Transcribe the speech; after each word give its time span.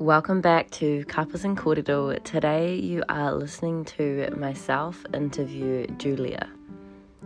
Welcome 0.00 0.40
back 0.40 0.70
to 0.70 1.04
Kapas 1.04 1.44
and 1.44 1.58
Kōrero. 1.58 2.24
Today 2.24 2.74
you 2.74 3.02
are 3.10 3.34
listening 3.34 3.84
to 3.96 4.30
myself 4.34 5.04
interview 5.12 5.86
Julia. 5.98 6.48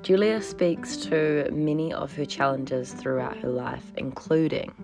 Julia 0.03 0.43
speaks 0.43 0.97
to 0.97 1.49
many 1.53 1.93
of 1.93 2.13
her 2.17 2.25
challenges 2.25 2.93
throughout 2.93 3.37
her 3.37 3.49
life, 3.49 3.93
including 3.97 4.75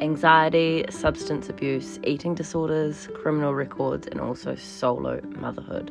anxiety, 0.00 0.84
substance 0.90 1.48
abuse, 1.48 1.98
eating 2.04 2.36
disorders, 2.36 3.08
criminal 3.16 3.52
records, 3.52 4.06
and 4.06 4.20
also 4.20 4.54
solo 4.54 5.20
motherhood. 5.22 5.90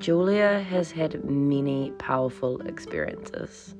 Julia 0.00 0.58
has 0.58 0.90
had 0.90 1.24
many 1.24 1.92
powerful 1.98 2.60
experiences. 2.62 3.76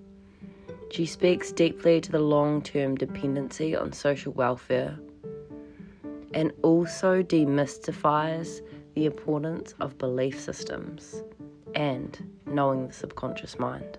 She 0.90 1.06
speaks 1.06 1.52
deeply 1.52 2.00
to 2.00 2.10
the 2.10 2.18
long 2.18 2.62
term 2.62 2.96
dependency 2.96 3.76
on 3.76 3.92
social 3.92 4.32
welfare 4.32 4.98
and 6.34 6.52
also 6.62 7.22
demystifies 7.22 8.60
the 8.94 9.06
importance 9.06 9.74
of 9.80 9.96
belief 9.98 10.38
systems 10.38 11.22
and 11.76 12.18
knowing 12.44 12.88
the 12.88 12.92
subconscious 12.92 13.56
mind. 13.58 13.98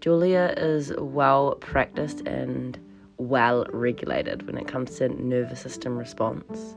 Julia 0.00 0.54
is 0.56 0.94
well 0.96 1.56
practiced 1.56 2.20
and 2.26 2.78
well 3.18 3.66
regulated 3.70 4.46
when 4.46 4.56
it 4.56 4.66
comes 4.66 4.96
to 4.96 5.08
nervous 5.10 5.60
system 5.60 5.98
response. 5.98 6.74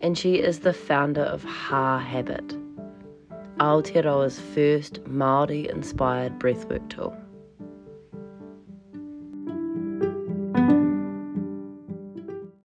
And 0.00 0.18
she 0.18 0.36
is 0.36 0.60
the 0.60 0.72
founder 0.72 1.22
of 1.22 1.44
Ha 1.44 1.98
Habit 1.98 2.63
Aotearoa's 3.58 4.40
first 4.40 5.04
Māori 5.04 5.70
inspired 5.70 6.40
breathwork 6.40 6.88
tool. 6.90 7.16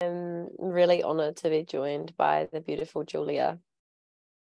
I'm 0.00 0.48
really 0.60 1.02
honoured 1.02 1.38
to 1.38 1.50
be 1.50 1.64
joined 1.64 2.16
by 2.16 2.48
the 2.52 2.60
beautiful 2.60 3.02
Julia. 3.02 3.58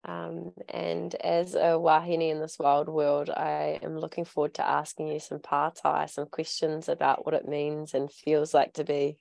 Um, 0.06 0.52
and 0.70 1.14
as 1.16 1.54
a 1.54 1.78
wahine 1.78 2.30
in 2.30 2.40
this 2.40 2.58
wild 2.58 2.88
world, 2.88 3.28
I 3.28 3.78
am 3.82 3.98
looking 3.98 4.24
forward 4.24 4.54
to 4.54 4.66
asking 4.66 5.08
you 5.08 5.20
some 5.20 5.40
pātai, 5.40 6.08
some 6.08 6.26
questions 6.26 6.88
about 6.88 7.26
what 7.26 7.34
it 7.34 7.46
means 7.46 7.92
and 7.92 8.10
feels 8.10 8.54
like 8.54 8.72
to 8.74 8.84
be 8.84 9.18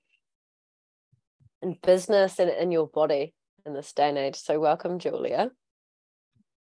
in 1.62 1.78
business 1.84 2.40
and 2.40 2.50
in 2.50 2.72
your 2.72 2.88
body 2.88 3.34
in 3.66 3.74
this 3.74 3.92
day 3.92 4.08
and 4.08 4.18
age. 4.18 4.38
So, 4.38 4.58
welcome, 4.62 5.00
Julia. 5.00 5.52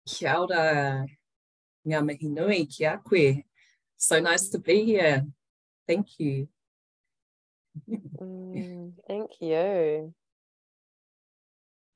Kia 0.08 0.38
ora, 0.40 1.06
ngā 1.86 2.00
mihi 2.04 2.28
nui 2.32 2.64
ki 2.66 2.84
a 2.84 2.96
koe. 2.98 3.44
So 3.96 4.20
nice 4.20 4.48
to 4.50 4.58
be 4.58 4.84
here. 4.84 5.26
Thank 5.86 6.18
you. 6.18 6.48
mm, 7.88 8.92
thank 9.06 9.30
you. 9.40 10.14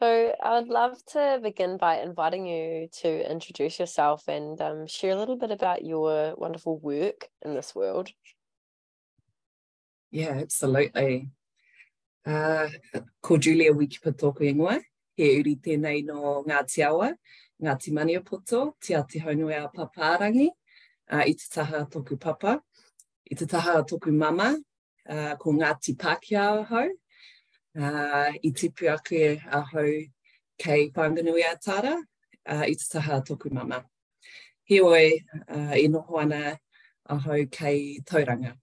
So 0.03 0.35
I'd 0.43 0.69
love 0.69 0.99
to 1.13 1.39
begin 1.43 1.77
by 1.77 2.01
inviting 2.01 2.45
you 2.45 2.89
to 3.03 3.31
introduce 3.31 3.79
yourself 3.79 4.27
and 4.27 4.61
um, 4.61 4.87
share 4.89 5.13
a 5.13 5.17
little 5.17 5.37
bit 5.37 5.53
about 5.53 5.85
your 5.85 6.35
wonderful 6.37 6.79
work 6.79 7.29
in 7.43 7.55
this 7.55 7.73
world. 7.75 8.11
Yeah, 10.11 10.41
absolutely. 10.43 11.31
Uh, 12.27 12.69
ko 13.23 13.39
Julia 13.39 13.73
Wikeepa 13.73 14.13
tōku 14.13 14.43
ingoa, 14.51 14.81
he 15.17 15.39
uri 15.39 15.55
tēnei 15.57 16.05
no 16.05 16.43
Ngāti 16.47 16.85
Awa, 16.85 17.15
Ngāti 17.63 17.93
Maniapoto, 17.93 18.75
Te 18.81 18.95
Ati 18.95 19.21
a 19.21 19.71
Papārangi, 19.71 20.49
uh, 21.13 21.23
i 21.25 21.33
te 21.33 21.45
taha 21.49 21.87
tōku 21.87 22.19
papa, 22.19 22.61
i 23.31 23.37
te 23.37 23.47
taha 23.47 23.85
tōku 23.85 24.13
mama, 24.13 24.59
uh, 25.09 25.37
ko 25.37 25.53
Ngāti 25.53 25.97
Pākehā 25.97 26.65
ahau, 26.65 26.89
uh, 27.79 28.33
i 28.43 28.51
ake 28.51 29.43
ahau 29.47 30.11
kei 30.59 30.91
Whanganui 30.91 31.45
a 31.45 31.57
Tāra, 31.57 32.03
uh, 32.47 32.65
i 32.67 32.75
te 32.75 32.85
taha 32.91 33.21
tōku 33.21 33.53
mama. 33.53 33.85
Heoi, 34.69 35.21
uh, 35.49 35.75
i 35.77 35.87
noho 35.87 36.21
ana 36.21 36.59
ahau 37.09 37.49
kei 37.49 38.01
Tauranga. 38.05 38.57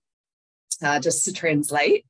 Uh, 0.82 1.00
just 1.00 1.24
to 1.24 1.32
translate, 1.32 2.06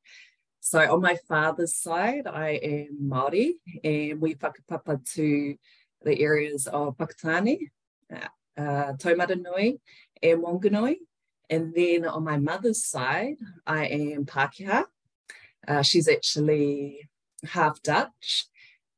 so 0.59 0.79
on 0.79 1.01
my 1.01 1.17
father's 1.27 1.75
side, 1.75 2.25
I 2.25 2.49
am 2.49 2.97
Māori, 3.03 3.53
and 3.83 4.19
we 4.19 4.33
whakapapa 4.33 5.05
to 5.13 5.55
the 6.03 6.21
areas 6.21 6.67
of 6.67 6.97
Whakatāne, 6.97 7.69
uh, 8.11 8.93
Taumarunui, 8.93 9.79
and 10.21 10.43
Wanganui. 10.43 10.95
And 11.49 11.73
then 11.73 12.05
on 12.05 12.23
my 12.23 12.37
mother's 12.37 12.83
side, 12.83 13.37
I 13.65 13.85
am 13.85 14.25
Pākehā. 14.25 14.85
Uh, 15.67 15.81
she's 15.81 16.07
actually 16.07 17.09
half 17.43 17.81
Dutch. 17.81 18.45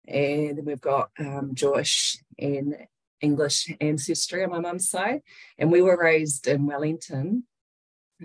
And 0.08 0.58
then 0.58 0.66
we've 0.66 0.82
got 0.82 1.12
um, 1.20 1.52
Jewish 1.54 2.18
and 2.38 2.76
English 3.22 3.72
ancestry 3.80 4.44
on 4.44 4.50
my 4.50 4.60
mum's 4.60 4.90
side. 4.90 5.22
And 5.58 5.72
we 5.72 5.82
were 5.82 6.02
raised 6.02 6.48
in 6.48 6.66
Wellington 6.66 7.44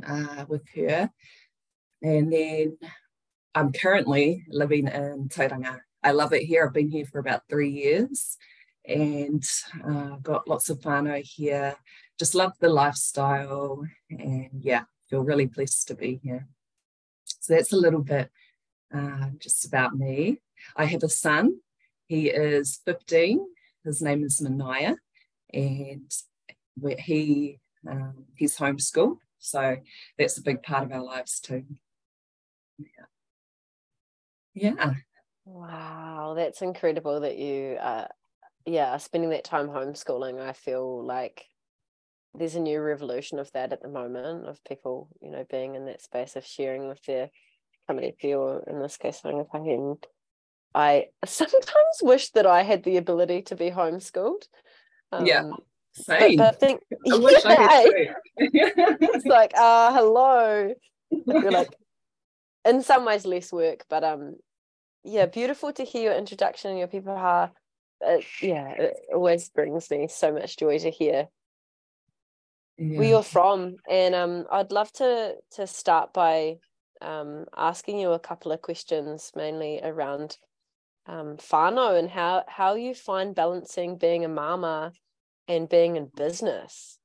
uh, 0.06 0.46
with 0.48 0.62
her. 0.74 1.10
And 2.02 2.32
then 2.32 2.78
I'm 3.54 3.72
currently 3.72 4.44
living 4.48 4.88
in 4.88 5.28
Tauranga. 5.28 5.80
I 6.02 6.12
love 6.12 6.32
it 6.32 6.42
here. 6.42 6.66
I've 6.66 6.74
been 6.74 6.90
here 6.90 7.06
for 7.06 7.18
about 7.18 7.42
three 7.48 7.70
years 7.70 8.36
and 8.86 9.44
uh, 9.84 10.16
got 10.22 10.48
lots 10.48 10.70
of 10.70 10.80
whānau 10.80 11.22
here. 11.22 11.74
Just 12.18 12.34
love 12.34 12.52
the 12.60 12.68
lifestyle 12.68 13.82
and 14.10 14.50
yeah, 14.60 14.84
feel 15.10 15.22
really 15.22 15.46
blessed 15.46 15.88
to 15.88 15.94
be 15.94 16.20
here. 16.22 16.46
So 17.24 17.54
that's 17.54 17.72
a 17.72 17.76
little 17.76 18.02
bit 18.02 18.30
uh, 18.94 19.30
just 19.38 19.66
about 19.66 19.96
me. 19.96 20.40
I 20.76 20.84
have 20.86 21.02
a 21.02 21.08
son. 21.08 21.56
He 22.06 22.28
is 22.28 22.80
15. 22.84 23.44
His 23.84 24.02
name 24.02 24.24
is 24.24 24.40
Manaya, 24.40 24.96
and 25.52 26.10
he 26.98 27.60
um, 27.88 28.24
he's 28.34 28.56
homeschooled. 28.56 29.18
So 29.38 29.76
that's 30.18 30.38
a 30.38 30.42
big 30.42 30.62
part 30.62 30.84
of 30.84 30.92
our 30.92 31.02
lives 31.02 31.38
too. 31.40 31.64
Yeah. 32.78 33.06
Yeah. 34.54 34.94
Wow, 35.44 36.34
that's 36.36 36.62
incredible 36.62 37.20
that 37.20 37.36
you 37.36 37.76
uh, 37.80 38.08
yeah, 38.66 38.96
spending 38.96 39.30
that 39.30 39.44
time 39.44 39.68
homeschooling, 39.68 40.40
I 40.40 40.52
feel 40.52 41.04
like 41.04 41.46
there's 42.34 42.56
a 42.56 42.60
new 42.60 42.80
revolution 42.80 43.38
of 43.38 43.50
that 43.52 43.72
at 43.72 43.82
the 43.82 43.88
moment 43.88 44.46
of 44.46 44.62
people, 44.64 45.08
you 45.20 45.30
know, 45.30 45.44
being 45.48 45.74
in 45.74 45.86
that 45.86 46.02
space 46.02 46.36
of 46.36 46.44
sharing 46.44 46.88
with 46.88 47.02
their 47.04 47.30
community 47.88 48.34
or 48.34 48.64
in 48.66 48.80
this 48.80 48.96
case 48.96 49.22
and 49.24 49.96
I 50.74 51.06
sometimes 51.24 52.02
wish 52.02 52.30
that 52.32 52.46
I 52.46 52.62
had 52.62 52.82
the 52.82 52.96
ability 52.96 53.42
to 53.42 53.56
be 53.56 53.70
homeschooled. 53.70 54.42
Um, 55.12 55.26
yeah. 55.26 55.50
Same. 55.92 56.36
But, 56.36 56.44
but 56.44 56.54
I 56.54 56.58
think 56.58 56.80
I 57.12 57.16
wish 57.16 57.40
yeah, 57.44 57.50
I 57.50 57.54
had 57.54 57.86
it's 58.36 59.24
like, 59.24 59.52
uh 59.56 59.92
hello. 59.94 60.74
You're 61.10 61.50
like 61.50 61.74
in 62.66 62.82
some 62.82 63.04
ways 63.06 63.24
less 63.24 63.52
work, 63.52 63.84
but 63.88 64.04
um 64.04 64.34
yeah, 65.04 65.26
beautiful 65.26 65.72
to 65.72 65.84
hear 65.84 66.10
your 66.10 66.18
introduction 66.18 66.70
and 66.70 66.78
your 66.78 66.88
people 66.88 67.12
are 67.12 67.52
uh, 68.04 68.18
yeah, 68.40 68.70
it 68.70 68.96
always 69.12 69.48
brings 69.48 69.90
me 69.90 70.08
so 70.08 70.32
much 70.32 70.56
joy 70.56 70.78
to 70.78 70.90
hear 70.90 71.28
yeah. 72.78 72.98
where 72.98 73.08
you're 73.08 73.22
from. 73.22 73.76
And 73.88 74.14
um, 74.14 74.46
I'd 74.50 74.72
love 74.72 74.92
to 74.94 75.34
to 75.52 75.66
start 75.66 76.12
by 76.12 76.56
um, 77.00 77.46
asking 77.56 77.98
you 77.98 78.12
a 78.12 78.18
couple 78.18 78.52
of 78.52 78.62
questions, 78.62 79.32
mainly 79.34 79.80
around 79.82 80.38
um, 81.06 81.36
whānau 81.36 81.98
and 81.98 82.10
how 82.10 82.44
how 82.48 82.74
you 82.74 82.94
find 82.94 83.34
balancing 83.34 83.96
being 83.96 84.24
a 84.24 84.28
mama 84.28 84.92
and 85.48 85.68
being 85.68 85.96
in 85.96 86.10
business. 86.16 86.98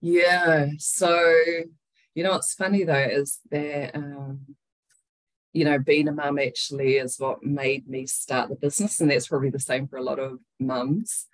Yeah, 0.00 0.68
so 0.78 1.34
you 2.14 2.24
know 2.24 2.32
what's 2.32 2.54
funny 2.54 2.84
though 2.84 2.94
is 2.94 3.40
that 3.50 3.94
um, 3.94 4.40
you 5.52 5.64
know, 5.64 5.78
being 5.78 6.08
a 6.08 6.12
mum 6.12 6.38
actually 6.38 6.96
is 6.96 7.18
what 7.18 7.42
made 7.42 7.88
me 7.88 8.06
start 8.06 8.48
the 8.48 8.54
business. 8.54 9.00
And 9.00 9.10
that's 9.10 9.28
probably 9.28 9.50
the 9.50 9.58
same 9.58 9.88
for 9.88 9.96
a 9.96 10.02
lot 10.02 10.18
of 10.18 10.38
mums. 10.58 11.26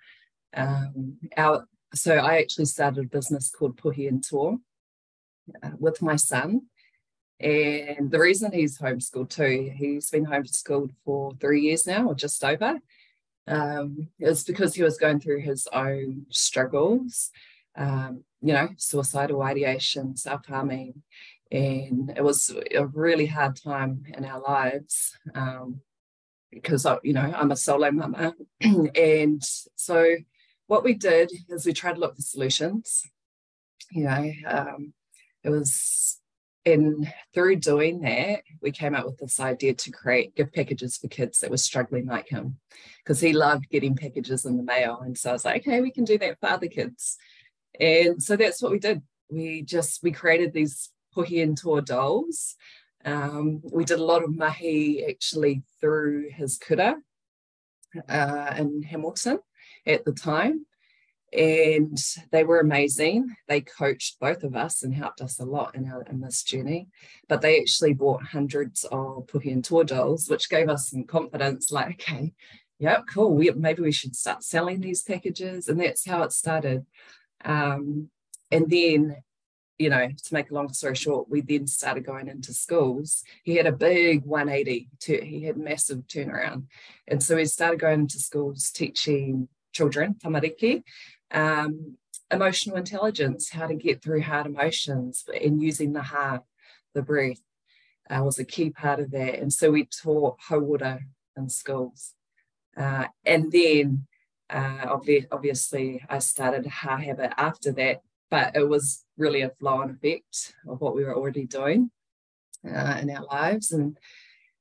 Um, 0.55 1.17
our, 1.35 1.67
so 1.93 2.15
I 2.15 2.39
actually 2.39 2.65
started 2.65 3.05
a 3.05 3.07
business 3.09 3.49
called 3.49 3.77
Puhi 3.77 4.07
and 4.07 4.23
Tour 4.23 4.57
uh, 5.61 5.71
with 5.79 6.01
my 6.01 6.15
son. 6.15 6.63
And 7.39 8.09
the 8.09 8.19
reason 8.19 8.51
he's 8.51 8.79
homeschooled 8.79 9.29
too, 9.29 9.71
he's 9.75 10.09
been 10.09 10.25
homeschooled 10.25 10.91
for 11.05 11.33
three 11.39 11.61
years 11.61 11.85
now 11.85 12.07
or 12.07 12.15
just 12.15 12.43
over, 12.43 12.79
um, 13.47 14.09
is 14.19 14.43
because 14.43 14.73
he 14.73 14.81
was 14.81 14.97
going 14.97 15.19
through 15.19 15.41
his 15.41 15.67
own 15.71 16.25
struggles, 16.29 17.29
um, 17.75 18.23
you 18.41 18.53
know, 18.53 18.69
suicidal 18.77 19.43
ideation, 19.43 20.17
self 20.17 20.47
harming, 20.47 21.03
and 21.51 22.13
it 22.15 22.23
was 22.23 22.53
a 22.75 22.85
really 22.87 23.25
hard 23.25 23.55
time 23.55 24.03
in 24.15 24.25
our 24.25 24.41
lives 24.41 25.17
um, 25.33 25.81
because 26.51 26.85
I, 26.85 26.97
you 27.03 27.13
know 27.13 27.33
I'm 27.35 27.51
a 27.51 27.55
solo 27.55 27.91
mama, 27.91 28.33
and 28.61 29.43
so 29.75 30.15
what 30.67 30.83
we 30.83 30.93
did 30.93 31.31
is 31.49 31.65
we 31.65 31.73
tried 31.73 31.93
to 31.93 31.99
look 31.99 32.15
for 32.15 32.21
solutions. 32.21 33.03
You 33.91 34.03
know, 34.03 34.31
um, 34.45 34.93
it 35.43 35.49
was 35.49 36.19
and 36.67 37.13
through 37.33 37.55
doing 37.57 38.01
that, 38.01 38.41
we 38.61 38.71
came 38.71 38.93
up 38.93 39.05
with 39.05 39.17
this 39.19 39.39
idea 39.39 39.73
to 39.73 39.91
create 39.91 40.35
gift 40.35 40.53
packages 40.53 40.97
for 40.97 41.07
kids 41.07 41.39
that 41.39 41.49
were 41.49 41.55
struggling 41.55 42.05
like 42.07 42.27
him, 42.27 42.57
because 43.03 43.21
he 43.21 43.31
loved 43.31 43.69
getting 43.69 43.95
packages 43.95 44.45
in 44.45 44.57
the 44.57 44.63
mail. 44.63 44.99
And 44.99 45.17
so 45.17 45.29
I 45.29 45.33
was 45.33 45.45
like, 45.45 45.61
okay, 45.61 45.79
we 45.79 45.91
can 45.91 46.03
do 46.03 46.17
that 46.17 46.37
for 46.41 46.49
other 46.49 46.67
kids. 46.67 47.15
And 47.79 48.21
so 48.21 48.35
that's 48.35 48.61
what 48.61 48.73
we 48.73 48.79
did. 48.79 49.01
We 49.29 49.61
just 49.61 50.03
we 50.03 50.11
created 50.11 50.51
these 50.51 50.89
puhi 51.17 51.41
and 51.41 51.57
tour 51.57 51.81
dolls. 51.81 52.55
Um, 53.03 53.61
we 53.71 53.85
did 53.85 53.99
a 53.99 54.03
lot 54.03 54.23
of 54.23 54.35
mahi 54.35 55.05
actually 55.07 55.63
through 55.79 56.29
his 56.29 56.57
kura 56.57 56.97
uh, 58.09 58.53
in 58.57 58.83
Hamilton 58.83 59.39
at 59.85 60.05
the 60.05 60.11
time 60.11 60.65
and 61.33 61.97
they 62.31 62.43
were 62.43 62.59
amazing. 62.59 63.35
They 63.47 63.61
coached 63.61 64.19
both 64.19 64.43
of 64.43 64.55
us 64.55 64.81
and 64.81 64.93
helped 64.93 65.21
us 65.21 65.39
a 65.39 65.45
lot 65.45 65.75
in 65.75 65.85
our 65.89 66.03
in 66.03 66.21
this 66.21 66.41
journey. 66.41 66.87
But 67.27 67.41
they 67.41 67.59
actually 67.59 67.93
bought 67.93 68.23
hundreds 68.23 68.85
of 68.85 69.27
puhi 69.27 69.51
and 69.51 69.63
tour 69.63 69.83
dolls, 69.83 70.29
which 70.29 70.49
gave 70.49 70.69
us 70.69 70.89
some 70.89 71.03
confidence. 71.03 71.71
Like, 71.71 72.01
okay, 72.01 72.33
yeah, 72.79 73.01
cool. 73.13 73.33
We, 73.33 73.51
maybe 73.51 73.81
we 73.81 73.91
should 73.91 74.15
start 74.15 74.43
selling 74.43 74.79
these 74.79 75.03
packages, 75.03 75.67
and 75.67 75.79
that's 75.79 76.05
how 76.05 76.23
it 76.23 76.31
started. 76.31 76.85
Um, 77.43 78.09
and 78.49 78.69
then, 78.69 79.17
you 79.77 79.89
know, 79.89 80.07
to 80.07 80.33
make 80.33 80.49
a 80.49 80.53
long 80.53 80.73
story 80.73 80.95
short, 80.95 81.29
we 81.29 81.41
then 81.41 81.67
started 81.67 82.05
going 82.05 82.27
into 82.27 82.53
schools. 82.53 83.23
He 83.43 83.55
had 83.55 83.67
a 83.67 83.71
big 83.71 84.25
180. 84.25 84.89
To, 85.01 85.23
he 85.23 85.43
had 85.43 85.57
massive 85.57 86.07
turnaround, 86.07 86.63
and 87.07 87.21
so 87.21 87.35
we 87.35 87.45
started 87.45 87.79
going 87.79 88.01
into 88.01 88.19
schools 88.19 88.71
teaching 88.71 89.47
children 89.73 90.15
tamariki 90.15 90.83
um, 91.31 91.97
emotional 92.31 92.77
intelligence, 92.77 93.49
how 93.49 93.67
to 93.67 93.75
get 93.75 94.01
through 94.01 94.21
hard 94.21 94.45
emotions, 94.45 95.25
and 95.41 95.61
using 95.61 95.93
the 95.93 96.01
Ha, 96.01 96.39
the 96.93 97.01
breath, 97.01 97.41
uh, 98.09 98.21
was 98.23 98.39
a 98.39 98.45
key 98.45 98.69
part 98.69 98.99
of 98.99 99.11
that. 99.11 99.39
And 99.39 99.51
so 99.51 99.71
we 99.71 99.85
taught 99.85 100.39
hauora 100.49 100.99
in 101.35 101.49
schools. 101.49 102.13
Uh, 102.75 103.05
and 103.25 103.51
then 103.51 104.07
uh, 104.49 104.85
obviously 105.31 106.03
I 106.09 106.19
started 106.19 106.65
Ha 106.65 106.97
Habit 106.97 107.33
after 107.37 107.71
that, 107.73 108.01
but 108.29 108.55
it 108.55 108.67
was 108.67 109.05
really 109.17 109.41
a 109.41 109.49
flow 109.49 109.81
on 109.81 109.89
effect 109.89 110.53
of 110.67 110.81
what 110.81 110.95
we 110.95 111.03
were 111.03 111.15
already 111.15 111.45
doing 111.45 111.91
uh, 112.65 112.97
in 113.01 113.09
our 113.09 113.25
lives. 113.25 113.71
And 113.71 113.97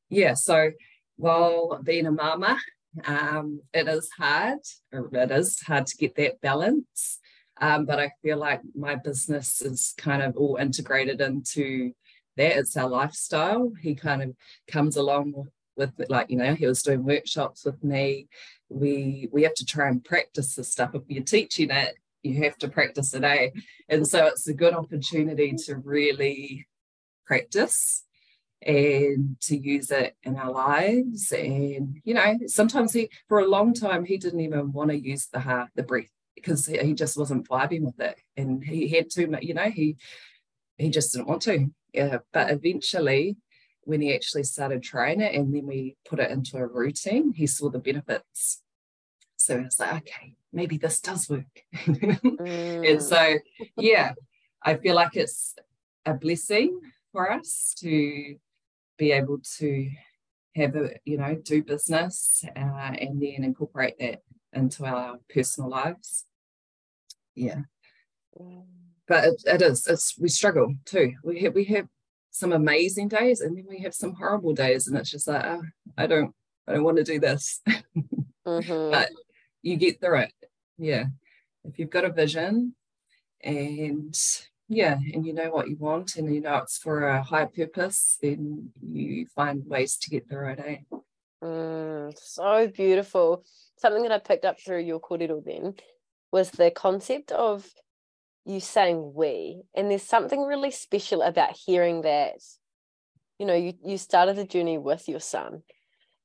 yeah, 0.08 0.34
so 0.34 0.70
while 1.16 1.80
being 1.82 2.06
a 2.06 2.12
mama 2.12 2.58
um, 3.04 3.60
it 3.72 3.88
is 3.88 4.08
hard, 4.16 4.60
it 4.92 5.30
is 5.30 5.60
hard 5.60 5.86
to 5.86 5.96
get 5.96 6.16
that 6.16 6.40
balance. 6.40 7.18
Um, 7.60 7.86
but 7.86 7.98
I 7.98 8.12
feel 8.22 8.38
like 8.38 8.60
my 8.74 8.96
business 8.96 9.62
is 9.62 9.94
kind 9.96 10.22
of 10.22 10.36
all 10.36 10.56
integrated 10.56 11.20
into 11.20 11.92
that. 12.36 12.56
It's 12.58 12.76
our 12.76 12.88
lifestyle. 12.88 13.72
He 13.80 13.94
kind 13.94 14.22
of 14.22 14.34
comes 14.68 14.96
along 14.96 15.48
with, 15.76 15.92
like, 16.08 16.30
you 16.30 16.36
know, 16.36 16.54
he 16.54 16.66
was 16.66 16.82
doing 16.82 17.04
workshops 17.04 17.64
with 17.64 17.82
me. 17.82 18.28
We 18.68 19.28
we 19.32 19.42
have 19.44 19.54
to 19.54 19.64
try 19.64 19.88
and 19.88 20.04
practice 20.04 20.54
the 20.54 20.64
stuff. 20.64 20.94
If 20.94 21.02
you're 21.08 21.22
teaching 21.22 21.70
it, 21.70 21.94
you 22.26 22.42
have 22.44 22.56
to 22.58 22.68
practice 22.68 23.14
it, 23.14 23.24
eh? 23.24 23.50
And 23.88 24.06
so 24.06 24.26
it's 24.26 24.46
a 24.48 24.54
good 24.54 24.74
opportunity 24.74 25.54
to 25.66 25.76
really 25.76 26.66
practice 27.26 28.04
and 28.62 29.36
to 29.42 29.56
use 29.56 29.90
it 29.90 30.16
in 30.22 30.36
our 30.36 30.50
lives. 30.50 31.32
And, 31.32 32.00
you 32.04 32.14
know, 32.14 32.38
sometimes 32.46 32.92
he, 32.92 33.10
for 33.28 33.40
a 33.40 33.48
long 33.48 33.74
time, 33.74 34.04
he 34.04 34.16
didn't 34.16 34.40
even 34.40 34.72
want 34.72 34.90
to 34.90 34.98
use 34.98 35.26
the 35.26 35.40
Ha, 35.40 35.68
the 35.74 35.82
breath, 35.82 36.10
because 36.34 36.66
he 36.66 36.94
just 36.94 37.16
wasn't 37.16 37.48
vibing 37.48 37.82
with 37.82 38.00
it. 38.00 38.18
And 38.36 38.64
he 38.64 38.88
had 38.88 39.10
too 39.10 39.26
much, 39.26 39.42
you 39.42 39.54
know, 39.54 39.70
he, 39.70 39.96
he 40.78 40.90
just 40.90 41.12
didn't 41.12 41.28
want 41.28 41.42
to. 41.42 41.68
Yeah. 41.92 42.18
But 42.32 42.50
eventually, 42.50 43.36
when 43.82 44.00
he 44.00 44.14
actually 44.14 44.42
started 44.42 44.82
trying 44.82 45.20
it 45.20 45.34
and 45.34 45.54
then 45.54 45.66
we 45.66 45.96
put 46.08 46.18
it 46.18 46.30
into 46.30 46.56
a 46.56 46.66
routine, 46.66 47.32
he 47.32 47.46
saw 47.46 47.70
the 47.70 47.78
benefits. 47.78 48.62
So 49.36 49.58
I 49.58 49.60
was 49.60 49.78
like, 49.78 50.02
okay, 50.02 50.34
maybe 50.56 50.78
this 50.78 51.00
does 51.00 51.28
work. 51.28 51.44
mm. 51.84 52.90
And 52.90 53.02
so, 53.02 53.38
yeah, 53.76 54.12
I 54.62 54.76
feel 54.76 54.96
like 54.96 55.14
it's 55.14 55.54
a 56.04 56.14
blessing 56.14 56.80
for 57.12 57.30
us 57.30 57.74
to 57.78 58.36
be 58.98 59.12
able 59.12 59.38
to 59.58 59.90
have 60.56 60.74
a 60.74 60.90
you 61.04 61.18
know 61.18 61.34
do 61.34 61.62
business 61.62 62.42
uh, 62.56 62.92
and 62.98 63.20
then 63.20 63.44
incorporate 63.44 63.98
that 64.00 64.22
into 64.54 64.86
our 64.86 65.18
personal 65.28 65.68
lives 65.68 66.24
yeah 67.34 67.60
but 69.06 69.24
it, 69.24 69.42
it 69.44 69.62
is 69.62 69.86
it's 69.86 70.18
we 70.18 70.28
struggle 70.28 70.74
too 70.86 71.12
we 71.22 71.40
have 71.42 71.54
we 71.54 71.64
have 71.64 71.86
some 72.30 72.52
amazing 72.52 73.08
days 73.08 73.42
and 73.42 73.56
then 73.56 73.66
we 73.68 73.80
have 73.80 73.94
some 73.94 74.14
horrible 74.14 74.54
days 74.54 74.88
and 74.88 74.96
it's 74.96 75.10
just 75.10 75.28
like 75.28 75.44
oh, 75.44 75.62
i 75.98 76.06
don't 76.06 76.34
i 76.66 76.72
don't 76.72 76.84
want 76.84 76.96
to 76.96 77.04
do 77.04 77.20
this 77.20 77.60
mm-hmm. 78.46 78.90
but 78.90 79.10
you 79.62 79.76
get 79.76 80.00
through 80.00 80.20
it 80.20 80.32
yeah. 80.78 81.04
If 81.64 81.78
you've 81.78 81.90
got 81.90 82.04
a 82.04 82.12
vision 82.12 82.74
and 83.42 84.16
yeah 84.68 84.98
and 85.12 85.26
you 85.26 85.32
know 85.32 85.50
what 85.50 85.68
you 85.68 85.76
want 85.76 86.16
and 86.16 86.34
you 86.34 86.40
know 86.40 86.56
it's 86.56 86.78
for 86.78 87.08
a 87.08 87.22
higher 87.22 87.46
purpose 87.46 88.18
then 88.20 88.70
you 88.82 89.26
find 89.26 89.64
ways 89.66 89.96
to 89.96 90.10
get 90.10 90.28
there 90.28 90.40
right 90.40 90.58
eh? 90.58 90.96
mm, 91.44 92.12
so 92.18 92.66
beautiful. 92.68 93.44
Something 93.78 94.02
that 94.02 94.12
i 94.12 94.18
picked 94.18 94.44
up 94.44 94.58
through 94.60 94.80
your 94.80 95.00
kōrero 95.00 95.44
then 95.44 95.74
was 96.32 96.50
the 96.50 96.70
concept 96.70 97.30
of 97.32 97.66
you 98.44 98.60
saying 98.60 99.12
we. 99.14 99.62
And 99.74 99.90
there's 99.90 100.02
something 100.02 100.42
really 100.42 100.70
special 100.70 101.22
about 101.22 101.56
hearing 101.56 102.02
that 102.02 102.34
you 103.38 103.46
know 103.46 103.54
you, 103.54 103.74
you 103.84 103.98
started 103.98 104.36
the 104.36 104.44
journey 104.44 104.78
with 104.78 105.08
your 105.08 105.20
son 105.20 105.62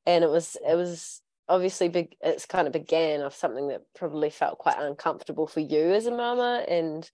and 0.05 0.23
it 0.23 0.29
was 0.29 0.57
it 0.67 0.75
was 0.75 1.20
obviously 1.49 1.89
big 1.89 2.15
it's 2.21 2.45
kind 2.45 2.67
of 2.67 2.73
began 2.73 3.21
of 3.21 3.33
something 3.33 3.67
that 3.67 3.81
probably 3.95 4.29
felt 4.29 4.57
quite 4.57 4.77
uncomfortable 4.79 5.47
for 5.47 5.59
you 5.59 5.91
as 5.91 6.05
a 6.05 6.11
mama 6.11 6.63
and 6.67 7.09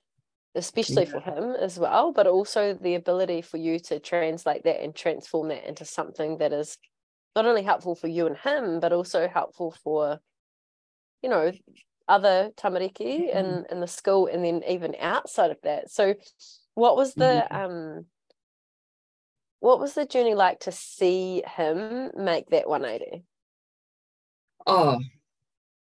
especially 0.56 1.04
yeah. 1.04 1.10
for 1.10 1.20
him 1.20 1.56
as 1.56 1.78
well, 1.78 2.12
but 2.12 2.28
also 2.28 2.74
the 2.74 2.96
ability 2.96 3.42
for 3.42 3.58
you 3.58 3.80
to 3.80 4.00
translate 4.00 4.64
that 4.64 4.82
and 4.82 4.96
transform 4.96 5.50
that 5.50 5.68
into 5.68 5.86
something 5.86 6.40
that 6.40 6.52
is 6.52 6.78
not 7.36 7.46
only 7.46 7.62
helpful 7.62 7.94
for 7.96 8.08
you 8.08 8.26
and 8.26 8.38
him, 8.38 8.80
but 8.80 8.92
also 8.92 9.28
helpful 9.28 9.76
for, 9.84 10.20
you 11.22 11.30
know, 11.30 11.52
other 12.08 12.50
tamariki 12.58 13.30
mm-hmm. 13.30 13.38
in, 13.38 13.66
in 13.70 13.80
the 13.80 13.88
school 13.88 14.28
and 14.28 14.44
then 14.44 14.64
even 14.68 14.96
outside 15.00 15.52
of 15.52 15.58
that. 15.64 15.92
So 15.92 16.16
what 16.74 16.96
was 16.96 17.14
the 17.14 17.46
mm-hmm. 17.50 17.56
um 17.56 18.06
what 19.60 19.80
was 19.80 19.94
the 19.94 20.06
journey 20.06 20.36
like 20.36 20.60
to 20.62 20.72
see 20.72 21.44
him 21.56 22.12
make 22.16 22.50
that 22.50 22.69
180? 22.69 23.24
Oh, 24.68 25.00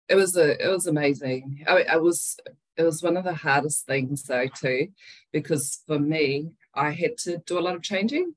it 0.08 0.16
was 0.16 0.36
a 0.36 0.62
it 0.64 0.68
was 0.70 0.86
amazing. 0.86 1.64
I, 1.68 1.84
I 1.92 1.96
was 1.98 2.38
it 2.76 2.84
was 2.84 3.02
one 3.02 3.16
of 3.16 3.24
the 3.24 3.34
hardest 3.34 3.86
things 3.86 4.24
though 4.24 4.48
too 4.48 4.88
because 5.32 5.82
for 5.86 5.98
me 5.98 6.50
i 6.74 6.90
had 6.90 7.16
to 7.18 7.38
do 7.46 7.58
a 7.58 7.60
lot 7.60 7.74
of 7.76 7.82
changing 7.82 8.34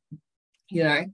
you 0.69 0.83
know? 0.83 1.05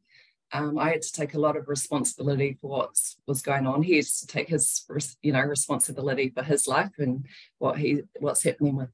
Um, 0.54 0.80
i 0.80 0.90
had 0.92 1.02
to 1.04 1.12
take 1.14 1.34
a 1.36 1.40
lot 1.40 1.58
of 1.58 1.70
responsibility 1.70 2.58
for 2.62 2.70
what 2.72 2.96
was 3.28 3.42
going 3.44 3.68
on. 3.68 3.84
He 3.84 3.98
has 3.98 4.20
to 4.22 4.28
take 4.28 4.50
his 4.50 4.86
you 5.24 5.34
know 5.34 5.42
responsibility 5.42 6.30
for 6.36 6.44
his 6.44 6.68
life 6.68 6.94
and 7.00 7.26
what 7.60 7.80
he 7.80 8.04
what's 8.20 8.44
happening 8.44 8.76
with 8.78 8.90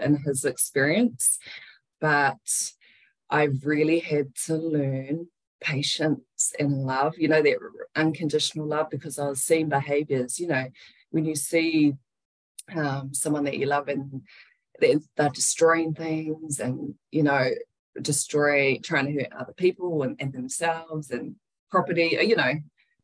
in 0.00 0.16
his 0.18 0.44
experience. 0.44 1.38
But 2.00 2.72
i 3.30 3.44
really 3.64 4.00
had 4.00 4.34
to 4.46 4.56
learn 4.56 5.28
patience 5.60 6.52
and 6.58 6.84
love 6.84 7.14
you 7.16 7.28
know 7.28 7.42
that 7.42 7.56
unconditional 7.96 8.66
love 8.66 8.90
because 8.90 9.18
i 9.18 9.28
was 9.28 9.42
seeing 9.42 9.68
behaviors 9.68 10.38
you 10.38 10.46
know 10.46 10.66
when 11.10 11.24
you 11.24 11.34
see 11.34 11.94
um, 12.74 13.12
someone 13.12 13.44
that 13.44 13.58
you 13.58 13.66
love 13.66 13.88
and 13.88 14.22
they're, 14.80 14.98
they're, 15.16 15.28
destroying 15.28 15.92
things 15.92 16.60
and 16.60 16.94
you 17.10 17.22
know 17.22 17.50
destroy 18.00 18.78
trying 18.82 19.06
to 19.06 19.12
hurt 19.12 19.32
other 19.38 19.52
people 19.52 20.02
and, 20.02 20.16
and 20.18 20.32
themselves 20.32 21.10
and 21.10 21.36
property 21.70 22.18
you 22.22 22.36
know 22.36 22.54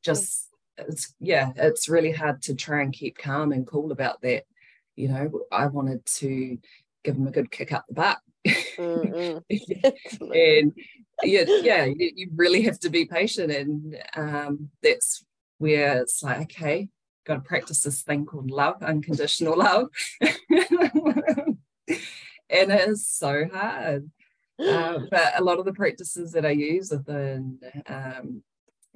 just 0.02 0.49
it's 0.78 1.14
yeah 1.21 1.52
it's 1.57 1.88
really 1.88 2.11
hard 2.11 2.40
to 2.40 2.54
try 2.54 2.80
and 2.80 2.95
keep 2.95 3.19
calm 3.19 3.52
and 3.52 3.66
cool 3.66 3.92
about 3.92 4.21
that 4.23 4.45
you 5.00 5.09
know. 5.09 5.30
I 5.50 5.66
wanted 5.66 6.04
to 6.07 6.59
give 7.02 7.16
them 7.16 7.26
a 7.26 7.30
good 7.30 7.50
kick 7.50 7.73
up 7.73 7.87
the 7.88 7.95
butt. 7.95 8.19
Mm-hmm. 8.47 9.38
and 10.33 10.73
yeah 11.22 11.44
yeah 11.62 11.84
you, 11.84 12.10
you, 12.14 12.30
really 12.34 12.62
have 12.62 12.78
to 12.78 12.88
be 12.88 13.04
patient 13.04 13.50
and 13.50 13.96
um, 14.16 14.70
that's 14.82 15.24
where 15.58 16.00
it's 16.00 16.22
like 16.22 16.40
okay 16.42 16.88
got 17.30 17.34
to 17.34 17.40
practice 17.40 17.82
this 17.82 18.02
thing 18.02 18.26
called 18.26 18.50
love, 18.50 18.82
unconditional 18.82 19.56
love. 19.56 19.88
and 20.20 21.58
it 22.48 22.88
is 22.88 23.08
so 23.08 23.46
hard. 23.52 24.10
Uh, 24.58 24.98
but 25.10 25.38
a 25.38 25.44
lot 25.44 25.58
of 25.58 25.64
the 25.64 25.72
practices 25.72 26.32
that 26.32 26.44
I 26.44 26.50
use 26.50 26.90
within, 26.90 27.60
um, 27.86 28.42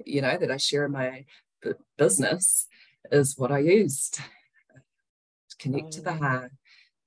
you 0.05 0.21
know, 0.21 0.37
that 0.37 0.51
I 0.51 0.57
share 0.57 0.85
in 0.85 0.91
my 0.91 1.25
b- 1.61 1.71
business 1.97 2.67
is 3.11 3.37
what 3.37 3.51
I 3.51 3.59
used. 3.59 4.15
To 4.15 5.57
connect 5.59 5.93
to 5.93 6.01
the 6.01 6.11
mm. 6.11 6.19
heart, 6.19 6.51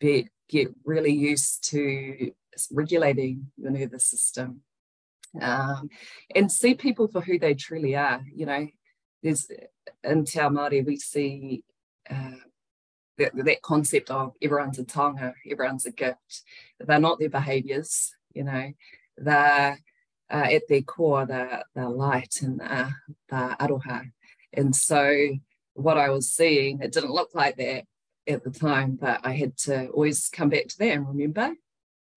be, 0.01 0.29
get 0.49 0.69
really 0.85 1.13
used 1.13 1.69
to 1.71 2.33
regulating 2.71 3.51
your 3.57 3.71
nervous 3.71 4.07
system, 4.07 4.63
um, 5.41 5.89
and 6.35 6.51
see 6.51 6.75
people 6.75 7.09
for 7.09 7.21
who 7.21 7.39
they 7.39 7.55
truly 7.55 7.97
are. 7.97 8.23
You 8.35 8.47
know, 8.47 8.67
there's 9.23 9.51
in 10.05 10.25
Te 10.25 10.39
Māori 10.41 10.85
we 10.85 10.97
see 10.97 11.63
uh, 12.11 12.33
that, 13.19 13.33
that 13.35 13.63
concept 13.63 14.11
of 14.11 14.33
everyone's 14.41 14.79
a 14.79 14.85
taonga, 14.85 15.35
everyone's 15.51 15.87
a 15.87 15.91
gift. 15.91 16.43
They're 16.81 17.01
not 17.01 17.19
their 17.19 17.31
behaviours, 17.31 18.13
you 18.33 18.45
know, 18.45 18.73
they're 19.17 19.79
uh, 20.31 20.47
at 20.53 20.63
their 20.69 20.83
core, 20.83 21.27
they're, 21.27 21.65
they're 21.75 21.89
light 21.89 22.43
and 22.43 22.61
they're, 22.61 22.95
they're 23.29 23.57
aroha. 23.61 24.11
And 24.53 24.75
so 24.75 25.37
what 25.75 25.99
I 25.99 26.11
was 26.11 26.31
seeing, 26.31 26.81
it 26.81 26.93
didn't 26.93 27.13
look 27.13 27.31
like 27.35 27.57
that 27.57 27.85
at 28.27 28.45
the 28.45 28.51
time, 28.51 28.99
but 29.01 29.21
I 29.25 29.33
had 29.33 29.57
to 29.59 29.89
always 29.89 30.29
come 30.29 30.51
back 30.51 30.69
to 30.69 30.79
that 30.79 30.93
and 30.93 31.09
remember 31.09 31.55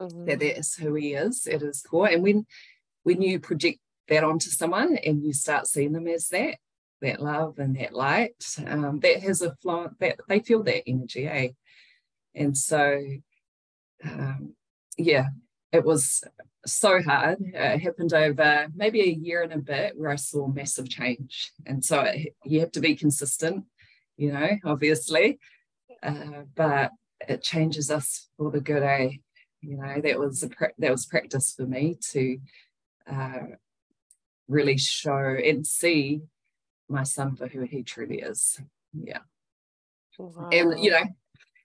mm-hmm. 0.02 0.26
that 0.26 0.40
that 0.40 0.60
is 0.60 0.76
who 0.76 0.94
he 0.96 1.14
is 1.14 1.48
at 1.48 1.62
his 1.62 1.82
core. 1.82 2.08
And 2.08 2.22
when 2.24 2.46
when 3.04 3.22
you 3.22 3.40
project 3.40 3.80
that 4.08 4.24
onto 4.24 4.50
someone 4.50 4.98
and 4.98 5.24
you 5.24 5.34
start 5.34 5.68
seeing 5.68 5.94
them 5.94 6.08
as 6.08 6.28
that, 6.30 6.56
that 7.02 7.22
love 7.22 7.58
and 7.60 7.76
that 7.78 7.94
light, 7.94 8.44
um, 8.68 9.00
that 9.00 9.22
has 9.22 9.42
a 9.42 9.56
flow, 9.56 9.90
that 10.00 10.20
they 10.28 10.40
feel 10.40 10.64
that 10.64 10.84
energy, 10.88 11.28
eh? 11.28 11.50
And 12.36 12.58
so, 12.58 13.02
um, 14.04 14.56
yeah, 14.98 15.28
it 15.72 15.84
was 15.84 16.24
so 16.66 17.02
hard. 17.02 17.40
It 17.42 17.80
happened 17.80 18.14
over 18.14 18.68
maybe 18.76 19.02
a 19.02 19.06
year 19.06 19.42
and 19.42 19.54
a 19.54 19.58
bit 19.58 19.98
where 19.98 20.12
I 20.12 20.16
saw 20.16 20.48
massive 20.48 20.90
change. 20.90 21.52
And 21.66 21.84
so 21.84 22.02
it, 22.02 22.36
you 22.44 22.60
have 22.60 22.72
to 22.74 22.82
be 22.82 22.96
consistent, 22.96 23.66
you 24.18 24.32
know, 24.32 24.50
obviously, 24.66 25.40
uh, 26.04 26.44
but 26.56 26.92
it 27.28 27.42
changes 27.42 27.90
us 27.90 28.28
for 28.38 28.52
the 28.52 28.62
good, 28.62 28.84
eh? 28.84 29.10
You 29.62 29.78
know, 29.78 30.02
that 30.02 30.20
was 30.20 30.44
a 30.44 30.50
that 30.80 30.92
was 30.92 31.06
practice 31.06 31.54
for 31.56 31.68
me 31.68 31.96
to 32.12 32.40
uh, 33.10 33.56
really 34.48 34.78
show 34.78 35.38
and 35.44 35.66
see 35.66 36.22
my 36.90 37.04
son 37.04 37.36
for 37.36 37.48
who 37.48 37.62
he 37.62 37.84
truly 37.84 38.20
is. 38.20 38.60
Yeah. 38.94 39.20
Wow. 40.20 40.50
And 40.52 40.80
you 40.80 40.92
know, 40.92 41.04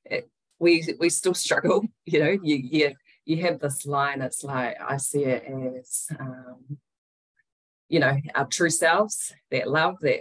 it, 0.04 0.30
we 0.58 0.94
we 0.98 1.10
still 1.10 1.34
struggle. 1.34 1.84
You 2.08 2.20
know, 2.20 2.38
you 2.40 2.56
you 2.56 2.94
you 3.24 3.42
have 3.42 3.58
this 3.58 3.84
line. 3.84 4.22
It's 4.22 4.44
like 4.44 4.76
I 4.80 4.96
see 4.96 5.24
it 5.24 5.44
as, 5.76 6.06
um, 6.20 6.78
you 7.88 7.98
know, 7.98 8.16
our 8.36 8.46
true 8.46 8.70
selves, 8.70 9.34
that 9.50 9.68
love, 9.68 9.96
that 10.02 10.20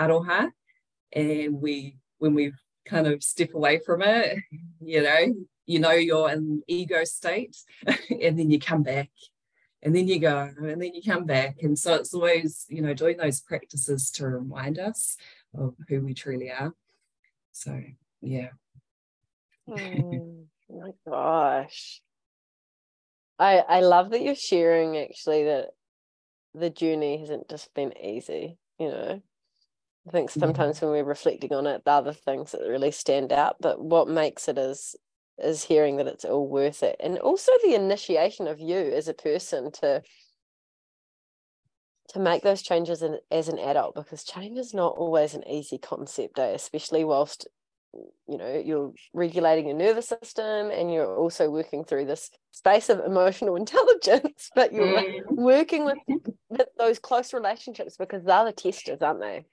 aroha, 0.00 0.50
and 1.12 1.60
we 1.60 1.98
when 2.18 2.32
we 2.32 2.52
kind 2.86 3.06
of 3.06 3.22
step 3.22 3.52
away 3.52 3.80
from 3.84 4.00
it, 4.00 4.38
you 4.80 5.02
know, 5.02 5.34
you 5.66 5.78
know 5.78 5.92
you're 5.92 6.30
in 6.30 6.62
ego 6.66 7.04
state, 7.04 7.56
and 7.86 8.38
then 8.38 8.50
you 8.50 8.58
come 8.58 8.82
back 8.82 9.10
and 9.86 9.94
then 9.94 10.08
you 10.08 10.18
go 10.18 10.50
and 10.58 10.82
then 10.82 10.94
you 10.94 11.00
come 11.00 11.24
back. 11.24 11.58
And 11.62 11.78
so 11.78 11.94
it's 11.94 12.12
always 12.12 12.66
you 12.68 12.82
know 12.82 12.92
doing 12.92 13.16
those 13.16 13.40
practices 13.40 14.10
to 14.12 14.26
remind 14.26 14.80
us 14.80 15.16
of 15.56 15.76
who 15.88 16.00
we 16.00 16.12
truly 16.12 16.50
are. 16.50 16.74
So 17.52 17.80
yeah. 18.20 18.48
Hmm. 19.68 20.18
Oh 20.68 20.80
my 20.80 20.90
gosh. 21.08 22.02
I 23.38 23.58
i 23.68 23.80
love 23.80 24.10
that 24.10 24.22
you're 24.22 24.34
sharing 24.34 24.96
actually 24.96 25.44
that 25.44 25.68
the 26.54 26.70
journey 26.70 27.18
hasn't 27.18 27.48
just 27.48 27.72
been 27.74 27.92
easy 28.02 28.58
you 28.78 28.88
know? 28.88 29.22
I 30.08 30.10
think 30.10 30.30
sometimes 30.30 30.80
when 30.80 30.90
we're 30.90 31.04
reflecting 31.04 31.52
on 31.52 31.66
it 31.66 31.84
the 31.84 31.90
other 31.90 32.14
things 32.14 32.52
that 32.52 32.62
really 32.62 32.92
stand 32.92 33.32
out 33.32 33.56
but 33.60 33.78
what 33.78 34.08
makes 34.08 34.48
it 34.48 34.56
is 34.56 34.96
is 35.38 35.64
hearing 35.64 35.96
that 35.96 36.06
it's 36.06 36.24
all 36.24 36.48
worth 36.48 36.82
it 36.82 36.96
and 37.00 37.18
also 37.18 37.52
the 37.62 37.74
initiation 37.74 38.46
of 38.46 38.60
you 38.60 38.76
as 38.76 39.08
a 39.08 39.14
person 39.14 39.70
to 39.70 40.02
to 42.08 42.20
make 42.20 42.42
those 42.42 42.62
changes 42.62 43.02
in, 43.02 43.18
as 43.30 43.48
an 43.48 43.58
adult 43.58 43.94
because 43.94 44.24
change 44.24 44.58
is 44.58 44.72
not 44.72 44.94
always 44.96 45.34
an 45.34 45.46
easy 45.48 45.78
concept 45.78 46.38
eh? 46.38 46.46
especially 46.46 47.04
whilst 47.04 47.46
you 48.28 48.36
know 48.36 48.62
you're 48.64 48.92
regulating 49.12 49.66
your 49.68 49.76
nervous 49.76 50.08
system 50.08 50.70
and 50.70 50.92
you're 50.92 51.16
also 51.16 51.50
working 51.50 51.84
through 51.84 52.04
this 52.04 52.30
space 52.52 52.88
of 52.88 53.00
emotional 53.00 53.56
intelligence 53.64 54.50
but 54.54 54.72
you're 54.72 54.86
mm. 54.86 55.22
working 55.30 55.84
with, 55.84 55.98
with 56.48 56.68
those 56.78 56.98
close 56.98 57.32
relationships 57.32 57.96
because 57.96 58.24
they're 58.24 58.44
the 58.44 58.52
testers 58.52 59.02
aren't 59.02 59.20
they 59.20 59.44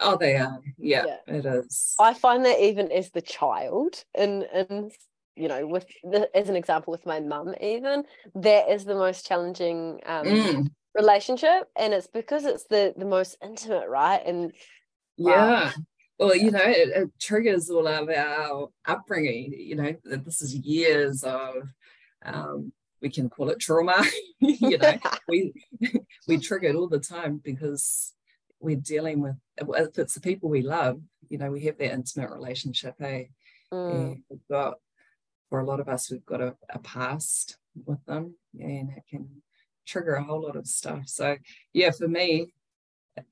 Oh, 0.00 0.16
they 0.16 0.36
are. 0.36 0.58
Yeah, 0.78 1.04
yeah, 1.06 1.36
it 1.36 1.46
is. 1.46 1.94
I 2.00 2.14
find 2.14 2.44
that 2.44 2.60
even 2.60 2.90
as 2.90 3.10
the 3.10 3.20
child 3.20 4.04
in 4.14 4.42
in 4.52 4.90
you 5.36 5.48
know 5.48 5.66
with 5.66 5.86
the, 6.04 6.28
as 6.36 6.48
an 6.48 6.56
example 6.56 6.90
with 6.90 7.06
my 7.06 7.20
mum 7.20 7.54
even 7.60 8.04
that 8.34 8.68
is 8.68 8.84
the 8.84 8.94
most 8.94 9.26
challenging 9.26 10.00
um, 10.06 10.26
mm. 10.26 10.70
relationship 10.94 11.68
and 11.76 11.94
it's 11.94 12.06
because 12.06 12.44
it's 12.44 12.64
the 12.64 12.94
the 12.96 13.04
most 13.04 13.36
intimate 13.42 13.88
right 13.88 14.22
and 14.26 14.52
yeah 15.16 15.64
wow. 15.64 15.70
well 16.18 16.36
you 16.36 16.50
know 16.50 16.60
it, 16.62 16.88
it, 16.88 17.10
triggers 17.20 17.70
all 17.70 17.88
of 17.88 18.08
our 18.08 18.68
upbringing 18.86 19.52
you 19.56 19.74
know 19.74 19.94
this 20.04 20.42
is 20.42 20.54
years 20.54 21.22
of 21.24 21.54
um, 22.24 22.72
we 23.00 23.08
can 23.10 23.28
call 23.28 23.50
it 23.50 23.58
trauma 23.58 24.04
you 24.40 24.78
know 24.78 24.98
we 25.28 25.52
we 26.28 26.38
trigger 26.38 26.68
it 26.68 26.76
all 26.76 26.88
the 26.88 27.00
time 27.00 27.40
because 27.42 28.12
we're 28.60 28.76
dealing 28.76 29.20
with 29.20 29.34
if 29.56 29.98
it's 29.98 30.14
the 30.14 30.20
people 30.20 30.48
we 30.48 30.62
love 30.62 31.00
you 31.28 31.38
know 31.38 31.50
we 31.50 31.64
have 31.64 31.78
that 31.78 31.92
intimate 31.92 32.30
relationship 32.30 32.94
hey 32.98 33.30
mm. 33.72 34.16
we've 34.28 34.48
got 34.50 34.74
for 35.52 35.60
a 35.60 35.66
lot 35.66 35.80
of 35.80 35.88
us, 35.90 36.10
we've 36.10 36.24
got 36.24 36.40
a, 36.40 36.54
a 36.70 36.78
past 36.78 37.58
with 37.84 38.02
them 38.06 38.34
and 38.58 38.88
it 38.96 39.02
can 39.10 39.28
trigger 39.86 40.14
a 40.14 40.24
whole 40.24 40.40
lot 40.40 40.56
of 40.56 40.66
stuff. 40.66 41.02
So, 41.04 41.36
yeah, 41.74 41.90
for 41.90 42.08
me, 42.08 42.54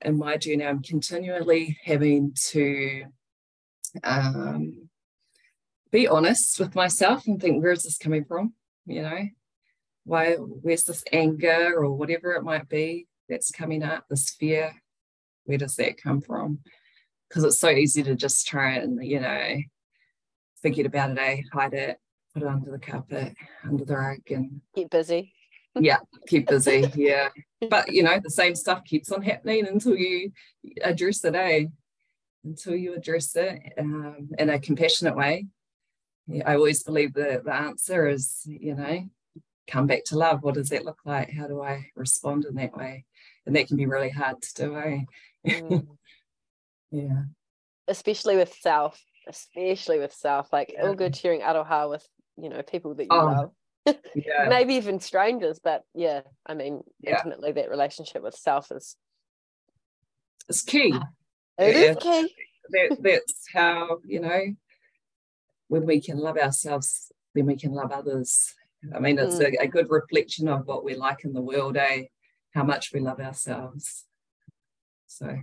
in 0.03 0.19
my 0.19 0.37
journey, 0.37 0.63
I'm 0.63 0.83
continually 0.83 1.79
having 1.83 2.35
to 2.49 3.05
um, 4.03 4.87
be 5.91 6.07
honest 6.07 6.59
with 6.59 6.75
myself 6.75 7.25
and 7.25 7.41
think, 7.41 7.63
where 7.63 7.71
is 7.71 7.81
this 7.81 7.97
coming 7.97 8.25
from? 8.25 8.53
You 8.85 9.01
know, 9.01 9.21
why, 10.03 10.33
where's 10.35 10.83
this 10.83 11.03
anger 11.11 11.73
or 11.75 11.91
whatever 11.91 12.33
it 12.33 12.43
might 12.43 12.69
be 12.69 13.07
that's 13.29 13.49
coming 13.49 13.81
up, 13.81 14.05
this 14.11 14.29
fear? 14.29 14.75
Where 15.45 15.57
does 15.57 15.73
that 15.77 15.97
come 15.97 16.21
from? 16.21 16.59
Because 17.27 17.45
it's 17.45 17.59
so 17.59 17.69
easy 17.69 18.03
to 18.03 18.13
just 18.13 18.45
try 18.45 18.73
and, 18.73 19.03
you 19.03 19.19
know, 19.19 19.55
forget 20.61 20.85
about 20.85 21.09
it, 21.13 21.17
eh? 21.17 21.41
hide 21.51 21.73
it, 21.73 21.97
put 22.33 22.43
it 22.43 22.47
under 22.47 22.71
the 22.71 22.79
carpet, 22.79 23.35
under 23.63 23.85
the 23.85 23.95
rug, 23.95 24.19
and 24.29 24.61
keep 24.75 24.89
busy. 24.89 25.33
yeah, 25.75 25.97
keep 26.27 26.47
busy. 26.47 26.91
Yeah, 26.95 27.29
but 27.69 27.91
you 27.91 28.03
know 28.03 28.19
the 28.21 28.29
same 28.29 28.55
stuff 28.55 28.83
keeps 28.83 29.11
on 29.11 29.21
happening 29.21 29.67
until 29.67 29.95
you 29.95 30.31
address 30.83 31.23
it. 31.23 31.35
Eh? 31.35 31.65
Until 32.43 32.75
you 32.75 32.95
address 32.95 33.35
it 33.35 33.61
um, 33.77 34.29
in 34.37 34.49
a 34.49 34.59
compassionate 34.59 35.15
way. 35.15 35.47
Yeah, 36.27 36.49
I 36.49 36.55
always 36.55 36.83
believe 36.83 37.13
that 37.13 37.45
the 37.45 37.53
answer 37.53 38.07
is, 38.07 38.41
you 38.45 38.73
know, 38.75 39.05
come 39.67 39.85
back 39.85 40.05
to 40.05 40.17
love. 40.17 40.41
What 40.41 40.55
does 40.55 40.69
that 40.69 40.85
look 40.85 40.99
like? 41.05 41.31
How 41.31 41.47
do 41.47 41.61
I 41.61 41.85
respond 41.95 42.45
in 42.45 42.55
that 42.55 42.75
way? 42.75 43.05
And 43.45 43.55
that 43.55 43.67
can 43.67 43.77
be 43.77 43.85
really 43.85 44.09
hard 44.09 44.41
to 44.41 44.53
do. 44.55 44.75
Eh? 44.75 44.99
Mm. 45.47 45.87
yeah. 46.91 47.23
Especially 47.87 48.37
with 48.37 48.53
self 48.59 48.99
especially 49.27 49.99
with 49.99 50.13
self. 50.13 50.51
Like 50.51 50.73
yeah. 50.73 50.87
all 50.87 50.93
good 50.93 51.15
sharing 51.15 51.41
aroha 51.41 51.89
with 51.89 52.07
you 52.37 52.49
know 52.49 52.61
people 52.61 52.93
that 52.95 53.03
you 53.03 53.09
oh, 53.11 53.25
love 53.25 53.51
yeah. 54.15 54.47
maybe 54.47 54.75
even 54.75 54.99
strangers 54.99 55.59
but 55.63 55.83
yeah 55.93 56.21
i 56.45 56.53
mean 56.53 56.81
yeah. 57.01 57.15
ultimately 57.15 57.51
that 57.51 57.69
relationship 57.69 58.21
with 58.21 58.35
self 58.35 58.71
is 58.71 58.95
it's 60.49 60.61
key 60.61 60.93
It 61.57 61.75
yeah. 61.75 61.91
is 61.91 61.97
key 61.97 62.35
that, 62.69 62.97
that's 63.01 63.45
how 63.53 63.97
you 64.05 64.19
know 64.19 64.41
when 65.67 65.85
we 65.85 66.01
can 66.01 66.17
love 66.17 66.37
ourselves 66.37 67.11
then 67.33 67.45
we 67.45 67.55
can 67.55 67.71
love 67.71 67.91
others 67.91 68.53
i 68.95 68.99
mean 68.99 69.17
it's 69.17 69.35
mm. 69.35 69.53
a, 69.59 69.63
a, 69.63 69.67
good 69.67 69.89
reflection 69.89 70.47
of 70.47 70.67
what 70.67 70.83
we 70.83 70.95
like 70.95 71.23
in 71.23 71.33
the 71.33 71.41
world 71.41 71.77
eh 71.77 72.03
how 72.53 72.63
much 72.63 72.91
we 72.93 72.99
love 72.99 73.19
ourselves 73.19 74.05
so 75.07 75.37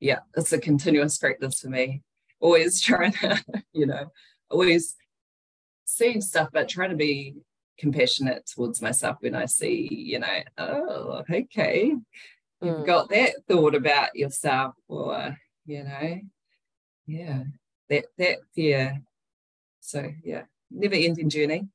yeah 0.00 0.20
it's 0.36 0.52
a 0.52 0.58
continuous 0.58 1.18
practice 1.18 1.60
for 1.60 1.68
me 1.68 2.02
always 2.40 2.80
trying 2.88 3.12
to 3.12 3.42
you 3.72 3.86
know 3.86 4.06
always 4.50 4.96
seeing 5.96 6.20
stuff, 6.20 6.50
but 6.52 6.68
trying 6.68 6.90
to 6.90 6.96
be 6.96 7.34
compassionate 7.78 8.46
towards 8.46 8.82
myself 8.82 9.16
when 9.20 9.34
I 9.34 9.46
see, 9.46 9.88
you 9.90 10.18
know, 10.18 10.38
oh, 10.58 11.22
okay, 11.30 11.94
you've 12.62 12.76
mm. 12.76 12.86
got 12.86 13.08
that 13.10 13.32
thought 13.48 13.74
about 13.74 14.14
yourself, 14.14 14.74
or 14.88 15.36
you 15.64 15.84
know, 15.84 16.20
yeah, 17.06 17.44
that 17.88 18.04
that 18.18 18.38
fear. 18.54 19.02
So 19.80 20.10
yeah, 20.22 20.42
never 20.70 20.94
ending 20.94 21.30
journey. 21.30 21.68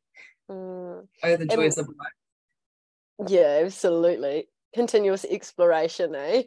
Mm. 0.49 1.07
Oh, 1.23 1.35
the 1.35 1.45
joys 1.45 1.77
and, 1.77 1.87
of 1.87 1.95
life. 1.97 3.31
Yeah, 3.31 3.61
absolutely. 3.63 4.47
Continuous 4.73 5.25
exploration, 5.25 6.15
eh? 6.15 6.43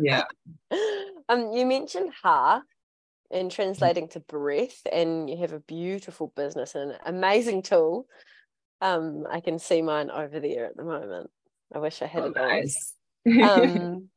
Yeah. 0.00 0.24
um, 1.28 1.52
you 1.52 1.66
mentioned 1.66 2.12
ha 2.22 2.62
in 3.32 3.48
translating 3.48 4.08
to 4.08 4.20
breath 4.20 4.86
and 4.92 5.28
you 5.28 5.38
have 5.38 5.52
a 5.52 5.60
beautiful 5.60 6.32
business 6.36 6.74
and 6.74 6.92
an 6.92 6.98
amazing 7.06 7.62
tool 7.62 8.06
um 8.80 9.26
i 9.30 9.40
can 9.40 9.58
see 9.58 9.80
mine 9.82 10.10
over 10.10 10.38
there 10.38 10.66
at 10.66 10.76
the 10.76 10.84
moment 10.84 11.30
I 11.74 11.78
wish 11.78 12.02
I 12.02 12.06
had 12.06 12.22
oh, 12.22 12.26
a. 12.26 12.30
Nice. 12.30 12.94
um, 13.42 14.08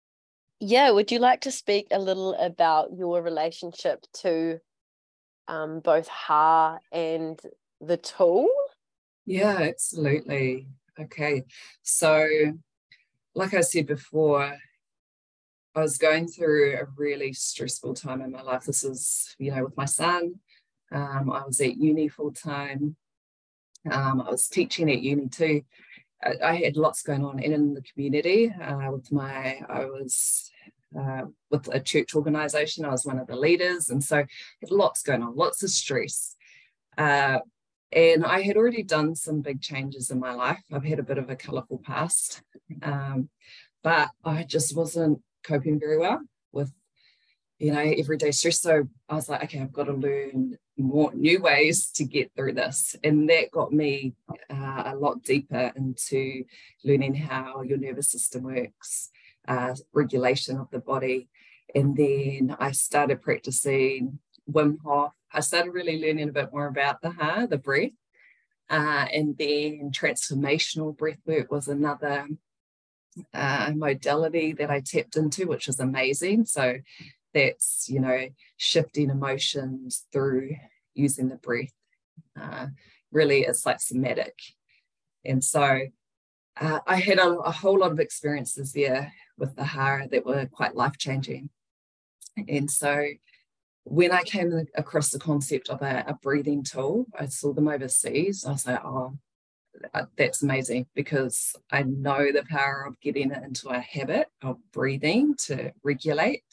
yeah, 0.60 0.90
would 0.90 1.10
you 1.10 1.18
like 1.18 1.42
to 1.42 1.50
speak 1.50 1.88
a 1.90 1.98
little 1.98 2.34
about 2.34 2.90
your 2.96 3.22
relationship 3.22 4.04
to 4.20 4.58
um, 5.46 5.80
both 5.80 6.08
Ha 6.08 6.78
and 6.92 7.40
the 7.80 7.96
tool? 7.96 8.48
Yeah, 9.24 9.56
absolutely. 9.60 10.68
Okay. 11.00 11.44
So, 11.82 12.26
like 13.34 13.54
I 13.54 13.60
said 13.60 13.86
before, 13.86 14.56
I 15.78 15.82
was 15.82 15.96
going 15.96 16.26
through 16.26 16.76
a 16.76 16.86
really 16.96 17.32
stressful 17.32 17.94
time 17.94 18.20
in 18.20 18.32
my 18.32 18.42
life. 18.42 18.64
This 18.64 18.82
is, 18.82 19.36
you 19.38 19.52
know, 19.52 19.62
with 19.62 19.76
my 19.76 19.84
son. 19.84 20.34
Um, 20.90 21.30
I 21.30 21.44
was 21.46 21.60
at 21.60 21.76
uni 21.76 22.08
full 22.08 22.32
time. 22.32 22.96
Um, 23.88 24.20
I 24.20 24.28
was 24.28 24.48
teaching 24.48 24.90
at 24.90 25.02
uni 25.02 25.28
too. 25.28 25.62
I, 26.20 26.32
I, 26.44 26.56
had 26.56 26.76
lots 26.76 27.02
going 27.02 27.24
on 27.24 27.38
in 27.38 27.74
the 27.74 27.82
community. 27.82 28.50
Uh, 28.60 28.90
with 28.90 29.12
my, 29.12 29.60
I 29.68 29.84
was 29.84 30.50
uh, 30.98 31.26
with 31.48 31.72
a 31.72 31.78
church 31.78 32.16
organization. 32.16 32.84
I 32.84 32.90
was 32.90 33.06
one 33.06 33.20
of 33.20 33.28
the 33.28 33.36
leaders, 33.36 33.88
and 33.88 34.02
so 34.02 34.16
had 34.16 34.70
lots 34.72 35.02
going 35.02 35.22
on, 35.22 35.36
lots 35.36 35.62
of 35.62 35.70
stress. 35.70 36.34
Uh, 36.96 37.38
and 37.92 38.26
I 38.26 38.40
had 38.40 38.56
already 38.56 38.82
done 38.82 39.14
some 39.14 39.42
big 39.42 39.62
changes 39.62 40.10
in 40.10 40.18
my 40.18 40.32
life. 40.32 40.60
I've 40.72 40.84
had 40.84 40.98
a 40.98 41.04
bit 41.04 41.18
of 41.18 41.30
a 41.30 41.36
colourful 41.36 41.82
past, 41.84 42.42
um, 42.82 43.28
but 43.84 44.10
I 44.24 44.42
just 44.42 44.74
wasn't 44.74 45.22
coping 45.48 45.80
very 45.80 45.98
well 45.98 46.20
with, 46.52 46.70
you 47.58 47.72
know, 47.72 47.80
everyday 47.80 48.30
stress. 48.30 48.60
So 48.60 48.88
I 49.08 49.14
was 49.14 49.28
like, 49.28 49.44
okay, 49.44 49.60
I've 49.60 49.72
got 49.72 49.84
to 49.84 49.94
learn 49.94 50.58
more 50.76 51.12
new 51.14 51.40
ways 51.40 51.90
to 51.96 52.04
get 52.04 52.30
through 52.36 52.54
this, 52.54 52.94
and 53.02 53.28
that 53.30 53.50
got 53.50 53.72
me 53.72 54.14
uh, 54.50 54.82
a 54.92 54.96
lot 54.96 55.22
deeper 55.24 55.72
into 55.74 56.44
learning 56.84 57.14
how 57.14 57.62
your 57.62 57.78
nervous 57.78 58.10
system 58.10 58.44
works, 58.44 59.10
uh, 59.48 59.74
regulation 59.92 60.56
of 60.58 60.70
the 60.70 60.78
body, 60.78 61.28
and 61.74 61.96
then 61.96 62.56
I 62.60 62.70
started 62.72 63.22
practicing 63.22 64.20
Wim 64.50 64.78
Hof 64.84 65.12
I 65.32 65.40
started 65.40 65.72
really 65.72 66.00
learning 66.00 66.28
a 66.28 66.32
bit 66.32 66.52
more 66.52 66.66
about 66.66 67.02
the 67.02 67.10
Ha 67.10 67.46
the 67.46 67.58
breath. 67.58 67.90
Uh, 68.70 69.06
and 69.14 69.36
then 69.38 69.90
transformational 69.92 70.96
breath 70.96 71.20
work 71.24 71.50
was 71.50 71.68
another 71.68 72.26
uh, 73.34 73.72
modality 73.74 74.52
that 74.52 74.70
I 74.70 74.80
tapped 74.80 75.16
into, 75.16 75.46
which 75.46 75.66
was 75.66 75.80
amazing. 75.80 76.46
So 76.46 76.78
that's, 77.34 77.86
you 77.88 78.00
know, 78.00 78.28
shifting 78.56 79.10
emotions 79.10 80.06
through 80.12 80.56
using 80.94 81.28
the 81.28 81.36
breath. 81.36 81.72
Uh, 82.40 82.68
really, 83.12 83.40
it's 83.42 83.66
like 83.66 83.80
somatic. 83.80 84.34
And 85.24 85.42
so 85.42 85.80
uh, 86.60 86.80
I 86.86 86.96
had 86.96 87.18
a, 87.18 87.38
a, 87.38 87.52
whole 87.52 87.78
lot 87.80 87.92
of 87.92 88.00
experiences 88.00 88.72
there 88.72 89.12
with 89.36 89.54
the 89.56 89.64
Hara 89.64 90.08
that 90.08 90.26
were 90.26 90.46
quite 90.46 90.74
life 90.74 90.98
changing. 90.98 91.50
And 92.48 92.70
so 92.70 93.04
when 93.84 94.12
I 94.12 94.22
came 94.22 94.66
across 94.74 95.10
the 95.10 95.18
concept 95.18 95.68
of 95.68 95.82
a, 95.82 96.04
a, 96.06 96.14
breathing 96.14 96.62
tool, 96.62 97.06
I 97.18 97.26
saw 97.26 97.52
them 97.52 97.68
overseas. 97.68 98.44
I 98.44 98.52
was 98.52 98.66
like, 98.66 98.84
oh, 98.84 99.18
that's 100.16 100.42
amazing 100.42 100.86
because 100.94 101.54
I 101.70 101.82
know 101.82 102.32
the 102.32 102.44
power 102.48 102.84
of 102.86 103.00
getting 103.00 103.30
it 103.30 103.42
into 103.42 103.68
a 103.68 103.78
habit 103.78 104.28
of 104.42 104.58
breathing 104.72 105.34
to 105.46 105.72
regulate. 105.82 106.44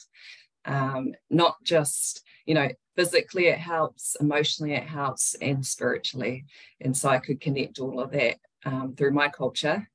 Um, 0.64 1.14
not 1.30 1.56
just, 1.62 2.22
you 2.44 2.54
know, 2.54 2.68
physically 2.96 3.46
it 3.46 3.58
helps, 3.58 4.16
emotionally 4.20 4.74
it 4.74 4.84
helps, 4.84 5.34
and 5.40 5.64
spiritually. 5.64 6.44
And 6.80 6.96
so 6.96 7.08
I 7.08 7.18
could 7.18 7.40
connect 7.40 7.78
all 7.78 8.00
of 8.00 8.10
that 8.12 8.36
um, 8.64 8.94
through 8.96 9.12
my 9.12 9.28
culture, 9.28 9.88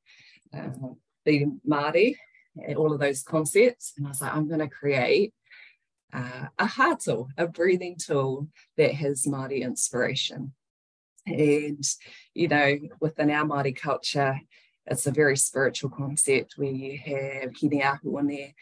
uh, 0.55 0.69
being 1.25 1.59
Māori, 1.67 2.15
and 2.55 2.77
all 2.77 2.93
of 2.93 2.99
those 2.99 3.23
concepts. 3.23 3.93
And 3.97 4.05
I 4.05 4.09
was 4.09 4.21
like, 4.21 4.33
I'm 4.33 4.47
going 4.47 4.59
to 4.59 4.67
create 4.69 5.33
uh, 6.13 6.47
a 6.57 6.65
ha 6.65 6.95
tool, 6.95 7.29
a 7.37 7.47
breathing 7.47 7.97
tool 7.97 8.47
that 8.77 8.93
has 8.93 9.25
Māori 9.25 9.61
inspiration. 9.61 10.53
And, 11.25 11.83
you 12.33 12.47
know, 12.47 12.77
within 12.99 13.29
our 13.31 13.45
Māori 13.45 13.75
culture, 13.75 14.39
it's 14.87 15.05
a 15.05 15.11
very 15.11 15.37
spiritual 15.37 15.89
concept 15.89 16.53
where 16.57 16.71
you 16.71 16.97
have 16.97 17.55
Hine 17.55 17.81
Ahuone 17.81 18.53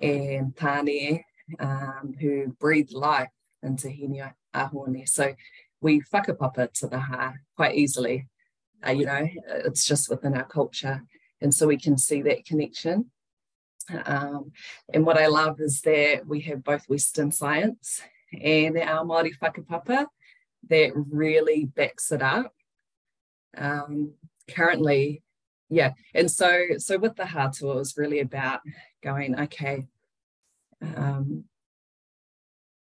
and 0.00 0.56
Tane 0.56 1.22
um, 1.60 2.14
who 2.18 2.48
breathe 2.58 2.90
life 2.92 3.30
into 3.62 3.88
Hine 3.88 4.32
Ahuone. 4.54 5.08
So 5.08 5.34
we 5.80 6.00
whakapapa 6.12 6.72
to 6.74 6.86
the 6.86 6.98
ha 6.98 7.34
quite 7.54 7.76
easily. 7.76 8.28
Uh, 8.86 8.92
you 8.92 9.06
know, 9.06 9.28
it's 9.48 9.86
just 9.86 10.08
within 10.08 10.34
our 10.34 10.44
culture. 10.44 11.02
And 11.40 11.54
so 11.54 11.66
we 11.66 11.76
can 11.76 11.98
see 11.98 12.22
that 12.22 12.46
connection. 12.46 13.10
Um, 14.04 14.52
and 14.92 15.04
what 15.06 15.18
I 15.18 15.26
love 15.26 15.60
is 15.60 15.80
that 15.82 16.26
we 16.26 16.40
have 16.40 16.64
both 16.64 16.88
Western 16.88 17.30
science 17.30 18.00
and 18.32 18.76
our 18.78 19.04
Māori 19.04 19.32
whakapapa 19.40 20.06
that 20.68 20.92
really 20.94 21.64
backs 21.64 22.12
it 22.12 22.22
up. 22.22 22.52
Um, 23.56 24.12
currently, 24.48 25.22
yeah, 25.68 25.92
and 26.14 26.30
so 26.30 26.64
so 26.78 26.98
with 26.98 27.16
the 27.16 27.26
Ha 27.26 27.48
tool, 27.48 27.72
it 27.72 27.76
was 27.76 27.96
really 27.96 28.20
about 28.20 28.60
going, 29.02 29.38
okay. 29.40 29.86
Um, 30.82 31.44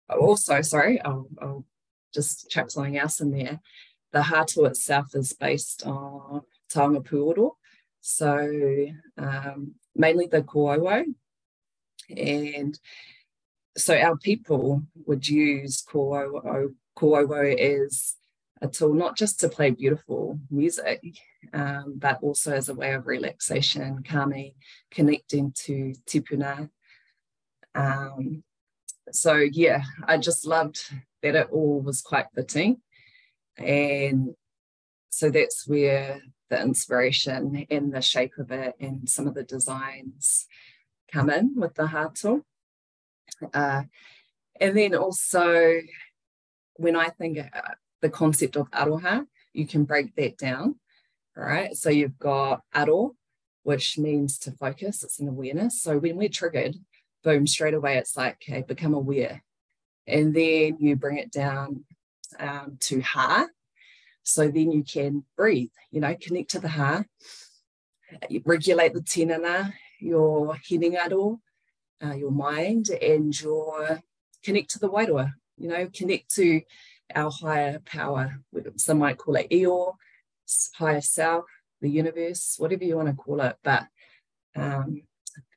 also, 0.08 0.60
sorry, 0.62 1.00
I'll, 1.00 1.28
I'll 1.40 1.64
just 2.12 2.50
chuck 2.50 2.70
something 2.70 2.98
else 2.98 3.20
in 3.20 3.30
there. 3.30 3.60
The 4.12 4.22
Ha 4.22 4.44
tool 4.44 4.66
itself 4.66 5.14
is 5.14 5.32
based 5.32 5.84
on 5.86 6.42
Taonga 6.72 7.04
Puoro. 7.04 7.52
So 8.00 8.86
um, 9.16 9.74
mainly 9.96 10.26
the 10.26 10.42
Kōauau. 10.42 11.04
And 12.14 12.78
so 13.76 13.96
our 13.96 14.16
people 14.16 14.82
would 15.06 15.26
use 15.26 15.82
Kōauau, 15.82 16.74
Kōauau 16.96 17.54
is 17.58 18.16
a 18.60 18.68
tool 18.68 18.94
not 18.94 19.16
just 19.16 19.40
to 19.40 19.48
play 19.48 19.70
beautiful 19.70 20.38
music, 20.50 21.02
um, 21.52 21.94
but 21.96 22.18
also 22.22 22.52
as 22.52 22.68
a 22.68 22.74
way 22.74 22.92
of 22.92 23.06
relaxation, 23.06 24.02
calming, 24.02 24.52
connecting 24.90 25.52
to 25.52 25.94
tipuna. 26.06 26.70
Um, 27.74 28.42
so 29.10 29.34
yeah, 29.34 29.82
I 30.06 30.18
just 30.18 30.46
loved 30.46 30.80
that 31.22 31.34
it 31.34 31.48
all 31.50 31.80
was 31.80 32.00
quite 32.00 32.26
fitting. 32.34 32.80
And 33.56 34.34
so 35.10 35.30
that's 35.30 35.66
where 35.66 36.20
the 36.50 36.60
inspiration 36.60 37.66
and 37.70 37.92
the 37.92 38.00
shape 38.00 38.38
of 38.38 38.50
it 38.50 38.74
and 38.80 39.08
some 39.08 39.26
of 39.26 39.34
the 39.34 39.44
designs 39.44 40.46
come 41.12 41.30
in 41.30 41.54
with 41.56 41.74
the 41.74 41.86
Ha 41.86 42.08
tool. 42.14 42.42
Uh, 43.52 43.82
and 44.60 44.76
then 44.76 44.94
also, 44.94 45.80
when 46.76 46.96
I 46.96 47.08
think 47.08 47.38
uh, 47.38 47.60
the 48.00 48.10
concept 48.10 48.56
of 48.56 48.70
aroha, 48.70 49.26
you 49.52 49.66
can 49.66 49.84
break 49.84 50.14
that 50.16 50.36
down. 50.36 50.76
All 51.36 51.44
right. 51.44 51.76
So 51.76 51.90
you've 51.90 52.18
got 52.18 52.62
aro, 52.74 53.10
which 53.62 53.98
means 53.98 54.38
to 54.38 54.52
focus, 54.52 55.02
it's 55.02 55.20
an 55.20 55.28
awareness. 55.28 55.82
So 55.82 55.98
when 55.98 56.16
we're 56.16 56.28
triggered, 56.28 56.76
boom, 57.22 57.46
straight 57.46 57.74
away, 57.74 57.96
it's 57.96 58.16
like, 58.16 58.36
okay, 58.42 58.62
become 58.62 58.94
aware. 58.94 59.42
And 60.06 60.34
then 60.34 60.76
you 60.78 60.96
bring 60.96 61.18
it 61.18 61.32
down 61.32 61.84
um, 62.38 62.76
to 62.80 63.00
ha, 63.00 63.46
so 64.22 64.48
then 64.48 64.70
you 64.72 64.82
can 64.84 65.24
breathe, 65.36 65.70
you 65.90 66.00
know, 66.00 66.14
connect 66.20 66.50
to 66.50 66.58
the 66.58 66.68
heart, 66.68 67.06
regulate 68.44 68.94
the 68.94 69.00
tinana, 69.00 69.72
your 70.00 70.54
hinengaro, 70.56 71.38
uh, 72.04 72.14
your 72.14 72.30
mind, 72.30 72.90
and 72.90 73.38
your 73.40 74.00
connect 74.42 74.70
to 74.70 74.78
the 74.78 74.90
wairua, 74.90 75.32
you 75.56 75.68
know, 75.68 75.88
connect 75.92 76.34
to 76.34 76.62
our 77.14 77.30
higher 77.30 77.80
power. 77.84 78.40
Some 78.76 78.98
might 78.98 79.18
call 79.18 79.36
it 79.36 79.48
Io, 79.52 79.96
higher 80.76 81.00
self, 81.00 81.44
the 81.80 81.90
universe, 81.90 82.56
whatever 82.58 82.84
you 82.84 82.96
want 82.96 83.08
to 83.08 83.14
call 83.14 83.40
it. 83.40 83.56
But 83.62 83.86
um, 84.56 85.02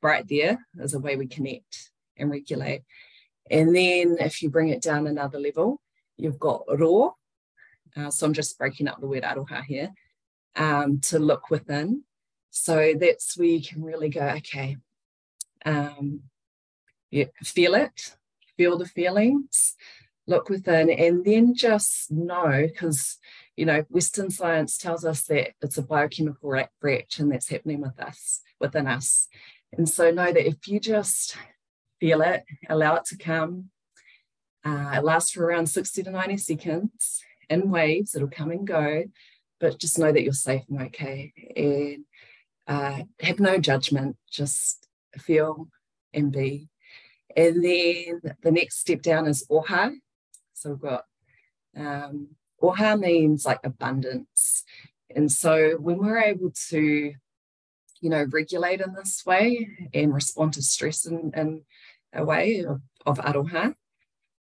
right 0.02 0.26
there 0.28 0.58
is 0.80 0.94
a 0.94 0.98
way 0.98 1.16
we 1.16 1.26
connect 1.26 1.90
and 2.16 2.30
regulate. 2.30 2.82
And 3.50 3.74
then 3.74 4.16
if 4.20 4.42
you 4.42 4.50
bring 4.50 4.68
it 4.68 4.82
down 4.82 5.06
another 5.06 5.38
level, 5.38 5.80
you've 6.16 6.38
got 6.38 6.64
raw, 6.68 7.10
uh, 7.96 8.10
so 8.10 8.26
I'm 8.26 8.34
just 8.34 8.58
breaking 8.58 8.88
up 8.88 9.00
the 9.00 9.06
word 9.06 9.22
aroha 9.22 9.64
here, 9.64 9.90
um, 10.56 11.00
to 11.02 11.18
look 11.18 11.50
within. 11.50 12.04
So 12.50 12.94
that's 12.98 13.36
where 13.38 13.48
you 13.48 13.62
can 13.62 13.82
really 13.82 14.08
go, 14.08 14.20
okay, 14.20 14.76
um, 15.64 16.22
yeah, 17.10 17.26
feel 17.42 17.74
it, 17.74 18.16
feel 18.58 18.76
the 18.76 18.86
feelings, 18.86 19.74
look 20.26 20.50
within, 20.50 20.90
and 20.90 21.24
then 21.24 21.54
just 21.54 22.10
know, 22.10 22.66
because 22.66 23.16
you 23.56 23.66
know, 23.66 23.84
Western 23.88 24.30
science 24.30 24.78
tells 24.78 25.04
us 25.04 25.22
that 25.22 25.50
it's 25.60 25.78
a 25.78 25.82
biochemical 25.82 26.54
reaction 26.80 27.28
that's 27.28 27.48
happening 27.48 27.80
with 27.80 27.98
us, 27.98 28.40
within 28.60 28.86
us. 28.86 29.26
And 29.76 29.88
so 29.88 30.12
know 30.12 30.32
that 30.32 30.46
if 30.46 30.68
you 30.68 30.78
just 30.78 31.36
feel 31.98 32.20
it, 32.20 32.44
allow 32.68 32.94
it 32.94 33.04
to 33.06 33.18
come, 33.18 33.70
uh, 34.64 34.92
it 34.94 35.04
lasts 35.04 35.32
for 35.32 35.44
around 35.44 35.66
60 35.66 36.04
to 36.04 36.10
90 36.10 36.36
seconds 36.36 37.20
in 37.50 37.68
waves, 37.70 38.14
it'll 38.14 38.28
come 38.28 38.52
and 38.52 38.64
go, 38.64 39.04
but 39.58 39.80
just 39.80 39.98
know 39.98 40.12
that 40.12 40.22
you're 40.22 40.32
safe 40.32 40.62
and 40.68 40.82
okay. 40.82 41.32
And 41.56 42.04
uh, 42.68 43.02
have 43.20 43.40
no 43.40 43.58
judgment, 43.58 44.16
just 44.30 44.86
feel 45.18 45.68
and 46.14 46.30
be. 46.30 46.68
And 47.36 47.64
then 47.64 48.20
the 48.42 48.50
next 48.50 48.80
step 48.80 49.02
down 49.02 49.26
is 49.26 49.46
oha. 49.50 49.92
So 50.54 50.70
we've 50.70 50.80
got 50.80 51.04
um, 51.76 52.28
oha 52.62 52.98
means 52.98 53.44
like 53.44 53.60
abundance. 53.64 54.64
And 55.14 55.30
so 55.30 55.76
when 55.78 55.98
we're 55.98 56.20
able 56.20 56.52
to, 56.70 57.12
you 58.00 58.10
know, 58.10 58.26
regulate 58.30 58.80
in 58.80 58.94
this 58.94 59.24
way 59.24 59.68
and 59.94 60.14
respond 60.14 60.54
to 60.54 60.62
stress 60.62 61.06
in, 61.06 61.32
in 61.34 61.62
a 62.12 62.24
way 62.24 62.64
of, 62.64 62.80
of 63.06 63.18
aroha, 63.18 63.74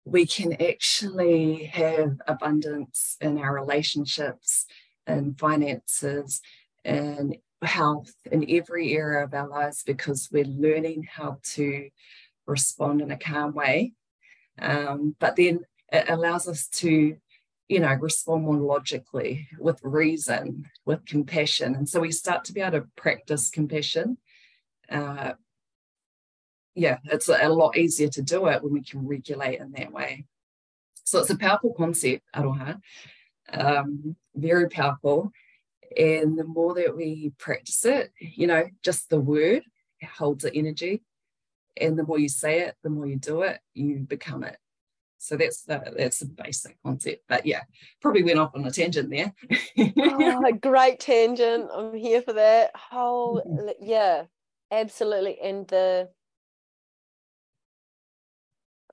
we 0.04 0.26
can 0.26 0.54
actually 0.62 1.64
have 1.64 2.16
abundance 2.26 3.16
in 3.20 3.38
our 3.38 3.54
relationships 3.54 4.64
and 5.06 5.38
finances 5.38 6.40
and 6.84 7.36
health 7.62 8.14
in 8.30 8.48
every 8.48 8.94
area 8.94 9.24
of 9.24 9.34
our 9.34 9.48
lives 9.48 9.82
because 9.84 10.28
we're 10.32 10.44
learning 10.44 11.06
how 11.10 11.38
to 11.42 11.88
respond 12.48 13.00
in 13.00 13.10
a 13.10 13.18
calm 13.18 13.54
way. 13.54 13.92
Um, 14.60 15.14
but 15.20 15.36
then 15.36 15.60
it 15.92 16.08
allows 16.08 16.48
us 16.48 16.66
to, 16.68 17.16
you 17.68 17.80
know, 17.80 17.94
respond 17.94 18.44
more 18.44 18.56
logically 18.56 19.48
with 19.58 19.78
reason, 19.82 20.66
with 20.84 21.06
compassion. 21.06 21.76
And 21.76 21.88
so 21.88 22.00
we 22.00 22.10
start 22.10 22.44
to 22.46 22.52
be 22.52 22.60
able 22.60 22.80
to 22.80 22.86
practice 22.96 23.50
compassion. 23.50 24.18
Uh, 24.90 25.34
yeah, 26.74 26.98
it's 27.04 27.28
a 27.28 27.48
lot 27.48 27.76
easier 27.76 28.08
to 28.08 28.22
do 28.22 28.46
it 28.46 28.62
when 28.62 28.72
we 28.72 28.82
can 28.82 29.06
regulate 29.06 29.60
in 29.60 29.72
that 29.72 29.92
way. 29.92 30.24
So 31.04 31.20
it's 31.20 31.30
a 31.30 31.38
powerful 31.38 31.74
concept, 31.74 32.22
aroha, 32.34 32.80
um, 33.52 34.16
very 34.34 34.68
powerful. 34.68 35.32
And 35.96 36.38
the 36.38 36.44
more 36.44 36.74
that 36.74 36.94
we 36.94 37.32
practice 37.38 37.84
it, 37.84 38.12
you 38.20 38.46
know, 38.46 38.64
just 38.82 39.08
the 39.08 39.20
word 39.20 39.62
holds 40.18 40.44
the 40.44 40.54
energy. 40.54 41.02
And 41.80 41.98
the 41.98 42.04
more 42.04 42.18
you 42.18 42.28
say 42.28 42.60
it, 42.60 42.76
the 42.82 42.90
more 42.90 43.06
you 43.06 43.16
do 43.16 43.42
it, 43.42 43.60
you 43.74 43.98
become 43.98 44.44
it. 44.44 44.56
So 45.18 45.36
that's 45.36 45.62
the 45.62 45.82
that's 45.96 46.20
the 46.20 46.26
basic 46.26 46.76
concept. 46.84 47.24
But 47.28 47.44
yeah, 47.44 47.62
probably 48.00 48.22
went 48.22 48.38
off 48.38 48.54
on 48.54 48.64
a 48.64 48.70
tangent 48.70 49.10
there. 49.10 49.34
oh, 49.98 50.52
great 50.60 51.00
tangent. 51.00 51.68
I'm 51.74 51.94
here 51.94 52.22
for 52.22 52.34
that. 52.34 52.70
Whole 52.76 53.74
yeah, 53.80 54.24
absolutely. 54.70 55.38
And 55.40 55.66
the 55.66 56.08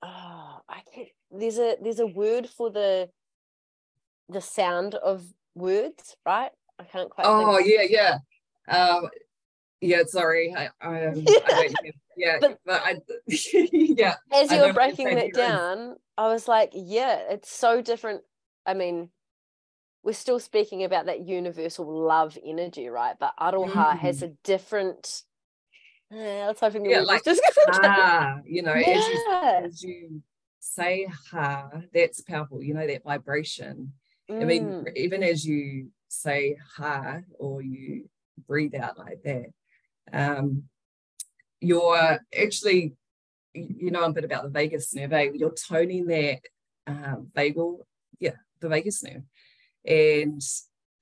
oh, 0.02 0.60
I 0.68 0.80
can't 0.92 1.08
there's 1.30 1.58
a 1.58 1.76
there's 1.80 2.00
a 2.00 2.06
word 2.06 2.48
for 2.48 2.70
the 2.70 3.08
the 4.28 4.40
sound 4.40 4.94
of 4.96 5.24
words, 5.54 6.16
right? 6.24 6.50
I 6.78 6.84
can't 6.84 7.10
quite. 7.10 7.26
Oh 7.26 7.58
yeah, 7.58 7.82
yeah. 7.88 8.18
Um, 8.68 9.08
yeah, 9.80 10.02
sorry. 10.06 10.54
I, 10.56 10.68
I, 10.80 11.06
um, 11.06 11.24
I 11.28 11.70
yeah, 12.16 12.38
but, 12.40 12.58
but 12.64 12.82
I, 12.84 12.96
yeah. 13.26 14.14
As 14.32 14.50
you 14.50 14.60
were 14.60 14.72
breaking 14.72 15.14
that 15.14 15.32
down, 15.34 15.96
I 16.16 16.28
was 16.28 16.48
like, 16.48 16.70
yeah, 16.74 17.20
it's 17.30 17.50
so 17.50 17.82
different. 17.82 18.22
I 18.64 18.74
mean, 18.74 19.10
we're 20.02 20.12
still 20.12 20.40
speaking 20.40 20.84
about 20.84 21.06
that 21.06 21.26
universal 21.26 21.86
love 21.86 22.38
energy, 22.44 22.88
right? 22.88 23.16
But 23.18 23.34
aroha 23.40 23.92
mm. 23.92 23.98
has 23.98 24.22
a 24.22 24.28
different. 24.44 25.22
Uh, 26.12 26.46
let's 26.46 26.60
hope 26.60 26.74
yeah, 26.84 27.00
like 27.00 27.24
just 27.24 27.42
ha, 27.68 28.38
you 28.46 28.62
know, 28.62 28.74
yeah. 28.74 28.86
as, 28.86 29.08
you, 29.08 29.32
as 29.64 29.82
you 29.82 30.22
say 30.60 31.08
ha, 31.30 31.68
that's 31.92 32.20
powerful. 32.20 32.62
You 32.62 32.74
know 32.74 32.86
that 32.86 33.02
vibration. 33.02 33.92
Mm. 34.30 34.40
I 34.40 34.44
mean, 34.44 34.64
mm. 34.64 34.96
even 34.96 35.22
as 35.24 35.44
you 35.44 35.88
say 36.08 36.56
ha 36.76 37.18
or 37.38 37.60
you 37.60 38.08
breathe 38.46 38.76
out 38.76 38.96
like 38.98 39.22
that, 39.24 39.46
um, 40.12 40.64
you're 41.60 42.18
actually, 42.38 42.94
you 43.54 43.90
know 43.90 44.04
a 44.04 44.12
bit 44.12 44.24
about 44.24 44.44
the 44.44 44.50
vagus 44.50 44.94
nerve, 44.94 45.12
eh? 45.12 45.30
you're 45.34 45.52
toning 45.52 46.06
that 46.06 46.40
um, 46.86 47.28
vagal, 47.36 47.78
yeah, 48.18 48.36
the 48.60 48.68
vagus 48.68 49.02
nerve. 49.02 49.22
And 49.84 50.42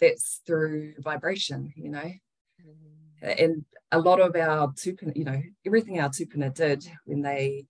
that's 0.00 0.40
through 0.46 0.94
vibration, 0.98 1.72
you 1.76 1.90
know. 1.90 2.12
Mm. 2.62 3.40
And 3.40 3.64
a 3.90 3.98
lot 3.98 4.20
of 4.20 4.34
our 4.36 4.68
tupuna, 4.72 5.16
you 5.16 5.24
know, 5.24 5.40
everything 5.64 6.00
our 6.00 6.08
tupuna 6.08 6.52
did 6.52 6.86
when 7.04 7.22
they 7.22 7.66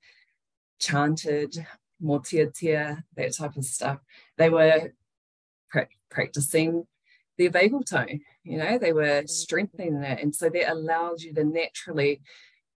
chanted 0.81 1.66
mōteatea, 2.03 3.03
that 3.16 3.35
type 3.35 3.57
of 3.57 3.64
stuff, 3.64 3.99
they 4.37 4.51
were 4.51 4.92
pra- 5.70 5.88
practicing 6.11 6.87
their 7.38 7.51
vagal 7.51 7.87
tone. 7.87 8.20
You 8.42 8.59
know, 8.59 8.79
they 8.79 8.92
were 8.92 9.23
strengthening 9.27 10.03
it. 10.03 10.20
And 10.23 10.35
so 10.35 10.49
that 10.49 10.70
allows 10.70 11.23
you 11.23 11.35
to 11.35 11.44
naturally 11.44 12.20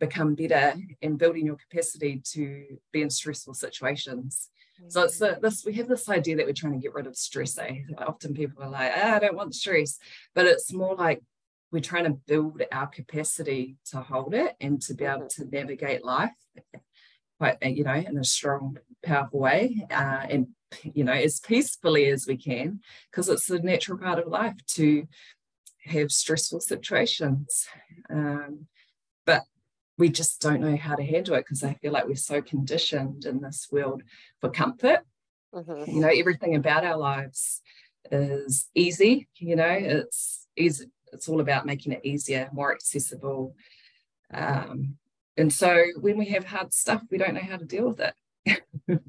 become 0.00 0.34
better 0.34 0.74
and 1.02 1.18
building 1.18 1.46
your 1.46 1.56
capacity 1.56 2.20
to 2.32 2.78
be 2.92 3.02
in 3.02 3.10
stressful 3.10 3.54
situations. 3.54 4.50
So 4.88 5.04
it's 5.04 5.18
the, 5.18 5.38
this 5.40 5.64
we 5.64 5.74
have 5.74 5.88
this 5.88 6.08
idea 6.08 6.36
that 6.36 6.46
we're 6.46 6.52
trying 6.52 6.72
to 6.74 6.78
get 6.80 6.94
rid 6.94 7.06
of 7.06 7.16
stress. 7.16 7.56
Eh? 7.58 7.82
Often 7.98 8.34
people 8.34 8.62
are 8.62 8.70
like, 8.70 8.92
ah, 8.94 9.14
I 9.14 9.18
don't 9.20 9.36
want 9.36 9.54
stress, 9.54 9.98
but 10.34 10.46
it's 10.46 10.72
more 10.72 10.96
like 10.96 11.22
we're 11.70 11.80
trying 11.80 12.04
to 12.04 12.18
build 12.26 12.62
our 12.72 12.86
capacity 12.86 13.76
to 13.86 14.00
hold 14.00 14.34
it 14.34 14.54
and 14.60 14.82
to 14.82 14.94
be 14.94 15.04
able 15.04 15.28
to 15.28 15.44
navigate 15.46 16.04
life 16.04 16.30
quite 17.44 17.76
you 17.76 17.85
know 17.85 17.94
in 17.94 18.18
a 18.18 18.24
strong 18.24 18.78
powerful 19.02 19.40
way 19.40 19.87
uh, 19.90 20.26
and 20.28 20.48
you 20.83 21.04
know, 21.04 21.12
as 21.12 21.40
peacefully 21.40 22.07
as 22.07 22.26
we 22.26 22.37
can, 22.37 22.80
because 23.11 23.28
it's 23.28 23.50
a 23.50 23.59
natural 23.61 23.98
part 23.98 24.18
of 24.18 24.28
life 24.28 24.57
to 24.66 25.07
have 25.85 26.11
stressful 26.11 26.61
situations. 26.61 27.66
Um, 28.11 28.66
but 29.26 29.42
we 29.98 30.09
just 30.09 30.40
don't 30.40 30.61
know 30.61 30.76
how 30.76 30.94
to 30.96 31.04
handle 31.04 31.35
it 31.35 31.44
because 31.44 31.62
I 31.62 31.74
feel 31.74 31.92
like 31.92 32.07
we're 32.07 32.16
so 32.16 32.42
conditioned 32.42 33.24
in 33.24 33.40
this 33.40 33.68
world 33.70 34.02
for 34.40 34.50
comfort. 34.50 35.00
Mm-hmm. 35.54 35.90
You 35.90 36.00
know, 36.00 36.09
everything 36.09 36.57
about 36.57 36.85
our 36.85 36.96
lives 36.96 37.61
is 38.11 38.68
easy, 38.74 39.28
you 39.38 39.57
know, 39.57 39.68
it's 39.70 40.46
easy, 40.57 40.87
it's 41.12 41.28
all 41.28 41.40
about 41.40 41.64
making 41.64 41.92
it 41.92 42.04
easier, 42.04 42.50
more 42.52 42.72
accessible. 42.72 43.54
Um, 44.33 44.96
and 45.36 45.52
so 45.52 45.84
when 46.00 46.16
we 46.16 46.26
have 46.26 46.44
hard 46.44 46.72
stuff, 46.72 47.02
we 47.10 47.18
don't 47.18 47.34
know 47.34 47.40
how 47.40 47.56
to 47.56 47.64
deal 47.64 47.88
with 47.88 48.00
it. 48.00 48.62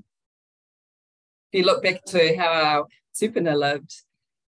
If 1.51 1.59
you 1.59 1.65
look 1.67 1.83
back 1.83 2.03
to 2.07 2.35
how 2.35 2.51
our 2.51 2.88
tupuna 3.15 3.57
lived, 3.57 4.01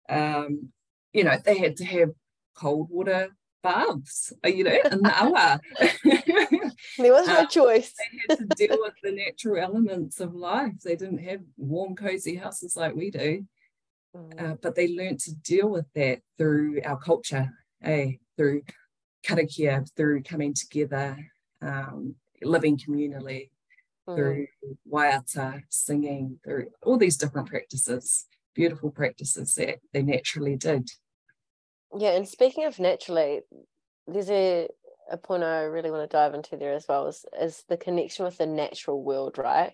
um, 0.10 0.70
you 1.14 1.24
know, 1.24 1.36
they 1.46 1.56
had 1.56 1.76
to 1.78 1.86
have 1.86 2.10
cold 2.56 2.90
water 2.90 3.30
baths, 3.62 4.34
uh, 4.44 4.48
you 4.48 4.64
know, 4.64 4.80
in 4.92 5.04
the 5.04 5.14
awa. 5.24 5.60
there 6.98 7.14
was 7.14 7.28
no 7.28 7.42
um, 7.42 7.48
choice. 7.48 7.94
they 7.98 8.36
had 8.36 8.40
to 8.40 8.68
deal 8.68 8.78
with 8.80 8.94
the 9.04 9.12
natural 9.12 9.64
elements 9.64 10.20
of 10.20 10.34
life. 10.34 10.74
They 10.84 10.96
didn't 10.96 11.20
have 11.20 11.42
warm, 11.58 11.96
cozy 11.96 12.36
houses 12.36 12.76
like 12.76 12.96
we 12.96 13.12
do. 13.12 13.46
Mm. 14.16 14.42
Uh, 14.44 14.56
but 14.62 14.74
they 14.74 14.88
learned 14.88 15.20
to 15.20 15.36
deal 15.36 15.70
with 15.70 15.86
that 15.94 16.22
through 16.38 16.82
our 16.84 16.98
culture, 16.98 17.50
eh? 17.84 18.14
through 18.38 18.64
karakia, 19.24 19.88
through 19.96 20.24
coming 20.24 20.54
together, 20.54 21.18
um, 21.62 22.16
living 22.42 22.78
communally, 22.78 23.50
mm. 24.08 24.16
through 24.16 24.48
waiata, 24.92 25.62
singing, 25.70 26.40
through 26.44 26.68
all 26.84 26.98
these 26.98 27.18
different 27.18 27.48
practices, 27.48 28.26
beautiful 28.56 28.92
practices 28.92 29.54
that 29.56 29.80
they 29.94 30.02
naturally 30.02 30.56
did. 30.56 30.90
Yeah, 31.96 32.12
and 32.12 32.28
speaking 32.28 32.66
of 32.66 32.80
naturally, 32.80 33.42
there's 34.08 34.30
a, 34.30 34.68
a 35.12 35.18
point 35.18 35.44
I 35.44 35.62
really 35.62 35.92
want 35.92 36.10
to 36.10 36.16
dive 36.16 36.34
into 36.34 36.58
there 36.58 36.74
as 36.74 36.86
well 36.88 37.08
is, 37.08 37.26
is 37.40 37.64
the 37.70 37.78
connection 37.78 38.26
with 38.26 38.38
the 38.38 38.46
natural 38.46 39.04
world, 39.04 39.38
right? 39.38 39.74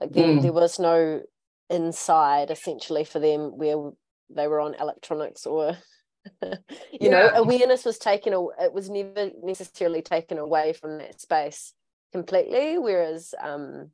Like 0.00 0.12
there, 0.12 0.28
mm. 0.28 0.42
there 0.42 0.52
was 0.52 0.78
no 0.78 1.22
inside 1.70 2.50
essentially 2.50 3.04
for 3.04 3.18
them 3.18 3.56
where 3.56 3.90
they 4.30 4.46
were 4.46 4.60
on 4.60 4.74
electronics 4.74 5.46
or 5.46 5.76
you 6.42 6.58
yeah. 7.00 7.10
know 7.10 7.30
awareness 7.34 7.84
was 7.84 7.98
taken 7.98 8.32
it 8.32 8.72
was 8.72 8.90
never 8.90 9.30
necessarily 9.42 10.02
taken 10.02 10.38
away 10.38 10.72
from 10.72 10.98
that 10.98 11.20
space 11.20 11.74
completely. 12.14 12.78
Whereas, 12.78 13.34
um, 13.42 13.90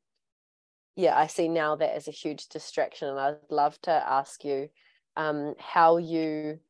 yeah, 0.95 1.19
I 1.19 1.27
see 1.27 1.49
now 1.49 1.75
that 1.77 1.97
as 1.97 2.07
a 2.07 2.12
huge 2.12 2.49
distraction. 2.49 3.09
And 3.09 3.19
I'd 3.19 3.37
love 3.49 3.81
to 3.83 3.90
ask 3.90 4.45
you 4.45 4.69
um, 5.16 5.55
how 5.59 5.97
you 5.97 6.61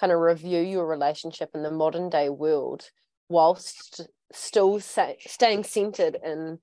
kind 0.00 0.12
of 0.12 0.18
review 0.18 0.60
your 0.60 0.84
relationship 0.84 1.50
in 1.54 1.62
the 1.62 1.70
modern 1.70 2.10
day 2.10 2.28
world 2.28 2.90
whilst 3.28 4.08
still 4.32 4.80
staying 4.80 5.62
centered 5.62 6.18
in, 6.24 6.58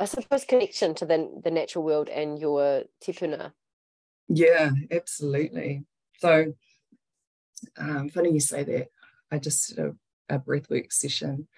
I 0.00 0.06
suppose, 0.06 0.44
connection 0.44 0.94
to 0.94 1.04
the, 1.04 1.40
the 1.44 1.50
natural 1.50 1.84
world 1.84 2.08
and 2.08 2.38
your 2.38 2.84
tipuna. 3.04 3.52
Yeah, 4.28 4.70
absolutely. 4.90 5.84
So, 6.18 6.54
um, 7.76 8.08
funny 8.08 8.32
you 8.32 8.40
say 8.40 8.62
that. 8.64 8.88
I 9.30 9.38
just 9.38 9.68
did 9.68 9.78
a, 9.78 9.94
a 10.36 10.38
breathwork 10.38 10.92
session 10.92 11.48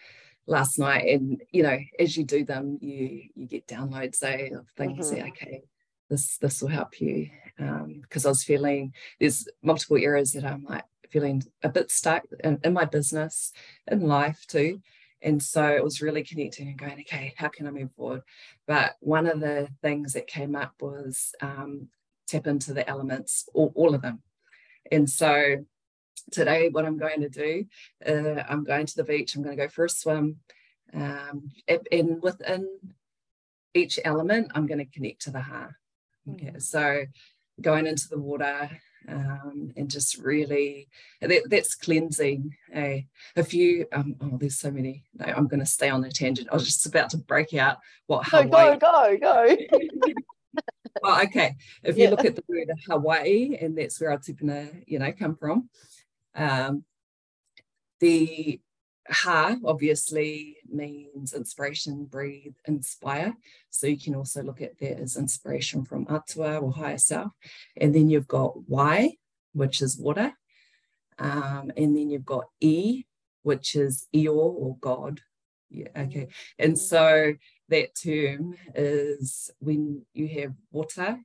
last 0.47 0.79
night 0.79 1.07
and 1.07 1.41
you 1.53 1.63
know 1.63 1.79
as 2.01 2.17
you 2.17 2.25
do 2.25 2.45
them 2.45 2.77
you 2.81 3.23
you 3.37 3.47
get 3.47 3.69
downloads 3.69 4.17
say 4.17 4.51
of 4.51 4.67
things 4.71 5.07
mm-hmm. 5.07 5.17
say 5.17 5.29
okay 5.29 5.63
this 6.09 6.39
this 6.39 6.61
will 6.61 6.71
help 6.71 7.01
you 7.01 7.31
because 7.57 8.25
um, 8.25 8.29
I 8.29 8.31
was 8.31 8.43
feeling 8.43 8.93
there's 9.21 9.47
multiple 9.63 9.97
areas 9.97 10.33
that 10.33 10.45
I'm 10.45 10.65
like 10.65 10.85
feeling 11.11 11.43
a 11.63 11.69
bit 11.69 11.91
stuck 11.91 12.25
in, 12.43 12.59
in 12.65 12.73
my 12.73 12.85
business, 12.85 13.53
in 13.91 14.01
life 14.01 14.45
too. 14.47 14.81
And 15.23 15.43
so 15.43 15.67
it 15.67 15.85
was 15.85 16.01
really 16.01 16.25
connecting 16.25 16.69
and 16.69 16.79
going, 16.79 17.01
okay, 17.01 17.35
how 17.37 17.49
can 17.49 17.67
I 17.67 17.71
move 17.71 17.93
forward? 17.93 18.23
But 18.67 18.95
one 19.01 19.27
of 19.27 19.41
the 19.41 19.69
things 19.83 20.15
that 20.15 20.27
came 20.27 20.57
up 20.57 20.73
was 20.81 21.35
um, 21.43 21.89
tap 22.27 22.47
into 22.47 22.73
the 22.73 22.89
elements, 22.89 23.47
all, 23.53 23.73
all 23.75 23.95
of 23.95 24.01
them. 24.01 24.23
And 24.91 25.11
so 25.11 25.65
today, 26.31 26.69
what 26.69 26.85
I'm 26.85 26.99
going 26.99 27.21
to 27.21 27.29
do, 27.29 27.65
uh, 28.07 28.43
I'm 28.49 28.65
going 28.65 28.87
to 28.87 28.97
the 28.97 29.05
beach, 29.05 29.35
I'm 29.35 29.43
going 29.43 29.57
to 29.57 29.63
go 29.63 29.69
for 29.69 29.85
a 29.85 29.89
swim. 29.89 30.37
Um, 30.93 31.51
and 31.93 32.23
within 32.23 32.69
each 33.75 34.01
element, 34.05 34.51
I'm 34.55 34.67
going 34.67 34.79
to 34.79 34.85
connect 34.85 35.23
to 35.23 35.31
the 35.31 35.41
heart. 35.41 35.73
Okay, 36.29 36.53
mm. 36.53 36.63
so 36.63 37.05
going 37.61 37.87
into 37.87 38.09
the 38.09 38.19
water 38.19 38.71
um, 39.09 39.73
and 39.77 39.91
just 39.91 40.19
really 40.19 40.89
that, 41.21 41.43
that's 41.49 41.75
cleansing 41.75 42.55
a, 42.75 43.07
a 43.37 43.43
few 43.43 43.87
um, 43.93 44.17
oh 44.21 44.37
there's 44.39 44.59
so 44.59 44.71
many 44.71 45.05
no 45.15 45.27
i'm 45.27 45.49
going 45.49 45.61
to 45.61 45.67
stay 45.67 45.89
on 45.89 46.01
the 46.01 46.11
tangent 46.11 46.49
i 46.51 46.55
was 46.55 46.65
just 46.65 46.87
about 46.87 47.11
to 47.11 47.17
break 47.17 47.55
out 47.55 47.79
what 48.07 48.27
Hawaii 48.27 48.77
go 48.79 49.17
go 49.19 49.19
go 49.19 49.57
well 51.03 51.23
okay 51.23 51.57
if 51.83 51.97
you 51.97 52.05
yeah. 52.05 52.11
look 52.11 52.25
at 52.25 52.37
the 52.37 52.45
word 52.49 52.71
hawaii 52.89 53.57
and 53.61 53.77
that's 53.77 54.01
where 54.01 54.11
our 54.11 54.19
tupuna 54.19 54.83
you 54.87 54.99
know 54.99 55.13
come 55.13 55.37
from 55.37 55.69
um, 56.35 56.85
the 58.01 58.61
Ha 59.11 59.57
obviously 59.65 60.57
means 60.69 61.33
inspiration, 61.33 62.05
breathe, 62.05 62.55
inspire. 62.67 63.35
So 63.71 63.87
you 63.87 63.99
can 63.99 64.15
also 64.15 64.43
look 64.43 64.61
at 64.61 64.79
that 64.79 65.01
as 65.01 65.17
inspiration 65.17 65.85
from 65.85 66.07
Atua 66.09 66.59
or 66.59 66.73
higher 66.73 66.99
self. 66.99 67.33
And 67.77 67.95
then 67.95 68.09
you've 68.09 68.29
got 68.29 68.69
wai, 68.69 69.17
which 69.53 69.83
is 69.83 69.99
water. 69.99 70.33
Um, 71.19 71.73
and 71.77 71.97
then 71.97 72.11
you've 72.11 72.25
got 72.25 72.45
E, 72.61 73.05
which 73.43 73.75
is 73.75 74.07
Io 74.15 74.33
or 74.33 74.77
God. 74.81 75.21
Yeah, 75.71 75.89
okay. 75.97 76.29
And 76.59 76.79
so 76.79 77.35
that 77.69 77.95
term 77.95 78.57
is 78.75 79.51
when 79.59 80.03
you 80.15 80.29
have 80.41 80.53
water 80.71 81.19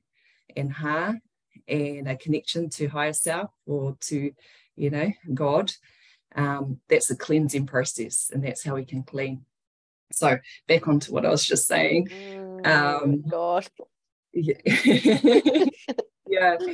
and 0.56 0.72
Ha 0.72 1.14
and 1.68 2.08
a 2.08 2.16
connection 2.16 2.68
to 2.70 2.88
higher 2.88 3.12
self 3.12 3.50
or 3.66 3.96
to, 4.02 4.32
you 4.76 4.90
know, 4.90 5.12
God 5.34 5.72
um, 6.36 6.80
that's 6.88 7.10
a 7.10 7.16
cleansing 7.16 7.66
process 7.66 8.30
and 8.32 8.44
that's 8.44 8.62
how 8.62 8.74
we 8.74 8.84
can 8.84 9.02
clean. 9.02 9.44
So 10.12 10.38
back 10.68 10.86
onto 10.86 11.12
what 11.12 11.26
i 11.26 11.30
was 11.30 11.44
just 11.44 11.66
saying. 11.66 12.08
Mm, 12.08 12.66
um 12.66 13.22
god. 13.28 13.66
yeah, 14.32 14.54
yeah. 16.28 16.56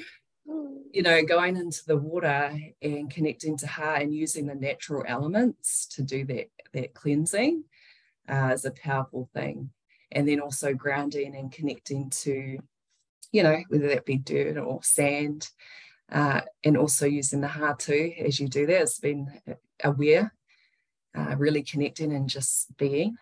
You 0.92 1.02
know 1.02 1.22
going 1.24 1.56
into 1.56 1.82
the 1.86 1.96
water 1.96 2.52
and 2.82 3.08
connecting 3.08 3.56
to 3.58 3.66
Ha 3.66 3.94
and 4.00 4.12
using 4.12 4.44
the 4.44 4.56
natural 4.56 5.04
elements 5.06 5.86
to 5.94 6.02
do 6.02 6.24
that 6.26 6.50
that 6.74 6.94
cleansing 6.94 7.62
uh, 8.28 8.50
is 8.52 8.64
a 8.64 8.72
powerful 8.72 9.30
thing. 9.32 9.70
And 10.10 10.28
then 10.28 10.40
also 10.40 10.74
grounding 10.74 11.36
and 11.36 11.50
connecting 11.50 12.10
to 12.10 12.58
you 13.30 13.42
know 13.42 13.62
whether 13.68 13.88
that 13.88 14.04
be 14.04 14.18
dirt 14.18 14.58
or 14.58 14.82
sand 14.82 15.48
uh, 16.12 16.42
and 16.62 16.76
also 16.76 17.06
using 17.06 17.40
the 17.40 17.48
heart 17.48 17.80
too 17.80 18.12
as 18.18 18.38
you 18.38 18.46
do 18.46 18.66
that. 18.66 18.82
It's 18.82 19.00
been 19.00 19.28
aware, 19.82 20.34
uh, 21.16 21.34
really 21.36 21.62
connecting 21.62 22.12
and 22.12 22.28
just 22.28 22.76
being. 22.76 23.16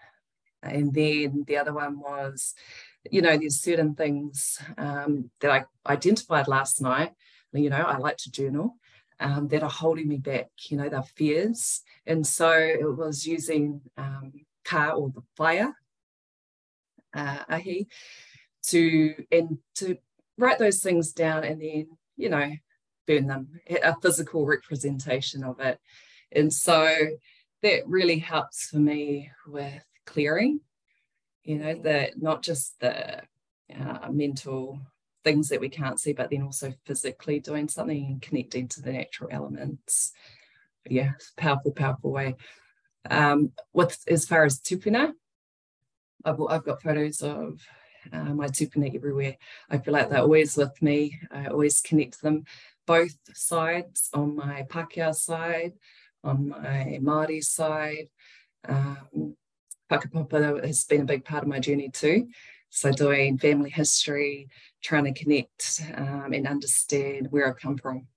And 0.62 0.92
then 0.92 1.44
the 1.46 1.56
other 1.56 1.72
one 1.72 2.00
was, 2.00 2.54
you 3.10 3.22
know, 3.22 3.36
there's 3.36 3.60
certain 3.60 3.94
things 3.94 4.60
um, 4.76 5.30
that 5.40 5.50
I 5.50 5.90
identified 5.90 6.48
last 6.48 6.82
night. 6.82 7.12
You 7.52 7.70
know, 7.70 7.76
I 7.78 7.96
like 7.96 8.18
to 8.18 8.30
journal. 8.30 8.76
Um, 9.22 9.48
that 9.48 9.62
are 9.62 9.68
holding 9.68 10.08
me 10.08 10.16
back, 10.16 10.48
you 10.70 10.78
know, 10.78 10.88
they're 10.88 11.02
fears. 11.02 11.82
And 12.06 12.26
so 12.26 12.52
it 12.52 12.96
was 12.96 13.26
using 13.26 13.82
um, 13.98 14.32
ka 14.64 14.92
or 14.92 15.10
the 15.10 15.20
fire, 15.36 15.74
uh, 17.12 17.44
ahi, 17.46 17.86
to 18.68 19.14
and 19.30 19.58
to 19.74 19.98
write 20.38 20.58
those 20.58 20.80
things 20.80 21.12
down 21.12 21.44
and 21.44 21.60
then, 21.60 21.88
you 22.16 22.30
know, 22.30 22.50
burn 23.10 23.26
them, 23.26 23.60
a 23.68 23.94
physical 24.00 24.46
representation 24.46 25.42
of 25.42 25.58
it. 25.60 25.80
And 26.32 26.52
so 26.52 26.94
that 27.62 27.86
really 27.86 28.18
helps 28.18 28.66
for 28.66 28.78
me 28.78 29.30
with 29.46 29.82
clearing, 30.06 30.60
you 31.42 31.58
know, 31.58 31.74
that 31.82 32.22
not 32.22 32.42
just 32.42 32.78
the 32.80 33.22
uh, 33.78 34.08
mental 34.10 34.78
things 35.24 35.48
that 35.48 35.60
we 35.60 35.68
can't 35.68 35.98
see, 35.98 36.12
but 36.12 36.30
then 36.30 36.42
also 36.42 36.72
physically 36.86 37.40
doing 37.40 37.68
something 37.68 38.06
and 38.06 38.22
connecting 38.22 38.68
to 38.68 38.80
the 38.80 38.92
natural 38.92 39.28
elements. 39.32 40.12
Yeah, 40.88 41.12
powerful, 41.36 41.72
powerful 41.72 42.12
way. 42.12 42.36
Um, 43.10 43.52
with 43.72 43.98
as 44.06 44.24
far 44.24 44.44
as 44.44 44.60
tupuna, 44.60 45.12
I've, 46.24 46.40
I've 46.48 46.64
got 46.64 46.82
photos 46.82 47.22
of 47.22 47.60
uh, 48.12 48.34
my 48.34 48.46
tupuna 48.46 48.94
everywhere. 48.94 49.36
I 49.68 49.78
feel 49.78 49.94
like 49.94 50.08
they're 50.08 50.20
always 50.20 50.56
with 50.56 50.80
me. 50.80 51.18
I 51.30 51.46
always 51.46 51.80
connect 51.80 52.22
them 52.22 52.44
both 52.90 53.16
sides, 53.34 54.10
on 54.12 54.34
my 54.34 54.66
Pākehā 54.68 55.14
side, 55.14 55.74
on 56.24 56.48
my 56.48 56.98
Māori 57.00 57.40
side. 57.40 58.08
Um, 58.68 59.36
whakapapa 59.88 60.66
has 60.66 60.82
been 60.86 61.02
a 61.02 61.12
big 61.12 61.24
part 61.24 61.44
of 61.44 61.48
my 61.48 61.60
journey 61.60 61.90
too. 61.90 62.26
So 62.70 62.90
doing 62.90 63.38
family 63.38 63.70
history, 63.70 64.48
trying 64.82 65.04
to 65.04 65.12
connect 65.12 65.82
um, 65.94 66.32
and 66.32 66.48
understand 66.48 67.28
where 67.30 67.46
I've 67.46 67.60
come 67.60 67.78
from. 67.78 68.08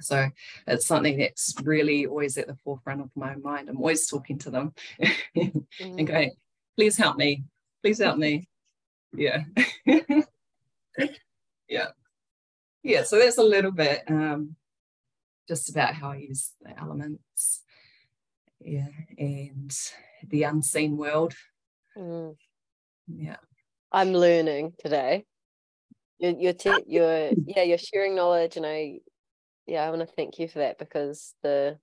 So 0.00 0.30
it's 0.66 0.86
something 0.86 1.18
that's 1.18 1.52
really 1.62 2.06
always 2.06 2.38
at 2.38 2.46
the 2.46 2.56
forefront 2.64 3.02
of 3.02 3.10
my 3.14 3.34
mind. 3.36 3.68
I'm 3.68 3.76
always 3.76 4.06
talking 4.06 4.38
to 4.38 4.50
them 4.50 4.72
mm. 5.36 5.62
and 5.78 6.06
going, 6.06 6.30
please 6.74 6.96
help 6.96 7.18
me, 7.18 7.44
please 7.82 7.98
help 7.98 8.16
me. 8.16 8.48
Yeah. 9.14 9.44
yeah 11.68 11.88
yeah, 12.84 13.02
so 13.02 13.18
that's 13.18 13.38
a 13.38 13.42
little 13.42 13.72
bit 13.72 14.02
um, 14.08 14.56
just 15.48 15.70
about 15.70 15.94
how 15.94 16.10
I 16.10 16.16
use 16.16 16.52
the 16.60 16.78
elements. 16.78 17.62
Yeah, 18.60 18.88
and 19.18 19.74
the 20.28 20.42
unseen 20.44 20.96
world. 20.96 21.34
Mm. 21.96 22.36
Yeah. 23.08 23.36
I'm 23.90 24.12
learning 24.12 24.74
today. 24.78 25.24
You're, 26.18 26.38
you're, 26.38 26.52
te- 26.52 26.84
you're, 26.86 27.30
yeah, 27.46 27.62
you're 27.62 27.78
sharing 27.78 28.14
knowledge, 28.14 28.56
and 28.56 28.66
I, 28.66 28.98
yeah, 29.66 29.82
I 29.84 29.90
want 29.90 30.00
to 30.00 30.14
thank 30.14 30.38
you 30.38 30.46
for 30.46 30.58
that 30.60 30.78
because 30.78 31.34
the, 31.42 31.78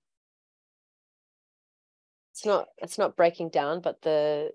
it's 2.32 2.46
not, 2.46 2.68
it's 2.78 2.98
not 2.98 3.16
breaking 3.16 3.50
down, 3.50 3.80
but 3.80 4.00
the, 4.02 4.50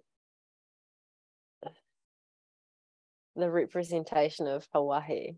the 3.36 3.50
representation 3.50 4.48
of 4.48 4.68
Hawaii 4.74 5.36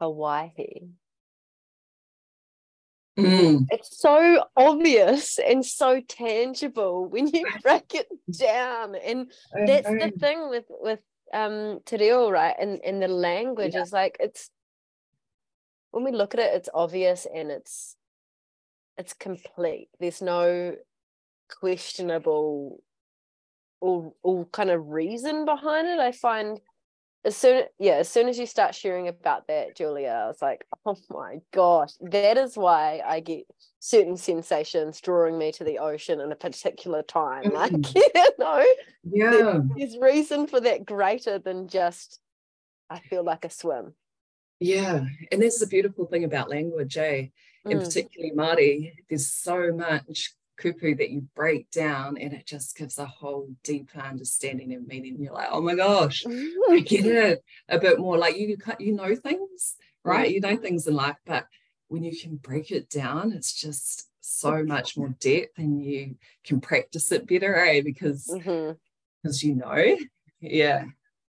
Hawaii. 0.00 0.88
Mm. 3.18 3.66
It's 3.70 4.00
so 4.00 4.44
obvious 4.56 5.38
and 5.38 5.64
so 5.64 6.00
tangible 6.00 7.06
when 7.06 7.26
you 7.26 7.44
break 7.62 7.94
it 7.94 8.08
down. 8.38 8.94
And 8.94 9.30
that's 9.66 9.88
the 9.88 10.12
thing 10.18 10.48
with 10.48 10.64
with 10.68 11.00
um 11.34 11.80
Te 11.84 11.96
Reo, 11.96 12.30
right? 12.30 12.54
And 12.58 12.80
and 12.84 13.02
the 13.02 13.08
language 13.08 13.74
yeah. 13.74 13.82
is 13.82 13.92
like 13.92 14.16
it's 14.20 14.50
when 15.90 16.04
we 16.04 16.12
look 16.12 16.34
at 16.34 16.40
it, 16.40 16.54
it's 16.54 16.68
obvious 16.72 17.26
and 17.32 17.50
it's 17.50 17.96
it's 18.96 19.12
complete. 19.12 19.88
There's 19.98 20.22
no 20.22 20.76
questionable 21.58 22.82
or, 23.80 24.12
or 24.22 24.44
kind 24.46 24.70
of 24.70 24.88
reason 24.88 25.44
behind 25.44 25.88
it. 25.88 25.98
I 25.98 26.12
find 26.12 26.60
as 27.24 27.36
soon 27.36 27.64
yeah 27.78 27.94
as 27.94 28.08
soon 28.08 28.28
as 28.28 28.38
you 28.38 28.46
start 28.46 28.74
sharing 28.74 29.08
about 29.08 29.46
that 29.46 29.76
julia 29.76 30.22
i 30.24 30.26
was 30.26 30.40
like 30.40 30.64
oh 30.86 30.96
my 31.10 31.38
gosh 31.52 31.92
that 32.00 32.38
is 32.38 32.56
why 32.56 33.02
i 33.06 33.20
get 33.20 33.44
certain 33.78 34.16
sensations 34.16 35.00
drawing 35.00 35.38
me 35.38 35.52
to 35.52 35.64
the 35.64 35.78
ocean 35.78 36.20
in 36.20 36.32
a 36.32 36.36
particular 36.36 37.02
time 37.02 37.44
mm. 37.44 37.52
like 37.52 37.72
you 38.14 38.30
know 38.38 38.64
yeah 39.04 39.58
there's 39.76 39.96
reason 39.98 40.46
for 40.46 40.60
that 40.60 40.84
greater 40.84 41.38
than 41.38 41.68
just 41.68 42.20
i 42.88 42.98
feel 42.98 43.22
like 43.22 43.44
a 43.44 43.50
swim 43.50 43.94
yeah 44.58 45.04
and 45.30 45.42
that's 45.42 45.60
the 45.60 45.66
beautiful 45.66 46.06
thing 46.06 46.24
about 46.24 46.50
language 46.50 46.96
eh 46.96 47.26
and 47.64 47.80
mm. 47.80 47.84
particularly 47.84 48.32
Māori, 48.34 48.92
there's 49.08 49.30
so 49.30 49.72
much 49.72 50.32
kupu 50.60 50.96
that 50.98 51.10
you 51.10 51.26
break 51.34 51.70
down 51.70 52.18
and 52.18 52.32
it 52.32 52.46
just 52.46 52.76
gives 52.76 52.98
a 52.98 53.06
whole 53.06 53.48
deeper 53.64 54.00
understanding 54.00 54.72
and 54.72 54.86
meaning. 54.86 55.16
You're 55.18 55.34
like, 55.34 55.48
oh 55.50 55.60
my 55.60 55.74
gosh, 55.74 56.24
I 56.26 56.80
get 56.86 57.06
it 57.06 57.44
a 57.68 57.78
bit 57.78 57.98
more. 57.98 58.18
Like 58.18 58.36
you 58.36 58.56
cut, 58.56 58.80
you 58.80 58.92
know 58.92 59.14
things, 59.14 59.76
right? 60.04 60.30
You 60.30 60.40
know 60.40 60.56
things 60.56 60.86
in 60.86 60.94
life, 60.94 61.16
but 61.26 61.46
when 61.88 62.04
you 62.04 62.16
can 62.16 62.36
break 62.36 62.70
it 62.70 62.88
down, 62.88 63.32
it's 63.32 63.52
just 63.52 64.08
so 64.20 64.62
much 64.62 64.96
more 64.96 65.14
depth 65.20 65.58
and 65.58 65.84
you 65.84 66.16
can 66.44 66.60
practice 66.60 67.10
it 67.12 67.26
better, 67.26 67.56
eh? 67.56 67.80
Because 67.82 68.26
mm-hmm. 68.30 68.72
because 69.22 69.42
you 69.42 69.56
know. 69.56 69.96
Yeah. 70.40 70.84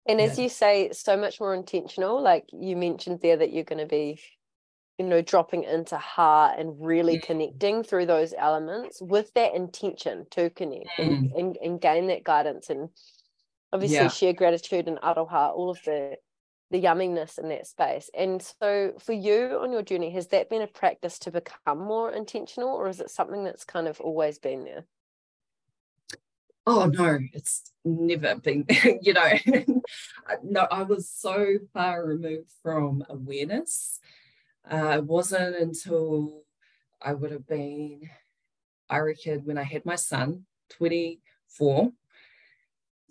And 0.07 0.19
yeah. 0.19 0.25
as 0.25 0.39
you 0.39 0.49
say, 0.49 0.91
so 0.91 1.17
much 1.17 1.39
more 1.39 1.53
intentional. 1.53 2.21
Like 2.21 2.45
you 2.51 2.75
mentioned 2.75 3.19
there 3.21 3.37
that 3.37 3.51
you're 3.51 3.63
going 3.63 3.79
to 3.79 3.87
be 3.87 4.19
you 4.97 5.05
know 5.05 5.21
dropping 5.21 5.63
into 5.63 5.97
heart 5.97 6.59
and 6.59 6.85
really 6.85 7.17
Mm. 7.17 7.21
connecting 7.21 7.83
through 7.83 8.05
those 8.05 8.33
elements 8.37 9.01
with 9.01 9.33
that 9.33 9.55
intention 9.55 10.25
to 10.31 10.49
connect 10.49 10.99
and, 10.99 11.31
and, 11.35 11.57
and 11.57 11.81
gain 11.81 12.07
that 12.07 12.23
guidance 12.23 12.69
and 12.69 12.89
obviously 13.73 13.95
Yeah. 13.97 14.07
share 14.09 14.33
gratitude 14.33 14.87
and 14.87 14.99
aroha 14.99 15.55
all 15.55 15.69
of 15.69 15.81
the 15.85 16.17
the 16.69 16.81
yumminess 16.81 17.37
in 17.37 17.49
that 17.49 17.67
space 17.67 18.09
and 18.13 18.41
so 18.61 18.93
for 18.99 19.11
you 19.11 19.59
on 19.61 19.71
your 19.73 19.81
journey 19.81 20.09
has 20.11 20.27
that 20.27 20.49
been 20.49 20.61
a 20.61 20.67
practice 20.67 21.19
to 21.19 21.31
become 21.31 21.79
more 21.79 22.11
intentional 22.11 22.69
or 22.69 22.87
is 22.87 23.01
it 23.01 23.09
something 23.09 23.43
that's 23.43 23.65
kind 23.65 23.87
of 23.87 23.99
always 23.99 24.39
been 24.39 24.63
there 24.63 24.85
Oh 26.67 26.85
no, 26.85 27.17
it's 27.33 27.71
never 27.83 28.35
been, 28.35 28.65
you 29.01 29.13
know. 29.13 29.31
no, 30.43 30.67
I 30.71 30.83
was 30.83 31.09
so 31.09 31.57
far 31.73 32.05
removed 32.05 32.51
from 32.61 33.03
awareness. 33.09 33.99
Uh, 34.69 34.97
it 34.97 35.05
wasn't 35.05 35.55
until 35.55 36.43
I 37.01 37.13
would 37.13 37.31
have 37.31 37.47
been, 37.47 38.09
I 38.89 38.99
reckon, 38.99 39.41
when 39.45 39.57
I 39.57 39.63
had 39.63 39.85
my 39.85 39.95
son, 39.95 40.45
24, 40.77 41.91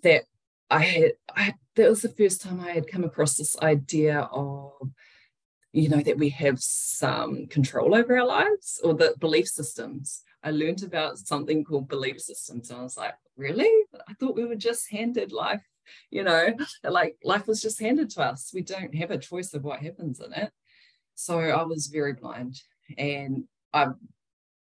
that 0.03 0.23
I 0.71 0.79
had, 0.81 1.13
I, 1.35 1.55
that 1.77 1.91
was 1.91 2.03
the 2.03 2.09
first 2.09 2.41
time 2.41 2.61
I 2.61 2.71
had 2.71 2.87
come 2.87 3.05
across 3.05 3.37
this 3.37 3.59
idea 3.61 4.21
of, 4.33 4.73
you 5.73 5.89
know, 5.89 6.01
that 6.01 6.19
we 6.19 6.31
have 6.31 6.61
some 6.61 7.47
control 7.47 7.95
over 7.95 8.19
our 8.19 8.27
lives 8.27 8.81
or 8.83 8.95
the 8.95 9.15
belief 9.19 9.49
systems. 9.49 10.23
I 10.43 10.53
learned 10.53 10.83
about 10.83 11.19
something 11.19 11.65
called 11.65 11.89
belief 11.89 12.21
systems, 12.21 12.71
and 12.71 12.81
I 12.81 12.83
was 12.83 12.97
like, 12.97 13.15
really? 13.37 13.71
I 14.09 14.15
thought 14.15 14.37
we 14.37 14.47
were 14.47 14.55
just 14.55 14.91
handed 14.91 15.33
life, 15.33 15.63
you 16.11 16.23
know, 16.23 16.55
like 16.85 17.17
life 17.25 17.47
was 17.47 17.61
just 17.61 17.81
handed 17.81 18.11
to 18.11 18.23
us. 18.23 18.53
We 18.55 18.63
don't 18.63 18.95
have 18.95 19.11
a 19.11 19.19
choice 19.19 19.53
of 19.55 19.65
what 19.65 19.81
happens 19.81 20.21
in 20.21 20.33
it. 20.33 20.53
So 21.21 21.39
I 21.39 21.63
was 21.65 21.89
very 21.89 22.15
blind, 22.15 22.63
and 22.97 23.45
I'm 23.75 23.97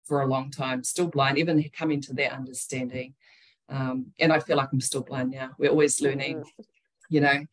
for 0.04 0.22
a 0.22 0.26
long 0.26 0.52
time 0.52 0.84
still 0.84 1.08
blind, 1.08 1.36
even 1.38 1.64
coming 1.76 2.00
to 2.02 2.14
that 2.14 2.32
understanding. 2.32 3.14
Um, 3.68 4.12
and 4.20 4.32
I 4.32 4.38
feel 4.38 4.56
like 4.56 4.68
I'm 4.72 4.80
still 4.80 5.02
blind 5.02 5.32
now. 5.32 5.50
We're 5.58 5.70
always 5.70 6.00
learning, 6.00 6.44
you 7.10 7.20
know. 7.22 7.44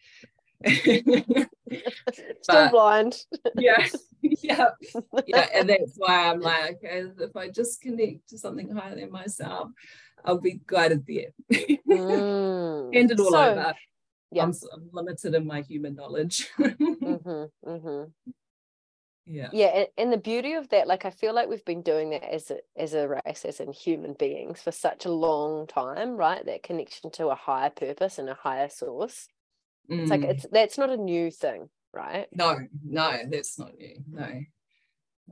still 2.44 2.70
blind 2.70 3.18
yeah, 3.56 3.88
yeah, 4.22 4.70
yeah, 5.26 5.48
and 5.56 5.68
that's 5.72 5.96
why 5.98 6.30
I'm 6.30 6.40
like, 6.40 6.76
okay, 6.76 7.06
if 7.20 7.36
I 7.36 7.50
just 7.50 7.82
connect 7.82 8.30
to 8.30 8.38
something 8.38 8.70
higher 8.70 8.94
than 8.96 9.12
myself, 9.12 9.70
I'll 10.24 10.38
be 10.38 10.62
guided 10.68 11.08
there. 11.08 11.32
Mm. 11.90 12.94
Hand 12.94 13.10
it 13.12 13.20
all 13.20 13.32
So- 13.32 13.52
over. 13.52 13.74
yeah. 14.32 14.44
I'm, 14.44 14.54
I'm 14.72 14.90
limited 14.94 15.34
in 15.34 15.48
my 15.48 15.62
human 15.62 15.96
knowledge. 15.96 16.48
Mhm, 16.60 17.50
mhm. 17.66 18.12
Yeah. 19.26 19.50
yeah 19.54 19.68
and, 19.68 19.88
and 19.98 20.14
the 20.14 20.18
beauty 20.18 20.54
of 20.54 20.68
that 20.70 20.88
like 20.88 21.06
i 21.06 21.10
feel 21.10 21.34
like 21.34 21.48
we've 21.48 21.66
been 21.66 21.82
doing 21.84 22.10
that 22.10 22.24
as 22.24 22.52
a 22.52 22.58
as 22.76 22.94
a 22.94 23.08
race 23.08 23.46
as 23.46 23.60
in 23.60 23.72
human 23.72 24.14
beings 24.14 24.62
for 24.62 24.72
such 24.72 25.06
a 25.06 25.12
long 25.12 25.68
time 25.68 26.18
right 26.18 26.46
that 26.46 26.64
connection 26.64 27.12
to 27.12 27.28
a 27.28 27.36
higher 27.36 27.70
purpose 27.70 28.18
and 28.18 28.30
a 28.30 28.34
higher 28.34 28.70
source 28.70 29.28
it's 29.90 30.10
like 30.10 30.22
Mm. 30.22 30.30
it's 30.30 30.46
that's 30.52 30.78
not 30.78 30.90
a 30.90 30.98
new 30.98 31.30
thing 31.32 31.68
right 31.94 32.28
no, 32.32 32.58
no, 32.84 33.18
that's 33.30 33.60
not 33.60 33.76
new. 33.78 33.98
No. 34.10 34.28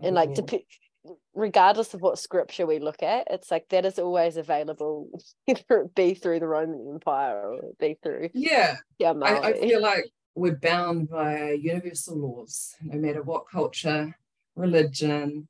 and 0.02 0.16
like 0.16 0.32
at 0.32 0.40
all. 0.40 0.46
dep- 0.46 1.16
regardless 1.34 1.94
of 1.94 2.02
what 2.02 2.20
scripture 2.20 2.66
we 2.66 2.80
look 2.80 3.02
at 3.02 3.26
it's 3.30 3.50
like 3.50 3.70
that 3.70 3.86
is 3.86 3.98
always 4.00 4.36
available 4.36 5.08
either 5.48 5.62
it 5.70 5.96
be 5.96 6.14
through 6.14 6.40
the 6.40 6.48
roman 6.48 6.86
empire 6.94 7.40
or 7.42 7.56
it 7.60 7.78
be 7.80 7.98
through 8.04 8.30
yeah, 8.34 8.76
yeah 8.98 9.14
I, 9.24 9.40
I 9.40 9.54
feel 9.54 9.82
like 9.82 10.06
we're 10.36 10.56
bound 10.56 11.10
by 11.10 11.52
universal 11.52 12.18
laws, 12.18 12.76
no 12.82 12.98
matter 12.98 13.22
what 13.22 13.50
culture, 13.50 14.18
religion. 14.56 15.48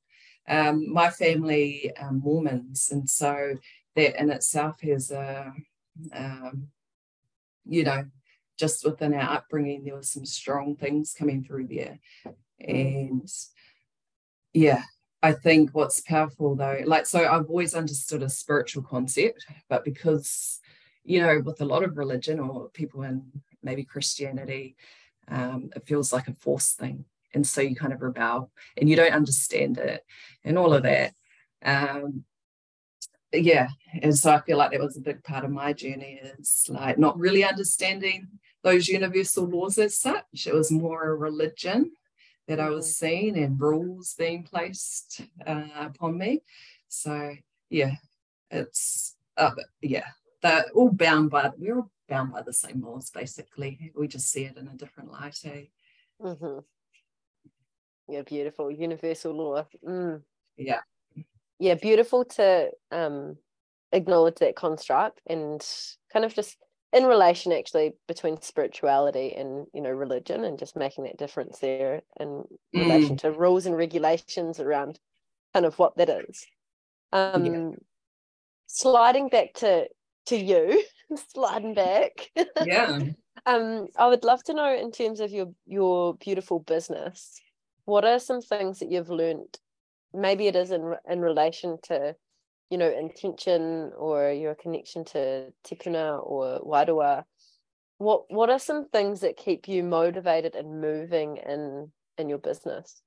Um, 0.47 0.91
my 0.91 1.09
family 1.09 1.91
are 1.99 2.11
Mormons, 2.11 2.89
and 2.91 3.09
so 3.09 3.55
that 3.95 4.19
in 4.19 4.29
itself 4.31 4.81
has 4.81 5.11
a, 5.11 5.53
um, 6.13 6.69
you 7.65 7.83
know, 7.83 8.05
just 8.57 8.83
within 8.83 9.13
our 9.13 9.37
upbringing, 9.37 9.83
there 9.83 9.95
were 9.95 10.03
some 10.03 10.25
strong 10.25 10.75
things 10.75 11.15
coming 11.17 11.43
through 11.43 11.67
there, 11.67 11.99
and 12.59 13.29
yeah. 14.53 14.83
I 15.21 15.33
think 15.33 15.71
what's 15.71 15.99
powerful 15.99 16.55
though, 16.55 16.79
like, 16.85 17.05
so 17.05 17.27
I've 17.27 17.49
always 17.49 17.75
understood 17.75 18.23
a 18.23 18.29
spiritual 18.29 18.83
concept, 18.83 19.45
but 19.67 19.83
because, 19.83 20.61
you 21.03 21.21
know, 21.21 21.41
with 21.43 21.59
a 21.59 21.65
lot 21.65 21.83
of 21.83 21.97
religion 21.97 22.39
or 22.39 22.69
people 22.69 23.03
in 23.03 23.29
maybe 23.63 23.83
Christianity, 23.83 24.75
um, 25.27 25.69
it 25.75 25.85
feels 25.85 26.11
like 26.11 26.27
a 26.27 26.33
forced 26.33 26.77
thing. 26.77 27.05
And 27.33 27.45
so 27.45 27.61
you 27.61 27.75
kind 27.75 27.93
of 27.93 28.01
rebel 28.01 28.51
and 28.77 28.89
you 28.89 28.95
don't 28.95 29.13
understand 29.13 29.77
it 29.77 30.03
and 30.43 30.57
all 30.57 30.73
of 30.73 30.83
that. 30.83 31.13
Um, 31.63 32.23
yeah. 33.31 33.67
And 34.01 34.17
so 34.17 34.31
I 34.31 34.41
feel 34.41 34.57
like 34.57 34.71
that 34.71 34.79
was 34.79 34.97
a 34.97 35.01
big 35.01 35.23
part 35.23 35.45
of 35.45 35.51
my 35.51 35.73
journey 35.73 36.19
is 36.23 36.65
like 36.69 36.97
not 36.97 37.19
really 37.19 37.43
understanding 37.43 38.27
those 38.63 38.87
universal 38.87 39.45
laws 39.45 39.77
as 39.77 39.97
such. 39.97 40.47
It 40.47 40.53
was 40.53 40.71
more 40.71 41.09
a 41.09 41.15
religion 41.15 41.91
that 42.47 42.59
I 42.59 42.69
was 42.69 42.97
seeing 42.97 43.37
and 43.37 43.59
rules 43.59 44.15
being 44.17 44.43
placed 44.43 45.21
uh, 45.45 45.67
upon 45.75 46.17
me. 46.17 46.41
So 46.87 47.35
yeah, 47.69 47.93
it's 48.49 49.15
uh, 49.37 49.51
yeah, 49.81 50.05
they're 50.41 50.65
all 50.73 50.91
bound 50.91 51.29
by 51.29 51.51
we're 51.57 51.77
all 51.77 51.91
bound 52.09 52.31
by 52.33 52.41
the 52.41 52.53
same 52.53 52.81
laws 52.81 53.09
basically. 53.11 53.91
We 53.95 54.07
just 54.07 54.29
see 54.31 54.45
it 54.45 54.57
in 54.57 54.67
a 54.67 54.75
different 54.75 55.11
light. 55.11 55.37
Eh? 55.45 55.65
Mhm. 56.21 56.63
yeah 58.09 58.23
beautiful 58.23 58.69
universal 58.71 59.33
law 59.33 59.65
mm. 59.85 60.21
Yeah. 60.57 60.81
yeah 61.59 61.75
beautiful 61.75 62.25
to 62.25 62.71
um 62.91 63.37
acknowledge 63.93 64.35
that 64.39 64.55
construct 64.55 65.21
and 65.27 65.65
kind 66.11 66.25
of 66.25 66.33
just 66.33 66.57
in 66.91 67.05
relation 67.05 67.51
actually 67.51 67.93
between 68.07 68.41
spirituality 68.41 69.33
and 69.35 69.67
you 69.73 69.81
know 69.81 69.91
religion 69.91 70.43
and 70.43 70.59
just 70.59 70.75
making 70.75 71.03
that 71.05 71.17
difference 71.17 71.59
there 71.59 72.01
in 72.19 72.27
Mm. 72.75 72.83
relation 72.83 73.17
to 73.17 73.31
rules 73.31 73.65
and 73.65 73.77
regulations 73.77 74.59
around 74.59 74.99
kind 75.53 75.65
of 75.65 75.77
what 75.79 75.95
that 75.97 76.09
is 76.09 76.45
um 77.13 77.75
sliding 78.67 79.29
back 79.29 79.53
to 79.53 79.87
to 80.29 80.37
you 80.37 80.83
sliding 81.33 81.73
back 81.73 82.31
Yeah. 82.65 82.99
um 83.45 83.87
i 83.97 84.07
would 84.07 84.23
love 84.23 84.43
to 84.43 84.53
know 84.53 84.73
in 84.75 84.91
terms 84.91 85.19
of 85.19 85.31
your 85.31 85.53
your 85.65 86.15
beautiful 86.15 86.59
business 86.59 87.39
what 87.85 88.05
are 88.05 88.19
some 88.19 88.41
things 88.41 88.79
that 88.79 88.91
you've 88.91 89.09
learned 89.09 89.57
maybe 90.13 90.47
it 90.47 90.55
is 90.55 90.71
in 90.71 90.95
in 91.09 91.21
relation 91.21 91.77
to 91.83 92.15
you 92.69 92.77
know 92.77 92.89
intention 92.89 93.91
or 93.97 94.31
your 94.31 94.55
connection 94.55 95.03
to 95.05 95.51
tikanga 95.65 96.19
or 96.23 96.59
wairua 96.61 97.23
what 97.97 98.23
what 98.29 98.49
are 98.49 98.59
some 98.59 98.87
things 98.89 99.21
that 99.21 99.37
keep 99.37 99.67
you 99.67 99.83
motivated 99.83 100.55
and 100.55 100.81
moving 100.81 101.37
in 101.37 101.91
in 102.17 102.29
your 102.29 102.39
business 102.39 103.01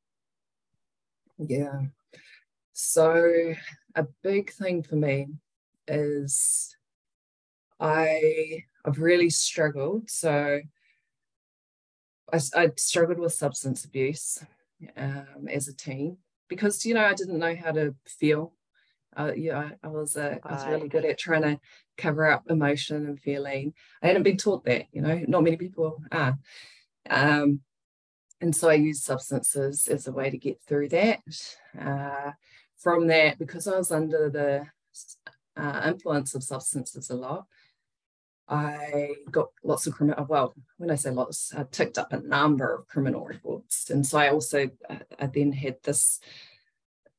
Yeah. 1.39 1.87
So 2.73 3.55
a 3.95 4.07
big 4.23 4.53
thing 4.53 4.83
for 4.83 4.97
me 4.97 5.29
is 5.89 6.77
I 7.83 8.65
I've 8.85 8.99
really 8.99 9.31
struggled. 9.31 10.11
So 10.11 10.61
I 12.33 12.71
struggled 12.77 13.19
with 13.19 13.35
substance 13.35 13.85
abuse 13.85 14.43
um, 14.97 15.49
as 15.51 15.69
a 15.69 15.75
teen 15.75 16.17
because 16.49 16.87
you 16.87 16.95
know 16.95 17.05
I 17.05 17.15
didn't 17.15 17.39
know 17.39 17.55
how 17.55 17.73
to 17.73 17.95
feel. 18.07 18.55
Uh, 19.15 19.33
yeah, 19.37 19.59
I, 19.59 19.87
I 19.87 19.89
was 19.89 20.17
uh, 20.17 20.39
I 20.43 20.53
was 20.53 20.67
really 20.67 20.89
good 20.89 21.05
at 21.05 21.19
trying 21.19 21.43
to 21.43 21.61
cover 21.99 22.27
up 22.27 22.45
emotion 22.49 23.07
and 23.07 23.21
feeling. 23.21 23.75
I 24.03 24.07
hadn't 24.07 24.23
been 24.23 24.39
taught 24.39 24.65
that, 24.65 24.87
you 24.93 25.03
know, 25.03 25.23
not 25.29 25.43
many 25.43 25.57
people 25.57 26.03
are. 26.11 26.39
Um, 27.11 27.61
and 28.41 28.57
so 28.57 28.71
I 28.71 28.75
used 28.75 29.05
substances 29.05 29.87
as 29.89 30.07
a 30.07 30.13
way 30.13 30.31
to 30.31 30.39
get 30.39 30.61
through 30.67 30.89
that. 30.91 31.21
Uh, 31.79 32.33
from 32.79 33.07
that, 33.09 33.39
because 33.39 33.69
I 33.69 33.77
was 33.77 33.93
under 33.93 34.31
the 34.31 34.67
uh, 35.63 35.83
influence 35.87 36.35
of 36.35 36.43
substances 36.43 37.11
a 37.11 37.15
lot, 37.15 37.47
I 38.49 39.15
got 39.31 39.49
lots 39.63 39.87
of 39.87 39.95
criminal. 39.95 40.27
Well, 40.29 40.55
when 40.77 40.91
I 40.91 40.97
say 40.97 41.11
lots, 41.11 41.55
I 41.55 41.65
ticked 41.71 41.99
up 41.99 42.13
a 42.13 42.21
number 42.21 42.75
of 42.75 42.89
criminal 42.89 43.25
records, 43.25 43.91
and 43.91 44.07
so 44.07 44.19
I 44.19 44.31
also 44.31 44.71
uh, 44.89 44.97
I 45.19 45.27
then 45.27 45.53
had 45.53 45.77
this, 45.83 46.21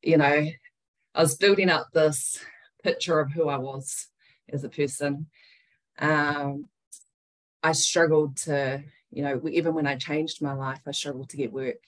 you 0.01 0.17
know, 0.17 0.47
I 1.15 1.21
was 1.21 1.35
building 1.35 1.69
up 1.69 1.87
this 1.93 2.43
picture 2.83 3.19
of 3.19 3.31
who 3.31 3.47
I 3.47 3.57
was 3.57 4.07
as 4.51 4.63
a 4.63 4.69
person. 4.69 5.27
Um, 5.99 6.65
I 7.61 7.71
struggled 7.71 8.37
to, 8.37 8.83
you 9.11 9.23
know, 9.23 9.41
even 9.49 9.73
when 9.73 9.87
I 9.87 9.95
changed 9.95 10.41
my 10.41 10.53
life, 10.53 10.81
I 10.85 10.91
struggled 10.91 11.29
to 11.29 11.37
get 11.37 11.53
work 11.53 11.79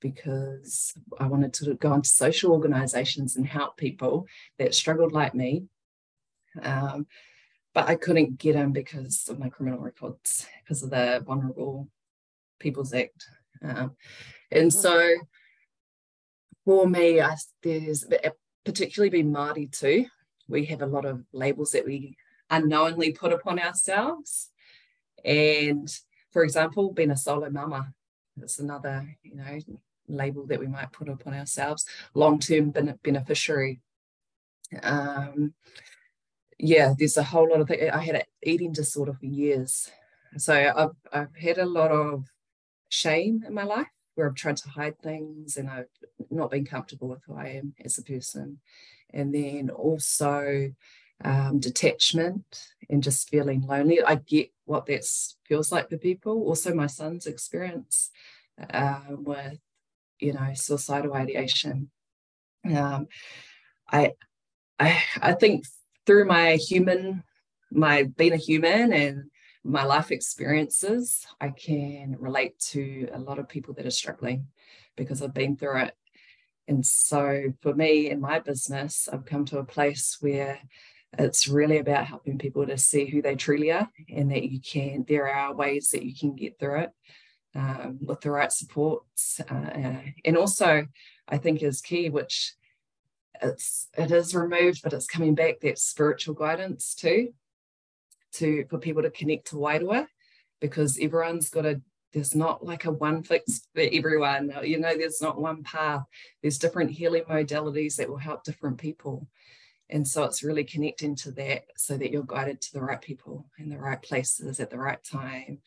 because 0.00 0.92
I 1.18 1.28
wanted 1.28 1.52
to 1.54 1.74
go 1.74 1.94
into 1.94 2.08
social 2.08 2.52
organizations 2.52 3.36
and 3.36 3.46
help 3.46 3.76
people 3.76 4.26
that 4.58 4.74
struggled 4.74 5.12
like 5.12 5.34
me. 5.34 5.66
Um, 6.60 7.06
but 7.74 7.88
I 7.88 7.94
couldn't 7.94 8.38
get 8.38 8.56
in 8.56 8.72
because 8.72 9.28
of 9.28 9.38
my 9.38 9.48
criminal 9.48 9.80
records, 9.80 10.46
because 10.62 10.82
of 10.82 10.90
the 10.90 11.22
Vulnerable 11.26 11.88
People's 12.58 12.92
Act. 12.92 13.26
Um, 13.62 13.92
and 14.50 14.72
so 14.72 15.14
for 16.64 16.86
me, 16.86 17.20
I, 17.20 17.36
there's 17.62 18.04
particularly 18.64 19.10
been 19.10 19.32
Māori 19.32 19.70
too. 19.70 20.06
We 20.48 20.66
have 20.66 20.82
a 20.82 20.86
lot 20.86 21.04
of 21.04 21.24
labels 21.32 21.72
that 21.72 21.86
we 21.86 22.16
unknowingly 22.50 23.12
put 23.12 23.32
upon 23.32 23.58
ourselves. 23.58 24.50
And 25.24 25.88
for 26.30 26.44
example, 26.44 26.92
being 26.92 27.10
a 27.10 27.16
solo 27.16 27.48
mama, 27.50 27.92
that's 28.36 28.58
another, 28.58 29.16
you 29.22 29.36
know, 29.36 29.58
label 30.08 30.46
that 30.46 30.60
we 30.60 30.66
might 30.66 30.92
put 30.92 31.08
upon 31.08 31.34
ourselves. 31.34 31.86
Long-term 32.14 32.70
beneficiary. 33.02 33.80
Um, 34.82 35.54
yeah, 36.62 36.94
there's 36.96 37.16
a 37.16 37.24
whole 37.24 37.50
lot 37.50 37.60
of 37.60 37.66
things. 37.66 37.90
I 37.92 37.98
had 38.04 38.14
an 38.14 38.22
eating 38.40 38.72
disorder 38.72 39.14
for 39.14 39.26
years. 39.26 39.90
So 40.36 40.54
I've, 40.54 40.90
I've 41.12 41.36
had 41.36 41.58
a 41.58 41.66
lot 41.66 41.90
of 41.90 42.24
shame 42.88 43.42
in 43.44 43.52
my 43.52 43.64
life 43.64 43.88
where 44.14 44.28
I've 44.28 44.36
tried 44.36 44.58
to 44.58 44.68
hide 44.68 44.96
things 45.00 45.56
and 45.56 45.68
I've 45.68 45.88
not 46.30 46.52
been 46.52 46.64
comfortable 46.64 47.08
with 47.08 47.20
who 47.26 47.34
I 47.34 47.48
am 47.48 47.74
as 47.84 47.98
a 47.98 48.02
person. 48.04 48.60
And 49.12 49.34
then 49.34 49.70
also 49.70 50.72
um, 51.24 51.58
detachment 51.58 52.68
and 52.88 53.02
just 53.02 53.28
feeling 53.28 53.62
lonely. 53.62 54.00
I 54.00 54.14
get 54.14 54.50
what 54.64 54.86
that 54.86 55.04
feels 55.44 55.72
like 55.72 55.90
for 55.90 55.98
people. 55.98 56.44
Also, 56.44 56.72
my 56.72 56.86
son's 56.86 57.26
experience 57.26 58.10
um, 58.72 59.24
with, 59.24 59.58
you 60.20 60.32
know, 60.32 60.50
suicidal 60.54 61.14
ideation. 61.14 61.90
Um, 62.64 63.08
I, 63.90 64.12
I, 64.78 65.02
I 65.20 65.32
think 65.32 65.64
through 66.06 66.26
my 66.26 66.56
human, 66.56 67.22
my 67.70 68.04
being 68.04 68.32
a 68.32 68.36
human 68.36 68.92
and 68.92 69.24
my 69.64 69.84
life 69.84 70.10
experiences, 70.10 71.24
I 71.40 71.50
can 71.50 72.16
relate 72.18 72.58
to 72.70 73.08
a 73.12 73.18
lot 73.18 73.38
of 73.38 73.48
people 73.48 73.74
that 73.74 73.86
are 73.86 73.90
struggling 73.90 74.48
because 74.96 75.22
I've 75.22 75.34
been 75.34 75.56
through 75.56 75.82
it. 75.82 75.94
And 76.68 76.84
so 76.84 77.52
for 77.60 77.74
me 77.74 78.10
in 78.10 78.20
my 78.20 78.40
business, 78.40 79.08
I've 79.12 79.24
come 79.24 79.44
to 79.46 79.58
a 79.58 79.64
place 79.64 80.18
where 80.20 80.58
it's 81.18 81.46
really 81.46 81.78
about 81.78 82.06
helping 82.06 82.38
people 82.38 82.66
to 82.66 82.78
see 82.78 83.06
who 83.06 83.20
they 83.20 83.36
truly 83.36 83.70
are 83.70 83.88
and 84.08 84.30
that 84.30 84.44
you 84.44 84.60
can, 84.60 85.04
there 85.06 85.28
are 85.28 85.54
ways 85.54 85.90
that 85.90 86.04
you 86.04 86.14
can 86.14 86.34
get 86.34 86.58
through 86.58 86.80
it 86.80 86.90
um, 87.54 87.98
with 88.02 88.20
the 88.20 88.30
right 88.30 88.50
supports. 88.50 89.40
Uh, 89.40 90.00
and 90.24 90.36
also, 90.36 90.86
I 91.28 91.38
think 91.38 91.62
is 91.62 91.80
key, 91.80 92.08
which 92.08 92.54
it's 93.42 93.88
it 93.96 94.10
is 94.10 94.34
removed, 94.34 94.82
but 94.82 94.92
it's 94.92 95.06
coming 95.06 95.34
back 95.34 95.60
that 95.60 95.78
spiritual 95.78 96.34
guidance 96.34 96.94
too 96.94 97.32
to 98.34 98.64
for 98.70 98.78
people 98.78 99.02
to 99.02 99.10
connect 99.10 99.48
to 99.48 99.56
Wairua 99.56 100.06
because 100.60 100.98
everyone's 101.00 101.50
got 101.50 101.66
a 101.66 101.80
there's 102.12 102.34
not 102.34 102.64
like 102.64 102.84
a 102.84 102.92
one 102.92 103.22
fix 103.22 103.62
for 103.74 103.82
everyone. 103.90 104.52
You 104.62 104.78
know, 104.78 104.96
there's 104.96 105.22
not 105.22 105.40
one 105.40 105.62
path. 105.62 106.04
There's 106.42 106.58
different 106.58 106.90
healing 106.90 107.24
modalities 107.24 107.96
that 107.96 108.08
will 108.08 108.18
help 108.18 108.44
different 108.44 108.78
people. 108.78 109.28
And 109.88 110.06
so 110.06 110.24
it's 110.24 110.42
really 110.42 110.64
connecting 110.64 111.16
to 111.16 111.30
that 111.32 111.64
so 111.76 111.96
that 111.96 112.10
you're 112.10 112.22
guided 112.22 112.60
to 112.62 112.72
the 112.72 112.82
right 112.82 113.00
people 113.00 113.46
in 113.58 113.68
the 113.68 113.78
right 113.78 114.00
places 114.00 114.60
at 114.60 114.70
the 114.70 114.78
right 114.78 115.02
time 115.02 115.58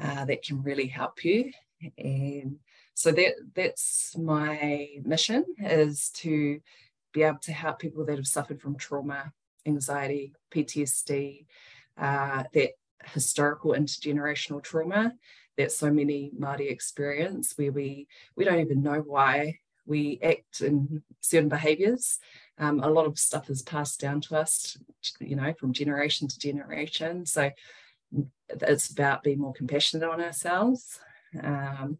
uh, 0.00 0.24
that 0.24 0.44
can 0.44 0.62
really 0.62 0.86
help 0.86 1.24
you. 1.24 1.52
And 1.98 2.58
so 2.94 3.12
that 3.12 3.34
that's 3.54 4.16
my 4.16 4.88
mission 5.02 5.44
is 5.58 6.10
to 6.16 6.60
be 7.12 7.22
able 7.22 7.38
to 7.42 7.52
help 7.52 7.78
people 7.78 8.04
that 8.04 8.16
have 8.16 8.26
suffered 8.26 8.60
from 8.60 8.76
trauma, 8.76 9.32
anxiety, 9.66 10.32
PTSD, 10.50 11.46
uh, 11.98 12.44
that 12.52 12.70
historical 13.04 13.72
intergenerational 13.72 14.62
trauma 14.62 15.12
that 15.56 15.72
so 15.72 15.90
many 15.92 16.32
Māori 16.38 16.70
experience, 16.70 17.54
where 17.56 17.72
we 17.72 18.06
we 18.36 18.44
don't 18.44 18.60
even 18.60 18.82
know 18.82 19.00
why 19.00 19.58
we 19.86 20.18
act 20.22 20.60
in 20.60 21.02
certain 21.20 21.48
behaviours. 21.48 22.18
Um, 22.58 22.80
a 22.80 22.90
lot 22.90 23.06
of 23.06 23.18
stuff 23.18 23.50
is 23.50 23.62
passed 23.62 24.00
down 24.00 24.20
to 24.22 24.36
us, 24.36 24.76
you 25.20 25.36
know, 25.36 25.52
from 25.58 25.72
generation 25.72 26.28
to 26.28 26.38
generation. 26.38 27.26
So 27.26 27.50
it's 28.48 28.90
about 28.90 29.22
being 29.22 29.40
more 29.40 29.52
compassionate 29.52 30.08
on 30.08 30.20
ourselves 30.20 31.00
um, 31.42 31.98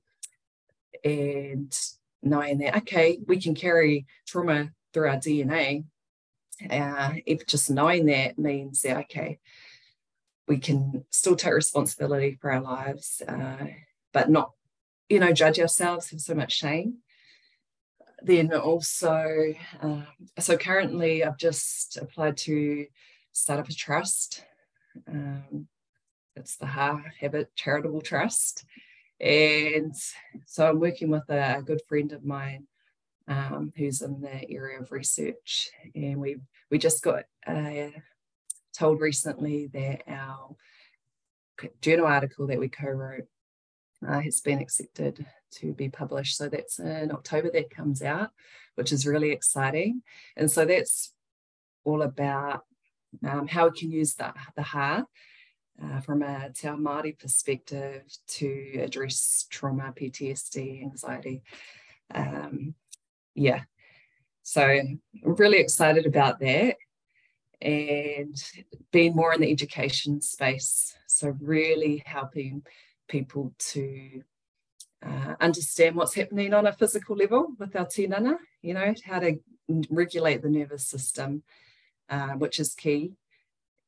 and 1.04 1.76
knowing 2.22 2.58
that 2.58 2.76
okay, 2.78 3.18
we 3.26 3.40
can 3.40 3.54
carry 3.54 4.06
trauma 4.26 4.70
through 4.93 5.09
our 5.09 5.16
DNA. 5.16 5.84
Uh, 6.70 7.14
if 7.26 7.47
just 7.47 7.70
knowing 7.70 8.07
that 8.07 8.38
means 8.38 8.82
that 8.82 8.97
okay, 8.97 9.38
we 10.47 10.59
can 10.59 11.05
still 11.11 11.36
take 11.36 11.55
responsibility 11.55 12.38
for 12.40 12.53
our 12.53 12.61
lives, 12.61 13.22
uh, 13.26 13.66
but 14.12 14.30
not, 14.30 14.53
you 15.09 15.18
know, 15.18 15.32
judge 15.32 15.59
ourselves, 15.59 16.11
have 16.11 16.20
so 16.20 16.34
much 16.34 16.53
shame. 16.53 16.99
Then 18.22 18.53
also, 18.53 19.55
uh, 19.80 20.03
so 20.38 20.57
currently 20.57 21.24
I've 21.24 21.38
just 21.38 21.97
applied 21.97 22.36
to 22.38 22.86
start 23.32 23.61
up 23.61 23.68
a 23.68 23.74
trust. 23.74 24.45
Um, 25.09 25.66
it's 26.36 26.57
the 26.57 26.66
Ha 26.66 27.03
Habit 27.20 27.51
Charitable 27.57 28.03
Trust. 28.03 28.64
And 29.20 29.95
so 30.47 30.68
I'm 30.68 30.80
working 30.80 31.11
with 31.11 31.28
a 31.28 31.62
good 31.64 31.80
friend 31.88 32.12
of 32.12 32.24
mine 32.24 32.66
um, 33.32 33.72
who's 33.76 34.02
in 34.02 34.20
the 34.20 34.50
area 34.50 34.80
of 34.80 34.92
research. 34.92 35.70
And 35.94 36.18
we 36.20 36.36
we 36.70 36.78
just 36.78 37.02
got 37.02 37.24
uh, 37.46 37.90
told 38.76 39.00
recently 39.00 39.68
that 39.68 40.02
our 40.08 40.56
journal 41.80 42.06
article 42.06 42.46
that 42.46 42.58
we 42.58 42.68
co-wrote 42.68 43.26
uh, 44.06 44.20
has 44.20 44.40
been 44.40 44.58
accepted 44.58 45.24
to 45.52 45.72
be 45.72 45.88
published. 45.88 46.36
So 46.36 46.48
that's 46.48 46.78
in 46.78 47.12
October 47.12 47.50
that 47.52 47.70
comes 47.70 48.02
out, 48.02 48.30
which 48.74 48.92
is 48.92 49.06
really 49.06 49.30
exciting. 49.30 50.02
And 50.36 50.50
so 50.50 50.64
that's 50.64 51.12
all 51.84 52.02
about 52.02 52.64
um, 53.26 53.46
how 53.46 53.68
we 53.68 53.78
can 53.78 53.90
use 53.90 54.14
the, 54.14 54.32
the 54.56 54.62
ha 54.62 55.04
uh, 55.82 56.00
from 56.00 56.22
a 56.22 56.50
Te 56.54 56.68
Ao 56.68 56.76
Māori 56.76 57.18
perspective 57.18 58.02
to 58.28 58.80
address 58.82 59.46
trauma, 59.50 59.92
PTSD, 59.94 60.82
anxiety. 60.82 61.42
Um, 62.14 62.74
yeah, 63.34 63.62
so 64.42 64.80
really 65.22 65.58
excited 65.58 66.06
about 66.06 66.40
that 66.40 66.76
and 67.60 68.36
being 68.90 69.14
more 69.14 69.32
in 69.32 69.40
the 69.40 69.50
education 69.50 70.20
space. 70.20 70.94
So, 71.06 71.36
really 71.40 72.02
helping 72.04 72.64
people 73.08 73.54
to 73.58 74.22
uh, 75.04 75.34
understand 75.40 75.96
what's 75.96 76.14
happening 76.14 76.54
on 76.54 76.66
a 76.66 76.72
physical 76.72 77.16
level 77.16 77.48
with 77.58 77.76
our 77.76 77.86
tinana, 77.86 78.36
you 78.62 78.74
know, 78.74 78.94
how 79.04 79.20
to 79.20 79.36
regulate 79.90 80.42
the 80.42 80.50
nervous 80.50 80.86
system, 80.86 81.42
uh, 82.08 82.30
which 82.30 82.58
is 82.58 82.74
key. 82.74 83.12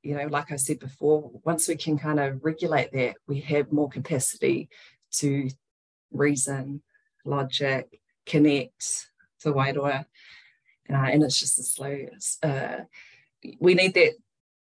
You 0.03 0.17
know, 0.17 0.27
like 0.27 0.53
I 0.53 0.57
said 0.57 0.79
before, 0.79 1.31
once 1.45 1.67
we 1.67 1.77
can 1.77 1.99
kind 1.99 2.21
of 2.21 2.45
regulate 2.45 2.93
that, 2.93 3.17
we 3.27 3.41
have 3.41 3.73
more 3.73 3.89
capacity 3.89 4.69
to 5.13 5.49
reason, 6.13 6.83
logic, 7.25 8.01
connect 8.27 9.09
to 9.45 9.53
Wairua. 9.53 10.05
Uh, 10.91 10.95
and 10.95 11.23
it's 11.23 11.41
just 11.41 11.59
a 11.59 11.63
slow, 11.63 12.07
uh, 12.43 12.81
we 13.59 13.75
need 13.75 13.95
that 13.95 14.13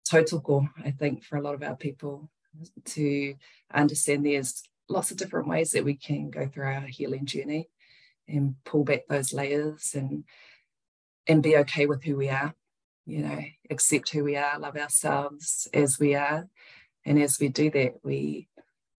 total 0.09 0.39
tautoko, 0.39 0.69
I 0.83 0.91
think, 0.91 1.23
for 1.23 1.37
a 1.37 1.41
lot 1.41 1.55
of 1.55 1.63
our 1.63 1.75
people 1.75 2.29
to 2.85 3.35
understand 3.73 4.25
there's 4.25 4.63
lots 4.89 5.11
of 5.11 5.17
different 5.17 5.47
ways 5.47 5.71
that 5.71 5.83
we 5.83 5.95
can 5.95 6.29
go 6.29 6.47
through 6.47 6.65
our 6.65 6.81
healing 6.81 7.25
journey 7.25 7.69
and 8.27 8.55
pull 8.63 8.83
back 8.83 9.01
those 9.07 9.33
layers 9.33 9.93
and 9.95 10.23
and 11.27 11.43
be 11.43 11.57
okay 11.57 11.85
with 11.85 12.03
who 12.03 12.15
we 12.15 12.29
are 12.29 12.53
you 13.05 13.19
know 13.19 13.39
accept 13.69 14.09
who 14.09 14.23
we 14.23 14.35
are 14.35 14.59
love 14.59 14.77
ourselves 14.77 15.67
as 15.73 15.99
we 15.99 16.15
are 16.15 16.47
and 17.05 17.19
as 17.21 17.39
we 17.39 17.49
do 17.49 17.69
that 17.69 17.93
we 18.03 18.47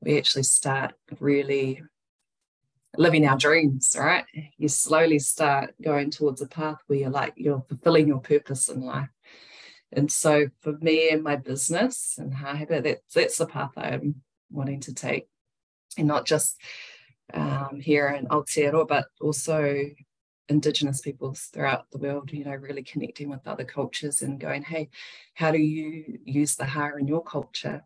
we 0.00 0.18
actually 0.18 0.42
start 0.42 0.94
really 1.20 1.82
living 2.96 3.26
our 3.26 3.36
dreams 3.36 3.94
right 3.98 4.24
you 4.56 4.68
slowly 4.68 5.18
start 5.18 5.74
going 5.82 6.10
towards 6.10 6.40
a 6.40 6.46
path 6.46 6.78
where 6.86 6.98
you're 6.98 7.10
like 7.10 7.34
you're 7.36 7.64
fulfilling 7.68 8.08
your 8.08 8.20
purpose 8.20 8.68
in 8.68 8.80
life 8.80 9.08
and 9.92 10.10
so 10.10 10.48
for 10.60 10.72
me 10.80 11.10
and 11.10 11.22
my 11.22 11.36
business 11.36 12.16
and 12.18 12.34
Ha 12.34 12.54
Habit, 12.54 12.84
that's, 12.84 13.14
that's 13.14 13.38
the 13.38 13.46
path 13.46 13.72
I'm 13.76 14.16
wanting 14.50 14.80
to 14.80 14.94
take. 14.94 15.28
And 15.96 16.06
not 16.06 16.26
just 16.26 16.60
um, 17.32 17.80
here 17.80 18.08
in 18.08 18.26
Aotearoa, 18.26 18.86
but 18.86 19.06
also 19.20 19.84
Indigenous 20.48 21.00
peoples 21.00 21.48
throughout 21.52 21.90
the 21.90 21.98
world, 21.98 22.32
you 22.32 22.44
know, 22.44 22.54
really 22.54 22.82
connecting 22.82 23.28
with 23.28 23.46
other 23.46 23.64
cultures 23.64 24.22
and 24.22 24.40
going, 24.40 24.62
hey, 24.62 24.90
how 25.34 25.50
do 25.50 25.58
you 25.58 26.18
use 26.24 26.56
the 26.56 26.64
ha 26.64 26.90
in 26.98 27.06
your 27.06 27.22
culture? 27.22 27.84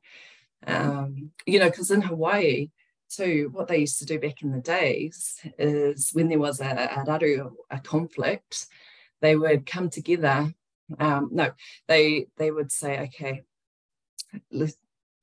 Um, 0.67 1.31
you 1.47 1.59
know, 1.59 1.71
because 1.71 1.91
in 1.91 2.03
Hawaii, 2.03 2.71
too, 3.15 3.51
what 3.53 3.69
they 3.69 3.79
used 3.79 3.99
to 3.99 4.07
do 4.07 4.19
back 4.19 4.43
in 4.43 4.53
the 4.53 4.61
days 4.61 5.41
is 5.59 6.11
when 6.13 6.29
there 6.29 6.39
was 6.39 6.61
a, 6.61 6.67
a 6.67 7.05
raru, 7.07 7.53
a 7.71 7.79
conflict, 7.81 8.67
they 9.21 9.37
would 9.37 9.67
come 9.67 9.91
together 9.91 10.53
um, 10.99 11.31
no, 11.33 11.53
they 11.89 12.27
they 12.37 12.51
would 12.51 12.71
say, 12.71 13.01
okay, 13.01 13.43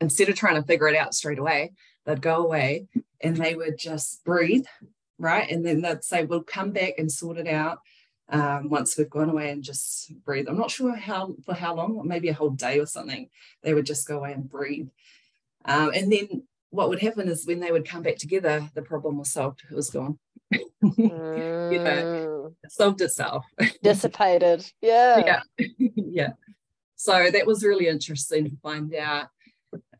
instead 0.02 0.30
of 0.30 0.36
trying 0.36 0.56
to 0.56 0.66
figure 0.66 0.88
it 0.88 0.96
out 0.96 1.14
straight 1.14 1.38
away, 1.38 1.74
they'd 2.06 2.22
go 2.22 2.38
away 2.38 2.88
and 3.22 3.38
they 3.38 3.54
would 3.54 3.78
just 3.78 4.24
breathe 4.24 4.66
right? 5.20 5.52
And 5.52 5.66
then 5.66 5.82
they'd 5.82 6.04
say, 6.04 6.24
we'll 6.24 6.42
come 6.42 6.72
back 6.72 6.94
and 6.98 7.12
sort 7.12 7.38
it 7.38 7.48
out 7.48 7.80
um, 8.30 8.70
once 8.70 8.98
we've 8.98 9.10
gone 9.10 9.30
away 9.30 9.52
and 9.52 9.62
just 9.62 10.12
breathe. 10.24 10.48
I'm 10.48 10.58
not 10.58 10.72
sure 10.72 10.96
how 10.96 11.36
for 11.46 11.54
how 11.54 11.76
long, 11.76 12.02
maybe 12.06 12.30
a 12.30 12.34
whole 12.34 12.52
day 12.52 12.80
or 12.80 12.86
something. 12.86 13.30
They 13.62 13.74
would 13.74 13.86
just 13.86 14.08
go 14.08 14.20
away 14.20 14.34
and 14.34 14.50
breathe. 14.50 14.88
Um, 15.66 15.92
and 15.94 16.12
then 16.12 16.44
what 16.72 16.90
would 16.90 17.00
happen 17.00 17.28
is 17.28 17.48
when 17.48 17.60
they 17.60 17.72
would 17.72 17.88
come 17.88 18.04
back 18.04 18.18
together, 18.18 18.70
the 18.76 18.82
problem 18.82 19.18
was 19.18 19.32
solved. 19.32 19.64
It 19.70 19.76
was 19.76 19.90
gone. 19.90 20.20
mm. 20.54 20.64
you 21.74 21.80
know, 21.80 22.54
it 22.64 22.72
solved 22.72 23.02
itself. 23.02 23.46
Dissipated. 23.84 24.66
Yeah. 24.82 25.42
yeah. 25.58 25.68
yeah. 25.96 26.30
So 26.96 27.30
that 27.32 27.48
was 27.48 27.64
really 27.64 27.88
interesting 27.88 28.50
to 28.50 28.58
find 28.62 28.94
out 28.96 29.28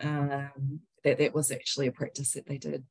um, 0.02 0.82
that 1.04 1.18
that 1.18 1.34
was 1.34 1.52
actually 1.52 1.88
a 1.88 1.92
practice 1.92 2.34
that 2.34 2.46
they 2.46 2.58
did, 2.58 2.84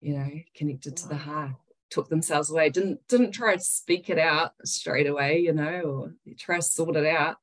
you 0.00 0.16
know, 0.16 0.30
connected 0.54 0.96
to 0.98 1.08
the 1.08 1.16
heart 1.16 1.52
took 1.90 2.08
themselves 2.08 2.50
away 2.50 2.68
didn't 2.70 2.98
didn't 3.06 3.30
try 3.30 3.54
to 3.54 3.62
speak 3.62 4.10
it 4.10 4.18
out 4.18 4.52
straight 4.64 5.06
away 5.06 5.38
you 5.38 5.52
know 5.52 5.80
or 5.82 6.14
try 6.36 6.56
to 6.56 6.62
sort 6.62 6.96
it 6.96 7.06
out 7.06 7.36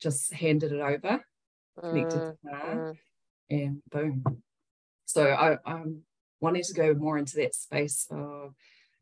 just 0.00 0.32
handed 0.32 0.72
it 0.72 0.80
over 0.80 1.24
connected 1.80 2.18
mm, 2.18 2.36
to 2.40 2.56
her 2.56 2.74
mm. 2.74 2.96
and 3.50 3.80
boom 3.92 4.24
so 5.08 5.26
I, 5.30 5.56
i'm 5.64 6.02
wanting 6.40 6.62
to 6.62 6.74
go 6.74 6.94
more 6.94 7.18
into 7.18 7.36
that 7.36 7.54
space 7.54 8.06
of 8.10 8.54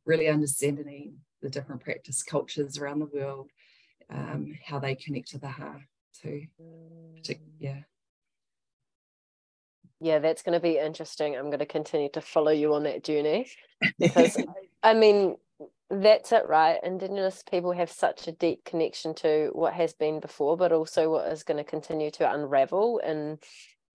really 0.07 0.29
understanding 0.29 1.17
the 1.43 1.51
different 1.51 1.83
practice 1.83 2.23
cultures 2.23 2.79
around 2.79 3.01
the 3.01 3.07
world 3.07 3.51
um, 4.11 4.57
how 4.65 4.79
they 4.79 4.95
connect 4.95 5.33
to 5.33 5.39
the 5.39 5.49
heart 5.49 5.83
too. 6.23 6.47
Mm. 6.63 7.39
yeah. 7.59 7.81
Yeah 10.01 10.19
that's 10.21 10.43
going 10.43 10.55
to 10.55 10.61
be 10.61 10.79
interesting. 10.79 11.37
I'm 11.37 11.47
going 11.47 11.59
to 11.59 11.67
continue 11.67 12.09
to 12.11 12.21
follow 12.21 12.53
you 12.53 12.75
on 12.75 12.85
that 12.85 13.05
journey 13.05 13.49
because 13.99 14.43
i 14.83 14.95
mean 14.95 15.37
that's 15.89 16.33
it 16.33 16.49
right? 16.49 16.79
Indigenous 16.83 17.45
people 17.49 17.73
have 17.73 17.91
such 17.91 18.27
a 18.27 18.33
deep 18.33 18.65
connection 18.65 19.15
to 19.17 19.51
what 19.53 19.73
has 19.75 19.93
been 19.93 20.21
before 20.21 20.57
but 20.57 20.73
also 20.73 21.11
what 21.11 21.31
is 21.33 21.43
going 21.45 21.59
to 21.59 21.65
continue 21.65 22.11
to 22.13 22.33
unravel 22.33 22.99
in 22.99 23.39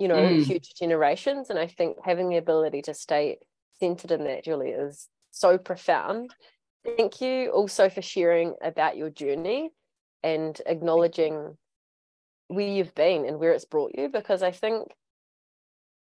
you 0.01 0.07
know 0.07 0.15
mm. 0.15 0.45
future 0.45 0.73
generations 0.77 1.49
and 1.49 1.59
i 1.59 1.67
think 1.67 1.97
having 2.03 2.29
the 2.29 2.37
ability 2.37 2.81
to 2.81 2.93
stay 2.93 3.37
centered 3.79 4.11
in 4.11 4.23
that 4.23 4.43
julie 4.43 4.69
is 4.69 5.07
so 5.31 5.57
profound 5.57 6.33
thank 6.97 7.21
you 7.21 7.49
also 7.49 7.89
for 7.89 8.01
sharing 8.01 8.55
about 8.63 8.97
your 8.97 9.09
journey 9.09 9.69
and 10.23 10.61
acknowledging 10.65 11.57
where 12.47 12.67
you've 12.67 12.95
been 12.95 13.25
and 13.25 13.39
where 13.39 13.51
it's 13.51 13.65
brought 13.65 13.91
you 13.97 14.09
because 14.09 14.43
i 14.43 14.51
think 14.51 14.87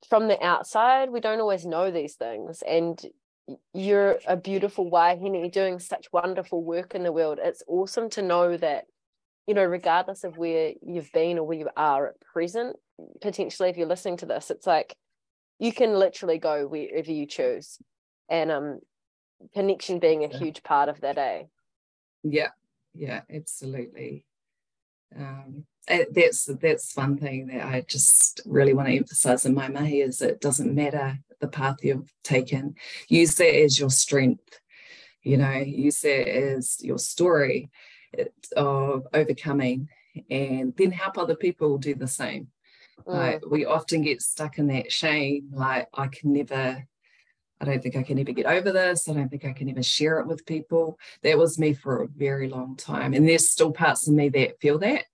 from 0.07 0.27
the 0.27 0.41
outside, 0.43 1.09
we 1.09 1.19
don't 1.19 1.39
always 1.39 1.65
know 1.65 1.91
these 1.91 2.15
things. 2.15 2.61
And 2.67 2.99
you're 3.73 4.19
a 4.27 4.35
beautiful 4.35 4.89
wahine 4.89 5.49
doing 5.51 5.79
such 5.79 6.11
wonderful 6.11 6.63
work 6.63 6.95
in 6.95 7.03
the 7.03 7.11
world. 7.11 7.39
It's 7.41 7.63
awesome 7.67 8.09
to 8.11 8.21
know 8.21 8.57
that, 8.57 8.85
you 9.47 9.53
know, 9.53 9.63
regardless 9.63 10.25
of 10.25 10.37
where 10.37 10.73
you've 10.85 11.11
been 11.13 11.39
or 11.39 11.43
where 11.45 11.57
you 11.57 11.69
are 11.75 12.07
at 12.07 12.19
present, 12.19 12.75
potentially 13.21 13.69
if 13.69 13.77
you're 13.77 13.87
listening 13.87 14.17
to 14.17 14.25
this, 14.25 14.51
it's 14.51 14.67
like 14.67 14.95
you 15.57 15.71
can 15.71 15.93
literally 15.93 16.37
go 16.37 16.67
wherever 16.67 17.11
you 17.11 17.25
choose. 17.25 17.79
And 18.29 18.51
um 18.51 18.79
connection 19.53 19.99
being 19.99 20.23
a 20.23 20.27
huge 20.27 20.63
part 20.63 20.89
of 20.89 20.99
that, 21.01 21.17
eh? 21.17 21.43
Yeah, 22.23 22.49
yeah, 22.93 23.21
absolutely. 23.33 24.25
Um 25.17 25.65
uh, 25.89 25.99
that's 26.11 26.49
that's 26.61 26.97
one 26.97 27.17
thing 27.17 27.47
that 27.47 27.65
I 27.65 27.81
just 27.87 28.41
really 28.45 28.73
want 28.73 28.89
to 28.89 28.97
emphasize 28.97 29.45
in 29.45 29.53
my 29.53 29.69
mahi 29.69 30.01
is 30.01 30.21
it 30.21 30.41
doesn't 30.41 30.75
matter 30.75 31.19
the 31.39 31.47
path 31.47 31.77
you've 31.81 32.11
taken. 32.23 32.75
Use 33.07 33.35
that 33.35 33.55
as 33.55 33.79
your 33.79 33.89
strength. 33.89 34.59
You 35.23 35.37
know, 35.37 35.53
use 35.53 36.01
that 36.01 36.27
as 36.27 36.77
your 36.81 36.97
story 36.97 37.69
of 38.55 39.07
overcoming, 39.13 39.89
and 40.29 40.73
then 40.77 40.91
help 40.91 41.17
other 41.17 41.35
people 41.35 41.77
do 41.77 41.95
the 41.95 42.07
same. 42.07 42.47
Mm. 43.05 43.13
Like 43.13 43.45
we 43.49 43.65
often 43.65 44.01
get 44.01 44.21
stuck 44.21 44.57
in 44.57 44.67
that 44.67 44.91
shame, 44.91 45.49
like 45.53 45.87
I 45.93 46.07
can 46.07 46.33
never 46.33 46.83
I 47.59 47.65
don't 47.65 47.81
think 47.81 47.95
I 47.95 48.03
can 48.03 48.19
ever 48.19 48.31
get 48.31 48.45
over 48.45 48.71
this. 48.71 49.09
I 49.09 49.13
don't 49.13 49.29
think 49.29 49.45
I 49.45 49.53
can 49.53 49.69
ever 49.69 49.81
share 49.81 50.19
it 50.19 50.27
with 50.27 50.45
people. 50.45 50.99
That 51.23 51.37
was 51.37 51.57
me 51.57 51.73
for 51.73 52.03
a 52.03 52.07
very 52.07 52.49
long 52.49 52.75
time. 52.75 53.13
And 53.13 53.27
there's 53.27 53.49
still 53.49 53.71
parts 53.71 54.07
of 54.07 54.13
me 54.13 54.29
that 54.29 54.59
feel 54.61 54.77
that. 54.79 55.05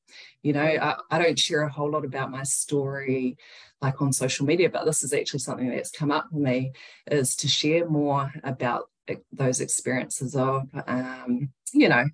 You 0.42 0.54
know, 0.54 0.62
I, 0.62 0.96
I 1.10 1.20
don't 1.20 1.40
share 1.40 1.62
a 1.62 1.72
whole 1.72 1.90
lot 1.90 2.04
about 2.04 2.32
my 2.32 2.44
story 2.44 3.38
like 3.82 4.02
on 4.02 4.12
social 4.12 4.46
media, 4.46 4.70
but 4.70 4.86
this 4.86 5.04
is 5.04 5.14
actually 5.14 5.40
something 5.40 5.70
that's 5.70 5.92
come 5.92 6.12
up 6.12 6.28
for 6.32 6.38
me 6.38 6.74
is 7.10 7.36
to 7.38 7.48
share 7.48 7.88
more 7.90 8.32
about 8.44 8.90
those 9.32 9.60
experiences 9.62 10.36
of, 10.36 10.64
um, 10.88 11.50
you 11.74 11.90
know, 11.90 12.06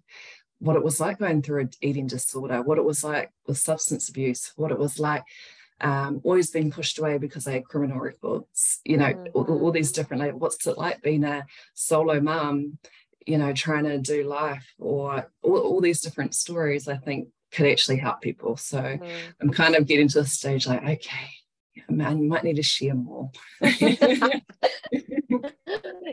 what 0.59 0.75
it 0.75 0.83
was 0.83 0.99
like 0.99 1.19
going 1.19 1.41
through 1.41 1.61
an 1.61 1.69
eating 1.81 2.07
disorder, 2.07 2.61
what 2.61 2.77
it 2.77 2.83
was 2.83 3.03
like 3.03 3.31
with 3.47 3.57
substance 3.57 4.09
abuse, 4.09 4.51
what 4.55 4.71
it 4.71 4.79
was 4.79 4.99
like 4.99 5.23
um, 5.81 6.21
always 6.23 6.51
being 6.51 6.71
pushed 6.71 6.99
away 6.99 7.17
because 7.17 7.47
I 7.47 7.53
had 7.53 7.65
criminal 7.65 7.99
records, 7.99 8.79
you 8.83 8.97
know, 8.97 9.05
mm-hmm. 9.05 9.27
all, 9.33 9.45
all, 9.45 9.71
these 9.71 9.91
different, 9.91 10.21
like, 10.21 10.35
what's 10.35 10.67
it 10.67 10.77
like 10.77 11.01
being 11.01 11.23
a 11.23 11.45
solo 11.73 12.19
mum, 12.19 12.77
you 13.25 13.37
know, 13.37 13.53
trying 13.53 13.85
to 13.85 13.97
do 13.97 14.23
life 14.23 14.73
or 14.77 15.31
all, 15.41 15.57
all 15.57 15.81
these 15.81 16.01
different 16.01 16.35
stories, 16.35 16.87
I 16.87 16.97
think 16.97 17.29
could 17.51 17.67
actually 17.67 17.97
help 17.97 18.21
people. 18.21 18.57
So 18.57 18.81
mm-hmm. 18.81 19.29
I'm 19.41 19.51
kind 19.51 19.75
of 19.75 19.87
getting 19.87 20.09
to 20.09 20.21
the 20.21 20.27
stage 20.27 20.67
like, 20.67 20.83
okay, 20.83 21.29
man, 21.87 22.21
you 22.21 22.27
might 22.27 22.43
need 22.43 22.57
to 22.57 22.63
share 22.63 22.95
more. 22.95 23.31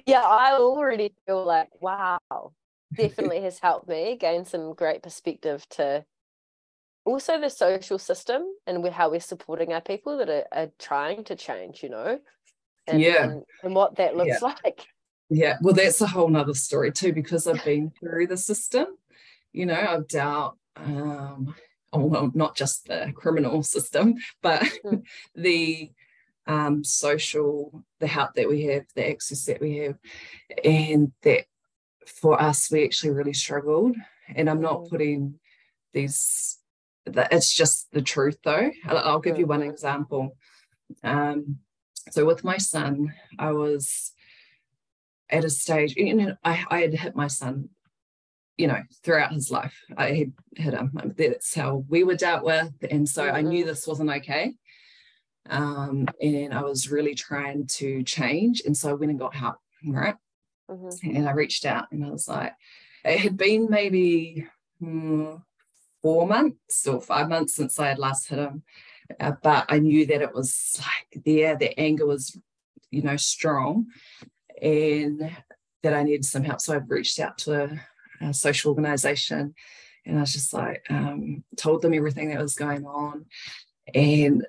yeah, 0.06 0.22
I 0.22 0.56
already 0.58 1.12
feel 1.26 1.44
like, 1.44 1.68
wow, 1.80 2.18
definitely 2.96 3.40
has 3.42 3.58
helped 3.58 3.88
me 3.88 4.16
gain 4.16 4.44
some 4.44 4.74
great 4.74 5.02
perspective 5.02 5.66
to 5.70 6.04
also 7.04 7.40
the 7.40 7.48
social 7.48 7.98
system 7.98 8.42
and 8.66 8.86
how 8.88 9.10
we're 9.10 9.20
supporting 9.20 9.72
our 9.72 9.80
people 9.80 10.18
that 10.18 10.28
are, 10.28 10.44
are 10.52 10.70
trying 10.78 11.24
to 11.24 11.36
change, 11.36 11.82
you 11.82 11.88
know, 11.88 12.18
and, 12.86 13.00
yeah, 13.00 13.24
and, 13.24 13.42
and 13.62 13.74
what 13.74 13.96
that 13.96 14.16
looks 14.16 14.38
yeah. 14.42 14.52
like. 14.64 14.86
Yeah, 15.28 15.56
well, 15.60 15.74
that's 15.74 16.00
a 16.00 16.06
whole 16.06 16.28
nother 16.28 16.54
story 16.54 16.92
too, 16.92 17.12
because 17.12 17.46
I've 17.46 17.64
been 17.64 17.90
through 17.98 18.28
the 18.28 18.36
system. 18.36 18.86
You 19.52 19.66
know, 19.66 19.74
I've 19.74 20.06
dealt, 20.06 20.56
um, 20.76 21.54
oh, 21.92 22.04
well, 22.04 22.30
not 22.34 22.56
just 22.56 22.86
the 22.86 23.12
criminal 23.14 23.62
system, 23.62 24.14
but 24.42 24.62
mm. 24.84 25.02
the 25.34 25.90
um, 26.46 26.84
social, 26.84 27.84
the 27.98 28.06
help 28.06 28.34
that 28.34 28.48
we 28.48 28.64
have, 28.64 28.84
the 28.94 29.08
access 29.08 29.46
that 29.46 29.60
we 29.60 29.78
have, 29.78 29.96
and 30.62 31.12
that 31.22 31.46
for 32.06 32.40
us, 32.40 32.70
we 32.70 32.84
actually 32.84 33.10
really 33.10 33.32
struggled. 33.32 33.96
And 34.34 34.48
I'm 34.48 34.60
not 34.60 34.82
mm. 34.82 34.90
putting 34.90 35.38
these 35.92 36.58
it's 37.06 37.54
just 37.54 37.90
the 37.92 38.02
truth 38.02 38.38
though. 38.44 38.70
I'll, 38.86 39.20
give 39.20 39.38
you 39.38 39.46
one 39.46 39.62
example. 39.62 40.36
Um, 41.04 41.58
so 42.10 42.24
with 42.24 42.44
my 42.44 42.58
son, 42.58 43.14
I 43.38 43.52
was 43.52 44.12
at 45.30 45.44
a 45.44 45.50
stage, 45.50 45.94
you 45.96 46.14
know, 46.14 46.36
I, 46.44 46.64
I 46.70 46.80
had 46.80 46.94
hit 46.94 47.16
my 47.16 47.26
son, 47.26 47.68
you 48.56 48.66
know, 48.66 48.80
throughout 49.02 49.32
his 49.32 49.50
life. 49.50 49.76
I 49.96 50.12
had 50.12 50.32
hit 50.56 50.74
him. 50.74 51.14
That's 51.16 51.54
how 51.54 51.84
we 51.88 52.04
were 52.04 52.16
dealt 52.16 52.44
with. 52.44 52.72
And 52.90 53.08
so 53.08 53.28
I 53.28 53.42
knew 53.42 53.60
mm-hmm. 53.60 53.68
this 53.68 53.86
wasn't 53.86 54.10
okay. 54.10 54.54
Um, 55.48 56.08
and 56.20 56.52
I 56.52 56.62
was 56.62 56.90
really 56.90 57.14
trying 57.14 57.66
to 57.68 58.02
change. 58.02 58.62
And 58.66 58.76
so 58.76 58.90
I 58.90 58.94
went 58.94 59.10
and 59.10 59.18
got 59.18 59.34
help, 59.34 59.56
right? 59.86 60.16
Mm-hmm. 60.70 61.16
And 61.16 61.28
I 61.28 61.32
reached 61.32 61.64
out 61.64 61.86
and 61.92 62.04
I 62.04 62.10
was 62.10 62.28
like, 62.28 62.52
it 63.04 63.18
had 63.18 63.36
been 63.36 63.68
maybe 63.70 64.46
hmm, 64.80 65.36
four 66.02 66.26
months 66.26 66.86
or 66.86 67.00
five 67.00 67.28
months 67.28 67.54
since 67.54 67.78
I 67.78 67.88
had 67.88 67.98
last 67.98 68.28
hit 68.28 68.38
him. 68.38 68.62
Uh, 69.20 69.32
but 69.42 69.66
I 69.68 69.78
knew 69.78 70.06
that 70.06 70.22
it 70.22 70.34
was 70.34 70.78
like 70.78 71.24
there, 71.24 71.56
the 71.56 71.78
anger 71.78 72.06
was, 72.06 72.36
you 72.90 73.02
know, 73.02 73.16
strong 73.16 73.86
and 74.60 75.30
that 75.82 75.94
I 75.94 76.02
needed 76.02 76.24
some 76.24 76.42
help. 76.42 76.60
So 76.60 76.74
I 76.74 76.78
reached 76.78 77.20
out 77.20 77.38
to 77.38 77.64
a, 77.64 78.26
a 78.28 78.34
social 78.34 78.70
organization 78.70 79.54
and 80.04 80.16
I 80.16 80.20
was 80.20 80.32
just 80.32 80.52
like, 80.52 80.84
um, 80.90 81.44
told 81.56 81.82
them 81.82 81.94
everything 81.94 82.28
that 82.30 82.40
was 82.40 82.56
going 82.56 82.84
on. 82.84 83.26
And 83.94 84.44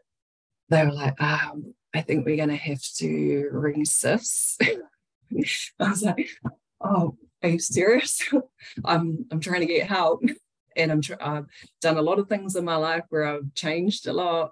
they 0.70 0.84
were 0.86 0.94
like, 0.94 1.22
um, 1.22 1.76
I 1.94 2.02
think 2.02 2.26
we're 2.26 2.38
going 2.38 2.50
to 2.50 2.56
have 2.56 2.82
to 2.98 3.50
ring 3.52 3.84
CYFS. 3.84 4.58
I 5.80 5.90
was 5.90 6.04
like, 6.04 6.30
oh, 6.82 7.18
are 7.44 7.50
you 7.50 7.60
serious? 7.60 8.22
I'm, 8.86 9.26
I'm 9.32 9.40
trying 9.40 9.62
to 9.62 9.68
get 9.68 9.88
help 9.88 10.24
and 10.78 10.92
I'm 10.92 11.02
I've 11.20 11.48
done 11.82 11.98
a 11.98 12.02
lot 12.02 12.20
of 12.20 12.30
things 12.30 12.56
in 12.56 12.64
my 12.64 12.76
life 12.76 13.04
where 13.10 13.26
I've 13.26 13.54
changed 13.56 14.08
a 14.08 14.14
lot, 14.14 14.52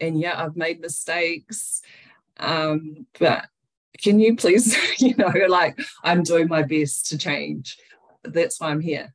and 0.00 0.18
yeah, 0.18 0.42
I've 0.42 0.56
made 0.56 0.80
mistakes. 0.80 1.82
Um, 2.38 3.06
but 3.18 3.46
can 4.02 4.18
you 4.18 4.36
please, 4.36 4.76
you 5.00 5.14
know, 5.16 5.32
like 5.48 5.78
I'm 6.02 6.22
doing 6.22 6.48
my 6.48 6.62
best 6.62 7.06
to 7.08 7.18
change. 7.18 7.76
That's 8.24 8.60
why 8.60 8.70
I'm 8.70 8.80
here. 8.80 9.14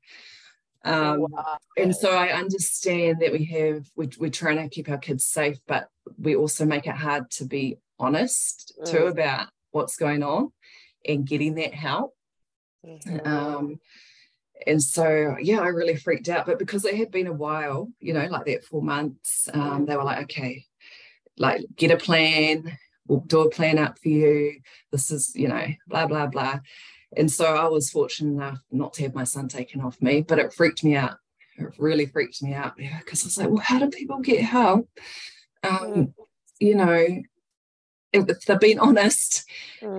Um, 0.84 1.28
wow. 1.30 1.58
And 1.78 1.96
so 1.96 2.12
I 2.12 2.30
understand 2.30 3.20
that 3.20 3.32
we 3.32 3.46
have, 3.46 3.86
we, 3.96 4.10
we're 4.18 4.32
trying 4.32 4.58
to 4.58 4.74
keep 4.74 4.90
our 4.90 4.98
kids 4.98 5.26
safe, 5.26 5.58
but 5.68 5.88
we 6.18 6.36
also 6.36 6.66
make 6.66 6.88
it 6.88 6.96
hard 6.96 7.30
to 7.32 7.46
be 7.46 7.78
honest 8.00 8.74
mm. 8.82 8.90
too 8.90 9.06
about 9.06 9.48
what's 9.72 9.96
going 9.96 10.24
on. 10.24 10.52
And 11.08 11.28
getting 11.28 11.56
that 11.56 11.74
help. 11.74 12.16
Mhm. 12.86 13.26
Um, 13.26 13.80
and 14.68 14.82
so, 14.82 15.36
yeah, 15.42 15.60
I 15.60 15.68
really 15.68 15.96
freaked 15.96 16.30
out. 16.30 16.46
But 16.46 16.60
because 16.60 16.86
it 16.86 16.96
had 16.96 17.12
been 17.12 17.28
a 17.28 17.34
while, 17.34 17.92
you 18.00 18.14
know, 18.14 18.26
like 18.28 18.46
that 18.46 18.64
four 18.64 18.82
months, 18.82 19.50
um, 19.54 19.86
they 19.86 19.98
were 19.98 20.04
like, 20.04 20.24
okay, 20.24 20.66
like 21.38 21.66
get 21.76 21.92
a 21.92 21.98
plan, 21.98 22.78
we'll 23.08 23.22
do 23.22 23.42
a 23.42 23.50
plan 23.50 23.78
up 23.78 23.98
for 24.00 24.10
you. 24.10 24.60
This 24.92 25.12
is, 25.12 25.32
you 25.36 25.48
know, 25.48 25.66
blah, 25.88 26.06
blah, 26.08 26.28
blah. 26.28 26.60
And 27.18 27.30
so 27.30 27.46
I 27.46 27.68
was 27.68 27.90
fortunate 27.90 28.32
enough 28.32 28.60
not 28.72 28.94
to 28.94 29.04
have 29.04 29.16
my 29.16 29.26
son 29.26 29.48
taken 29.48 29.82
off 29.82 30.02
me, 30.02 30.22
but 30.22 30.40
it 30.40 30.54
freaked 30.54 30.84
me 30.84 30.96
out. 30.96 31.18
It 31.58 31.74
really 31.78 32.06
freaked 32.06 32.42
me 32.42 32.54
out 32.54 32.78
because 32.78 33.24
I 33.24 33.28
was 33.28 33.38
like, 33.38 33.50
well, 33.50 33.58
how 33.58 33.80
do 33.80 33.90
people 33.90 34.20
get 34.20 34.42
help? 34.42 34.88
Um, 35.64 35.80
Mm. 35.80 36.14
You 36.60 36.76
know, 36.76 37.22
if 38.14 38.46
they're 38.46 38.60
being 38.60 38.80
honest, 38.80 39.46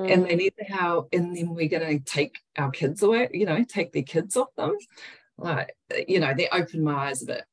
and 0.08 0.24
they 0.24 0.34
Mm. 0.34 0.38
need 0.38 0.54
the 0.58 0.64
help 0.64 1.08
and 1.12 1.36
then 1.36 1.54
we're 1.54 1.68
going 1.68 1.98
to 1.98 2.04
take 2.04 2.38
our 2.56 2.70
kids 2.70 3.02
away 3.02 3.28
you 3.32 3.46
know 3.46 3.62
take 3.64 3.92
their 3.92 4.02
kids 4.02 4.36
off 4.36 4.54
them 4.56 4.76
like 5.38 5.74
you 6.08 6.20
know 6.20 6.34
they 6.34 6.48
opened 6.48 6.82
my 6.84 7.08
eyes 7.08 7.22
a 7.22 7.26
bit 7.26 7.44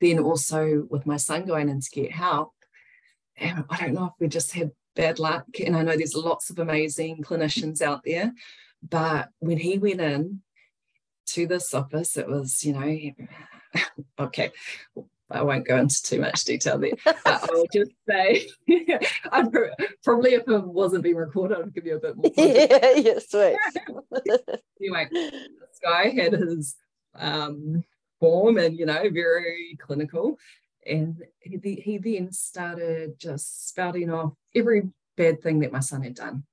then 0.00 0.18
also 0.18 0.86
with 0.90 1.06
my 1.06 1.16
son 1.16 1.44
going 1.44 1.68
in 1.68 1.80
to 1.80 1.90
get 1.90 2.10
help 2.12 2.52
and 3.36 3.64
i 3.70 3.76
don't 3.76 3.94
know 3.94 4.06
if 4.06 4.12
we 4.20 4.28
just 4.28 4.52
had 4.52 4.70
bad 4.94 5.18
luck 5.18 5.46
and 5.64 5.76
i 5.76 5.82
know 5.82 5.96
there's 5.96 6.14
lots 6.14 6.50
of 6.50 6.58
amazing 6.58 7.22
clinicians 7.22 7.80
out 7.82 8.02
there 8.04 8.32
but 8.88 9.28
when 9.40 9.58
he 9.58 9.78
went 9.78 10.00
in 10.00 10.40
to 11.26 11.46
this 11.46 11.74
office 11.74 12.16
it 12.16 12.28
was 12.28 12.64
you 12.64 12.72
know 12.72 13.80
okay 14.18 14.50
I 15.30 15.42
won't 15.42 15.66
go 15.66 15.76
into 15.76 16.02
too 16.02 16.20
much 16.20 16.44
detail 16.44 16.78
there, 16.78 16.92
I'll 17.24 17.66
just 17.72 17.90
say, 18.08 18.46
I'd 19.32 19.52
pro- 19.52 19.70
probably 20.04 20.34
if 20.34 20.48
it 20.48 20.64
wasn't 20.64 21.02
being 21.02 21.16
recorded, 21.16 21.58
I'd 21.58 21.74
give 21.74 21.86
you 21.86 21.96
a 21.96 22.00
bit 22.00 22.16
more. 22.16 22.32
yeah, 22.36 22.92
yes, 22.96 23.28
sweet. 23.28 23.56
anyway, 24.80 25.08
this 25.10 25.80
guy 25.82 26.10
had 26.10 26.32
his 26.32 26.76
um, 27.16 27.82
form 28.20 28.58
and, 28.58 28.78
you 28.78 28.86
know, 28.86 29.02
very 29.10 29.76
clinical. 29.80 30.38
And 30.86 31.22
he, 31.40 31.74
he 31.74 31.98
then 31.98 32.30
started 32.30 33.18
just 33.18 33.68
spouting 33.68 34.12
off 34.12 34.34
every 34.54 34.82
bad 35.16 35.42
thing 35.42 35.60
that 35.60 35.72
my 35.72 35.80
son 35.80 36.02
had 36.02 36.14
done. 36.14 36.44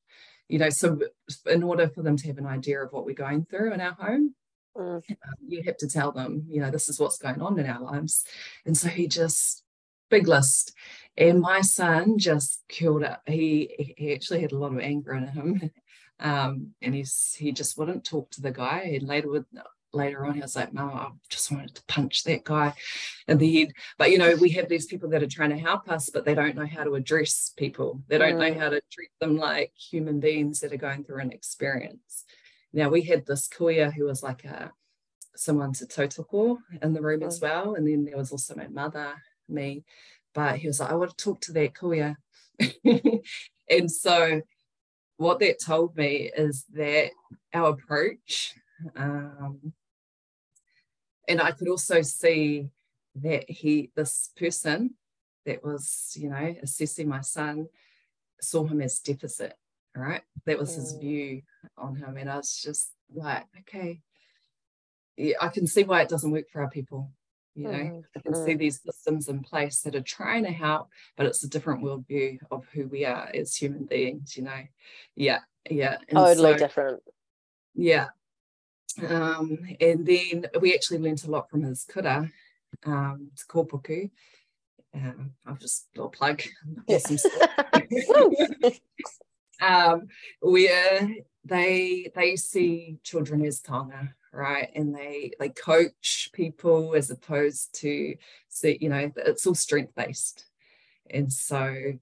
You 0.49 0.59
know, 0.59 0.69
so 0.69 0.99
in 1.45 1.63
order 1.63 1.89
for 1.89 2.01
them 2.01 2.17
to 2.17 2.27
have 2.27 2.39
an 2.39 2.47
idea 2.47 2.83
of 2.83 2.91
what 2.91 3.05
we're 3.05 3.13
going 3.13 3.45
through 3.45 3.73
in 3.73 3.81
our 3.81 3.93
home, 3.93 4.35
Mm. 4.77 5.01
you 5.47 5.63
have 5.63 5.77
to 5.77 5.87
tell 5.87 6.11
them, 6.11 6.45
you 6.49 6.59
know, 6.61 6.71
this 6.71 6.89
is 6.89 6.99
what's 6.99 7.17
going 7.19 7.41
on 7.41 7.59
in 7.59 7.67
our 7.67 7.81
lives. 7.81 8.25
And 8.65 8.75
so 8.75 8.87
he 8.89 9.07
just, 9.07 9.63
big 10.09 10.27
list. 10.27 10.73
And 11.17 11.39
my 11.41 11.61
son 11.61 12.17
just 12.17 12.63
killed 12.69 13.03
it. 13.03 13.17
He, 13.27 13.93
he 13.97 14.13
actually 14.13 14.41
had 14.41 14.51
a 14.51 14.57
lot 14.57 14.73
of 14.73 14.79
anger 14.79 15.13
in 15.13 15.27
him. 15.27 15.71
Um, 16.19 16.69
and 16.81 16.93
he's 16.93 17.35
he 17.37 17.51
just 17.51 17.75
wouldn't 17.77 18.05
talk 18.05 18.29
to 18.31 18.41
the 18.41 18.51
guy. 18.51 18.93
And 18.97 19.07
later 19.07 19.29
with 19.29 19.45
later 19.93 20.23
on, 20.25 20.35
he 20.35 20.41
was 20.41 20.55
like, 20.55 20.71
No, 20.71 20.83
I 20.85 21.09
just 21.27 21.51
wanted 21.51 21.73
to 21.75 21.83
punch 21.87 22.23
that 22.23 22.43
guy 22.45 22.73
in 23.27 23.39
the 23.39 23.59
head. 23.59 23.73
But 23.97 24.11
you 24.11 24.19
know, 24.19 24.35
we 24.35 24.49
have 24.51 24.69
these 24.69 24.85
people 24.85 25.09
that 25.09 25.23
are 25.23 25.27
trying 25.27 25.49
to 25.49 25.57
help 25.57 25.89
us, 25.89 26.09
but 26.11 26.23
they 26.23 26.35
don't 26.35 26.55
know 26.55 26.67
how 26.67 26.83
to 26.83 26.95
address 26.95 27.51
people. 27.57 28.03
They 28.07 28.19
don't 28.19 28.37
know 28.37 28.51
Mm. 28.51 28.59
how 28.59 28.69
to 28.69 28.81
treat 28.91 29.09
them 29.19 29.37
like 29.37 29.73
human 29.75 30.19
beings 30.19 30.59
that 30.59 30.71
are 30.71 30.77
going 30.77 31.03
through 31.03 31.21
an 31.21 31.31
experience. 31.31 32.23
Now 32.73 32.89
we 32.89 33.03
had 33.03 33.25
this 33.25 33.47
kuia 33.47 33.93
who 33.93 34.05
was 34.05 34.23
like 34.23 34.43
a 34.45 34.71
someone 35.35 35.73
to 35.73 35.85
tautoko 35.85 36.57
in 36.81 36.93
the 36.93 37.01
room 37.01 37.23
as 37.23 37.39
Mm. 37.39 37.41
well. 37.41 37.75
And 37.75 37.87
then 37.87 38.05
there 38.05 38.17
was 38.17 38.31
also 38.31 38.55
my 38.55 38.67
mother, 38.67 39.21
me. 39.47 39.83
But 40.33 40.57
he 40.57 40.67
was 40.67 40.79
like, 40.79 40.91
I 40.91 40.95
want 40.95 41.15
to 41.17 41.23
talk 41.23 41.41
to 41.41 41.51
that 41.53 41.73
kuia. 41.73 42.15
and 43.69 43.91
so 43.91 44.41
what 45.17 45.39
that 45.39 45.59
told 45.59 45.95
me 45.95 46.31
is 46.35 46.65
that 46.73 47.11
our 47.53 47.69
approach, 47.69 48.55
um, 48.95 49.73
and 51.27 51.41
I 51.41 51.51
could 51.51 51.67
also 51.67 52.01
see 52.01 52.69
that 53.15 53.49
he, 53.49 53.91
this 53.95 54.31
person 54.35 54.95
that 55.45 55.63
was, 55.63 56.13
you 56.15 56.29
know, 56.29 56.55
assessing 56.61 57.07
my 57.07 57.21
son, 57.21 57.67
saw 58.41 58.65
him 58.65 58.81
as 58.81 58.99
deficit. 58.99 59.55
All 59.95 60.03
right. 60.03 60.21
That 60.45 60.57
was 60.57 60.75
his 60.75 60.93
Mm. 60.95 60.99
view 61.01 61.41
on 61.77 61.95
him. 61.95 62.17
And 62.17 62.29
I 62.29 62.37
was 62.37 62.59
just 62.61 62.91
like, 63.13 63.45
okay, 63.59 64.01
yeah, 65.17 65.35
I 65.39 65.49
can 65.49 65.67
see 65.67 65.83
why 65.83 66.01
it 66.01 66.09
doesn't 66.09 66.31
work 66.31 66.49
for 66.49 66.61
our 66.63 66.69
people. 66.69 67.11
You 67.55 67.67
know, 67.67 67.77
Mm, 67.77 68.03
I 68.15 68.19
can 68.21 68.33
see 68.33 68.55
these 68.55 68.81
systems 68.81 69.27
in 69.27 69.41
place 69.43 69.81
that 69.81 69.93
are 69.95 70.01
trying 70.01 70.43
to 70.45 70.51
help, 70.51 70.89
but 71.15 71.27
it's 71.27 71.43
a 71.43 71.47
different 71.47 71.83
worldview 71.83 72.39
of 72.49 72.65
who 72.73 72.87
we 72.87 73.05
are 73.05 73.29
as 73.31 73.55
human 73.55 73.85
beings, 73.85 74.35
you 74.35 74.41
know. 74.41 74.63
Yeah, 75.15 75.41
yeah. 75.69 75.97
and 76.09 76.17
Totally 76.17 76.53
so- 76.53 76.57
different. 76.57 77.03
yeah. 77.75 78.07
Um, 79.07 79.59
and 79.79 80.03
then 80.05 80.47
we 80.59 80.73
actually 80.73 80.97
learnt 80.99 81.25
a 81.25 81.29
lot 81.31 81.47
from 81.49 81.61
his 81.61 81.83
kura, 81.83 82.31
um, 82.85 83.31
to 83.37 83.45
kōpuku. 83.45 84.09
Um, 84.95 85.35
I'll 85.45 85.55
just 85.55 85.89
little 85.95 86.09
plug. 86.09 86.41
Yeah. 86.87 86.97
um, 89.61 90.07
where 90.41 91.09
they 91.45 92.11
they 92.15 92.35
see 92.35 92.97
children 93.03 93.45
as 93.45 93.61
taonga, 93.61 94.13
right? 94.31 94.71
And 94.75 94.95
they 94.95 95.31
they 95.39 95.49
coach 95.49 96.29
people 96.33 96.95
as 96.95 97.11
opposed 97.11 97.73
to 97.81 98.15
see, 98.49 98.77
you 98.81 98.89
know, 98.89 99.11
it's 99.17 99.45
all 99.45 99.55
strength 99.55 99.93
based. 99.95 100.45
And 101.09 101.31
so 101.31 101.93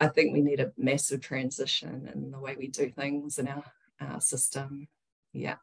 I 0.00 0.08
think 0.08 0.32
we 0.32 0.40
need 0.40 0.60
a 0.60 0.72
massive 0.76 1.20
transition 1.20 2.10
in 2.14 2.30
the 2.30 2.38
way 2.38 2.56
we 2.56 2.68
do 2.68 2.90
things 2.90 3.38
in 3.38 3.48
our, 3.48 3.64
our 4.00 4.20
system. 4.20 4.88
Yeah. 5.32 5.56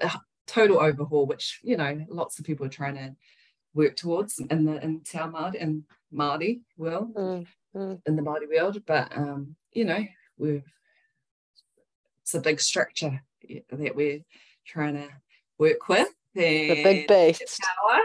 A 0.00 0.10
Total 0.46 0.78
overhaul, 0.80 1.26
which, 1.26 1.58
you 1.64 1.76
know, 1.76 2.06
lots 2.08 2.38
of 2.38 2.44
people 2.44 2.64
are 2.66 2.70
trying 2.70 2.94
to 2.94 3.16
work 3.74 3.96
towards 3.96 4.38
in 4.38 4.64
the 4.64 4.82
in 4.82 5.00
Te 5.00 5.18
Ao 5.18 5.28
Māori 5.28 5.60
and 5.60 5.82
Māori 6.14 6.60
world 6.76 7.14
Mm, 7.14 7.46
mm, 7.74 8.00
in 8.06 8.16
the 8.16 8.22
Māori 8.22 8.48
world, 8.48 8.80
but 8.86 9.14
um, 9.16 9.56
you 9.72 9.84
know, 9.84 10.04
we've 10.38 10.64
it's 12.22 12.34
a 12.34 12.40
big 12.40 12.60
structure 12.60 13.22
that 13.70 13.94
we're 13.94 14.20
trying 14.66 14.94
to 14.94 15.08
work 15.58 15.88
with. 15.88 16.08
the 16.34 16.82
big 16.82 17.06
beast. 17.08 17.60
power. 17.62 18.00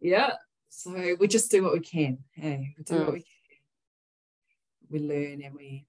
Yeah. 0.00 0.30
So 0.70 1.14
we 1.20 1.28
just 1.28 1.50
do 1.50 1.62
what 1.62 1.74
we 1.74 1.80
can. 1.80 2.18
Hey, 2.32 2.74
we 2.78 2.84
do 2.84 2.94
Mm. 2.94 3.04
what 3.04 3.12
we 3.12 3.20
can. 3.20 3.26
We 4.88 4.98
learn 5.00 5.42
and 5.42 5.54
we 5.54 5.86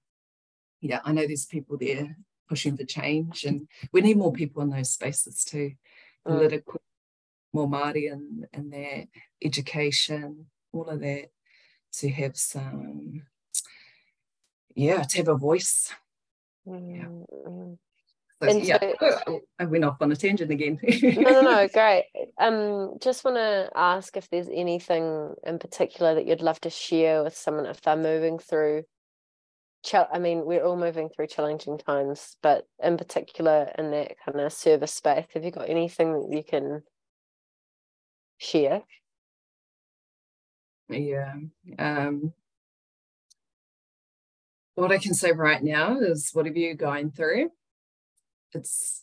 yeah, 0.80 1.00
I 1.04 1.12
know 1.12 1.26
there's 1.26 1.46
people 1.46 1.78
there 1.78 2.16
pushing 2.48 2.76
for 2.76 2.84
change 2.84 3.44
and 3.44 3.68
we 3.92 4.00
need 4.00 4.16
more 4.16 4.32
people 4.32 4.62
in 4.62 4.70
those 4.70 4.90
spaces 4.90 5.44
too. 5.44 5.72
Mm. 6.26 6.36
Political, 6.36 6.80
more 7.52 7.68
Māori 7.68 8.12
and, 8.12 8.46
and 8.52 8.72
their 8.72 9.06
education, 9.42 10.46
all 10.72 10.88
of 10.88 11.00
that, 11.00 11.30
to 11.94 12.08
have 12.10 12.36
some 12.36 13.22
yeah, 14.74 15.02
to 15.02 15.16
have 15.18 15.28
a 15.28 15.36
voice. 15.36 15.92
Mm, 16.66 17.24
mm. 17.46 17.78
So, 18.42 18.48
And 18.48 18.64
yeah, 18.64 18.78
so- 19.00 19.40
I 19.58 19.64
went 19.64 19.84
off 19.84 19.98
on 20.00 20.10
a 20.10 20.16
tangent 20.16 20.50
again. 20.50 20.80
no, 20.82 21.30
no, 21.30 21.40
no, 21.42 21.68
great. 21.72 22.06
Um, 22.38 22.96
just 23.00 23.24
want 23.24 23.36
to 23.36 23.70
ask 23.74 24.16
if 24.16 24.28
there's 24.30 24.48
anything 24.52 25.34
in 25.44 25.58
particular 25.58 26.14
that 26.14 26.26
you'd 26.26 26.42
love 26.42 26.60
to 26.62 26.70
share 26.70 27.22
with 27.22 27.36
someone 27.36 27.66
if 27.66 27.80
they're 27.80 27.96
moving 27.96 28.38
through. 28.38 28.84
I 29.94 30.20
mean, 30.20 30.44
we're 30.44 30.64
all 30.64 30.76
moving 30.76 31.08
through 31.08 31.26
challenging 31.26 31.76
times, 31.76 32.36
but 32.40 32.66
in 32.82 32.96
particular 32.96 33.72
in 33.76 33.90
that 33.90 34.12
kind 34.24 34.40
of 34.40 34.52
service 34.52 34.94
space, 34.94 35.26
have 35.34 35.44
you 35.44 35.50
got 35.50 35.68
anything 35.68 36.12
that 36.12 36.36
you 36.36 36.44
can 36.44 36.82
share? 38.38 38.82
Yeah. 40.88 41.34
Um, 41.78 42.32
what 44.74 44.92
I 44.92 44.98
can 44.98 45.14
say 45.14 45.32
right 45.32 45.62
now 45.62 45.98
is 45.98 46.30
whatever 46.32 46.58
you're 46.58 46.74
going 46.74 47.10
through, 47.10 47.50
it's 48.54 49.02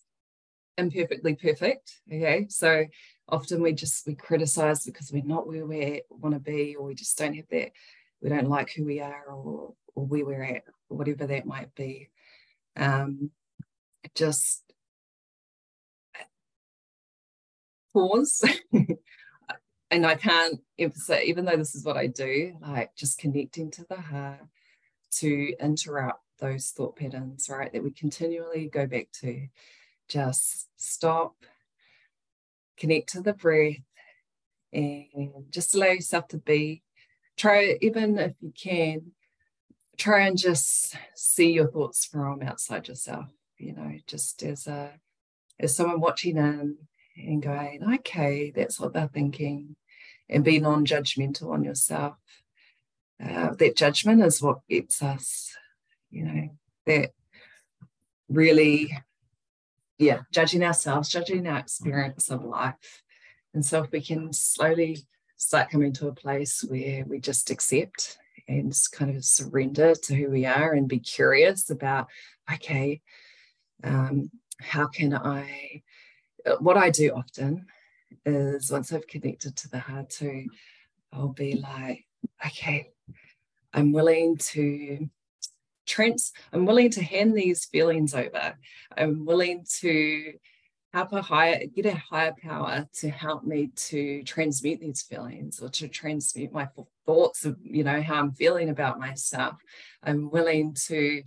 imperfectly 0.77 1.35
perfect. 1.35 1.99
Okay. 2.11 2.47
So 2.49 2.85
often 3.27 3.61
we 3.61 3.73
just 3.73 4.07
we 4.07 4.15
criticize 4.15 4.83
because 4.83 5.11
we're 5.11 5.23
not 5.23 5.47
where 5.47 5.65
we 5.65 6.01
want 6.09 6.33
to 6.33 6.39
be, 6.39 6.75
or 6.75 6.85
we 6.85 6.95
just 6.95 7.17
don't 7.17 7.35
have 7.35 7.47
that, 7.51 7.71
we 8.21 8.29
don't 8.29 8.49
like 8.49 8.71
who 8.73 8.85
we 8.85 8.99
are 8.99 9.25
or 9.25 9.73
or 9.95 10.05
where 10.05 10.25
we're 10.25 10.43
at, 10.43 10.63
or 10.89 10.97
whatever 10.97 11.27
that 11.27 11.45
might 11.45 11.73
be. 11.75 12.09
Um 12.75 13.31
just 14.15 14.63
pause 17.93 18.43
and 19.91 20.05
I 20.05 20.15
can't 20.15 20.59
emphasize, 20.77 21.25
even 21.25 21.45
though 21.45 21.57
this 21.57 21.75
is 21.75 21.83
what 21.83 21.97
I 21.97 22.07
do, 22.07 22.55
like 22.61 22.95
just 22.95 23.19
connecting 23.19 23.69
to 23.71 23.85
the 23.89 23.99
heart 23.99 24.39
to 25.11 25.53
interrupt 25.59 26.23
those 26.39 26.69
thought 26.69 26.95
patterns, 26.95 27.49
right? 27.49 27.71
That 27.73 27.83
we 27.83 27.91
continually 27.91 28.69
go 28.71 28.87
back 28.87 29.09
to. 29.21 29.47
Just 30.07 30.67
stop, 30.75 31.35
connect 32.77 33.09
to 33.09 33.21
the 33.21 33.33
breath, 33.33 33.75
and 34.73 35.45
just 35.51 35.75
allow 35.75 35.91
yourself 35.91 36.27
to 36.29 36.37
be. 36.37 36.81
Try, 37.37 37.77
even 37.81 38.17
if 38.17 38.33
you 38.41 38.51
can, 38.59 39.11
try 39.97 40.25
and 40.25 40.35
just 40.35 40.95
see 41.13 41.51
your 41.51 41.69
thoughts 41.69 42.05
from 42.05 42.41
outside 42.41 42.87
yourself. 42.87 43.27
you 43.59 43.73
know, 43.73 43.93
just 44.07 44.41
as 44.43 44.65
a 44.67 44.91
as 45.59 45.75
someone 45.75 45.99
watching 45.99 46.37
in 46.37 46.77
and 47.17 47.43
going, 47.43 47.81
okay, 47.95 48.51
that's 48.55 48.79
what 48.79 48.93
they're 48.93 49.09
thinking, 49.13 49.75
and 50.29 50.43
be 50.43 50.59
non-judgmental 50.59 51.51
on 51.51 51.63
yourself. 51.63 52.15
Uh, 53.23 53.53
that 53.55 53.75
judgment 53.75 54.23
is 54.23 54.41
what 54.41 54.65
gets 54.69 55.01
us, 55.01 55.55
you 56.09 56.23
know, 56.23 56.49
that 56.85 57.11
really, 58.29 58.95
yeah, 59.97 60.19
judging 60.31 60.63
ourselves, 60.63 61.09
judging 61.09 61.45
our 61.47 61.59
experience 61.59 62.29
of 62.29 62.45
life. 62.45 63.03
And 63.53 63.65
so 63.65 63.83
if 63.83 63.91
we 63.91 64.01
can 64.01 64.31
slowly 64.31 64.99
start 65.35 65.69
coming 65.69 65.91
to 65.93 66.07
a 66.07 66.13
place 66.13 66.63
where 66.67 67.03
we 67.05 67.19
just 67.19 67.49
accept 67.49 68.17
and 68.47 68.73
kind 68.91 69.15
of 69.15 69.25
surrender 69.25 69.95
to 69.95 70.15
who 70.15 70.29
we 70.29 70.45
are 70.45 70.73
and 70.73 70.87
be 70.87 70.99
curious 70.99 71.69
about, 71.69 72.07
okay, 72.51 73.01
um, 73.83 74.29
how 74.59 74.87
can 74.87 75.13
I, 75.13 75.81
uh, 76.45 76.55
what 76.59 76.77
I 76.77 76.89
do 76.89 77.11
often 77.11 77.65
is 78.25 78.71
once 78.71 78.91
I've 78.91 79.07
connected 79.07 79.55
to 79.57 79.69
the 79.69 79.79
heart 79.79 80.09
too, 80.09 80.45
I'll 81.13 81.29
be 81.29 81.55
like, 81.55 82.05
okay, 82.45 82.89
I'm 83.73 83.91
willing 83.91 84.37
to 84.37 85.09
trans, 85.85 86.31
I'm 86.53 86.65
willing 86.65 86.91
to 86.91 87.03
hand 87.03 87.35
these 87.35 87.65
feelings 87.65 88.13
over. 88.13 88.55
I'm 88.95 89.25
willing 89.25 89.65
to 89.79 90.33
help 90.93 91.13
a 91.13 91.21
higher, 91.21 91.65
get 91.75 91.85
a 91.85 91.95
higher 91.95 92.33
power 92.41 92.87
to 92.93 93.09
help 93.09 93.43
me 93.43 93.69
to 93.75 94.23
transmute 94.23 94.79
these 94.79 95.01
feelings 95.01 95.59
or 95.59 95.69
to 95.69 95.87
transmute 95.87 96.51
my 96.51 96.67
thoughts 97.05 97.45
of, 97.45 97.57
you 97.61 97.83
know, 97.83 98.01
how 98.01 98.15
I'm 98.15 98.31
feeling 98.31 98.69
about 98.69 98.99
myself. 98.99 99.55
I'm 100.03 100.29
willing 100.31 100.73
to 100.87 101.23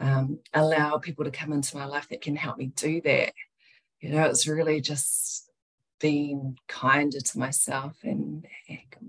um, 0.00 0.38
allow 0.52 0.98
people 0.98 1.24
to 1.24 1.30
come 1.30 1.52
into 1.52 1.76
my 1.76 1.84
life 1.84 2.08
that 2.08 2.22
can 2.22 2.36
help 2.36 2.58
me 2.58 2.66
do 2.74 3.00
that. 3.02 3.32
You 4.00 4.10
know, 4.10 4.24
it's 4.24 4.46
really 4.46 4.80
just 4.80 5.47
being 6.00 6.58
kinder 6.68 7.20
to 7.20 7.38
myself 7.38 7.96
and, 8.02 8.46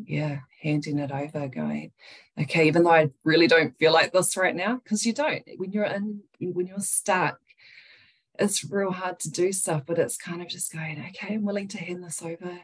yeah, 0.05 0.39
handing 0.61 0.99
it 0.99 1.11
over, 1.11 1.47
going, 1.47 1.91
okay, 2.39 2.67
even 2.67 2.83
though 2.83 2.91
I 2.91 3.11
really 3.23 3.47
don't 3.47 3.77
feel 3.77 3.93
like 3.93 4.11
this 4.11 4.35
right 4.35 4.55
now, 4.55 4.81
because 4.83 5.05
you 5.05 5.13
don't. 5.13 5.43
When 5.57 5.71
you're 5.71 5.85
in, 5.85 6.21
when 6.39 6.67
you're 6.67 6.79
stuck, 6.79 7.39
it's 8.37 8.63
real 8.63 8.91
hard 8.91 9.19
to 9.19 9.29
do 9.29 9.51
stuff, 9.51 9.83
but 9.85 9.99
it's 9.99 10.17
kind 10.17 10.41
of 10.41 10.47
just 10.47 10.71
going, 10.71 11.03
okay, 11.09 11.35
I'm 11.35 11.43
willing 11.43 11.67
to 11.69 11.77
hand 11.77 12.03
this 12.03 12.21
over. 12.21 12.59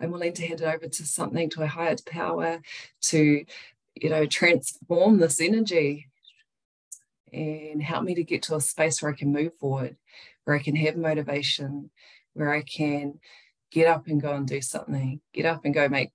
I'm 0.00 0.10
willing 0.10 0.32
to 0.34 0.46
hand 0.46 0.60
it 0.60 0.66
over 0.66 0.86
to 0.86 1.06
something, 1.06 1.50
to 1.50 1.62
a 1.62 1.66
higher 1.66 1.96
power, 2.06 2.60
to, 3.02 3.44
you 3.94 4.10
know, 4.10 4.26
transform 4.26 5.18
this 5.18 5.40
energy 5.40 6.06
and 7.32 7.82
help 7.82 8.04
me 8.04 8.14
to 8.14 8.22
get 8.22 8.42
to 8.44 8.54
a 8.54 8.60
space 8.60 9.02
where 9.02 9.12
I 9.12 9.16
can 9.16 9.32
move 9.32 9.54
forward, 9.56 9.96
where 10.44 10.56
I 10.56 10.62
can 10.62 10.76
have 10.76 10.96
motivation, 10.96 11.90
where 12.34 12.52
I 12.52 12.62
can 12.62 13.18
get 13.76 13.88
up 13.88 14.06
and 14.06 14.22
go 14.22 14.32
and 14.32 14.48
do 14.48 14.62
something, 14.62 15.20
get 15.34 15.44
up 15.44 15.66
and 15.66 15.74
go 15.74 15.86
make 15.86 16.10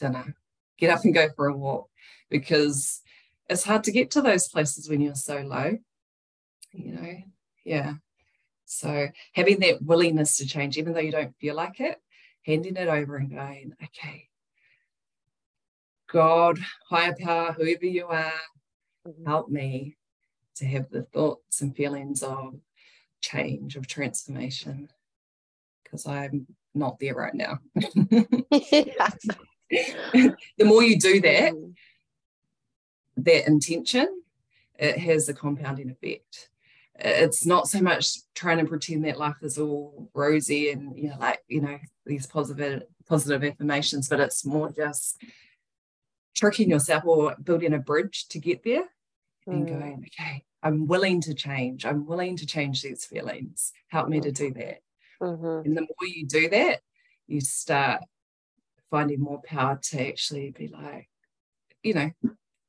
dinner, 0.00 0.34
get 0.78 0.88
up 0.88 1.04
and 1.04 1.12
go 1.12 1.28
for 1.36 1.48
a 1.48 1.54
walk, 1.54 1.90
because 2.30 3.02
it's 3.50 3.64
hard 3.64 3.84
to 3.84 3.92
get 3.92 4.10
to 4.12 4.22
those 4.22 4.48
places 4.48 4.88
when 4.88 5.02
you're 5.02 5.14
so 5.14 5.42
low, 5.42 5.76
you 6.72 6.92
know. 6.92 7.14
Yeah. 7.62 7.96
So 8.64 9.08
having 9.34 9.60
that 9.60 9.82
willingness 9.82 10.38
to 10.38 10.46
change, 10.46 10.78
even 10.78 10.94
though 10.94 11.00
you 11.00 11.12
don't 11.12 11.36
feel 11.38 11.54
like 11.54 11.78
it, 11.78 11.98
handing 12.46 12.76
it 12.76 12.88
over 12.88 13.16
and 13.16 13.30
going, 13.30 13.74
okay, 13.84 14.28
God, 16.10 16.58
higher 16.88 17.14
power, 17.20 17.52
whoever 17.52 17.84
you 17.84 18.06
are, 18.06 18.32
mm-hmm. 19.06 19.26
help 19.26 19.50
me 19.50 19.98
to 20.56 20.64
have 20.64 20.88
the 20.88 21.02
thoughts 21.02 21.60
and 21.60 21.76
feelings 21.76 22.22
of 22.22 22.54
change, 23.20 23.76
of 23.76 23.86
transformation, 23.86 24.88
because 25.84 26.06
I'm 26.06 26.46
not 26.74 26.98
there 26.98 27.14
right 27.14 27.34
now. 27.34 27.58
the 27.74 28.26
more 30.64 30.82
you 30.82 30.98
do 30.98 31.20
that, 31.20 31.52
mm. 31.52 31.74
that 33.18 33.46
intention, 33.46 34.08
it 34.78 34.98
has 34.98 35.28
a 35.28 35.34
compounding 35.34 35.90
effect 35.90 36.48
it's 36.98 37.46
not 37.46 37.68
so 37.68 37.80
much 37.80 38.18
trying 38.34 38.58
to 38.58 38.64
pretend 38.64 39.04
that 39.04 39.18
life 39.18 39.36
is 39.42 39.58
all 39.58 40.10
rosy 40.14 40.70
and 40.70 40.98
you 40.98 41.08
know 41.08 41.16
like 41.18 41.40
you 41.46 41.60
know 41.60 41.78
these 42.06 42.26
positive 42.26 42.82
positive 43.08 43.44
affirmations 43.44 44.08
but 44.08 44.20
it's 44.20 44.44
more 44.44 44.70
just 44.72 45.22
tricking 46.34 46.70
yourself 46.70 47.04
or 47.04 47.36
building 47.42 47.72
a 47.72 47.78
bridge 47.78 48.26
to 48.28 48.38
get 48.38 48.62
there 48.64 48.82
mm. 48.82 49.52
and 49.52 49.68
going 49.68 50.04
okay 50.06 50.44
i'm 50.62 50.86
willing 50.86 51.20
to 51.20 51.34
change 51.34 51.86
i'm 51.86 52.06
willing 52.06 52.36
to 52.36 52.46
change 52.46 52.82
these 52.82 53.04
feelings 53.04 53.72
help 53.88 54.08
me 54.08 54.20
to 54.20 54.32
do 54.32 54.52
that 54.52 54.78
mm-hmm. 55.20 55.66
and 55.66 55.76
the 55.76 55.82
more 55.82 56.08
you 56.08 56.26
do 56.26 56.48
that 56.48 56.80
you 57.26 57.40
start 57.40 58.02
finding 58.90 59.20
more 59.20 59.40
power 59.44 59.78
to 59.82 60.06
actually 60.06 60.50
be 60.50 60.68
like 60.68 61.08
you 61.82 61.94
know 61.94 62.10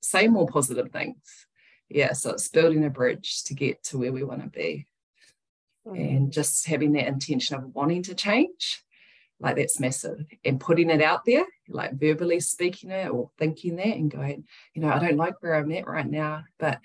say 0.01 0.27
more 0.27 0.47
positive 0.47 0.91
things 0.91 1.47
yeah, 1.89 2.13
so 2.13 2.31
it's 2.31 2.47
building 2.47 2.85
a 2.85 2.89
bridge 2.89 3.43
to 3.45 3.55
get 3.55 3.83
to 3.85 3.97
where 3.97 4.13
we 4.13 4.23
want 4.23 4.43
to 4.43 4.49
be. 4.49 4.85
Mm-hmm. 5.87 6.01
And 6.01 6.31
just 6.31 6.67
having 6.67 6.93
that 6.93 7.07
intention 7.07 7.55
of 7.55 7.73
wanting 7.73 8.03
to 8.03 8.13
change, 8.13 8.83
like 9.39 9.55
that's 9.55 9.79
massive. 9.79 10.23
And 10.45 10.59
putting 10.59 10.91
it 10.91 11.01
out 11.01 11.25
there, 11.25 11.45
like 11.67 11.99
verbally 11.99 12.39
speaking 12.41 12.91
it 12.91 13.09
or 13.09 13.31
thinking 13.39 13.77
that 13.77 13.97
and 13.97 14.11
going, 14.11 14.45
you 14.75 14.81
know, 14.81 14.89
I 14.89 14.99
don't 14.99 15.17
like 15.17 15.41
where 15.41 15.55
I'm 15.55 15.71
at 15.71 15.87
right 15.87 16.05
now. 16.05 16.43
But, 16.59 16.79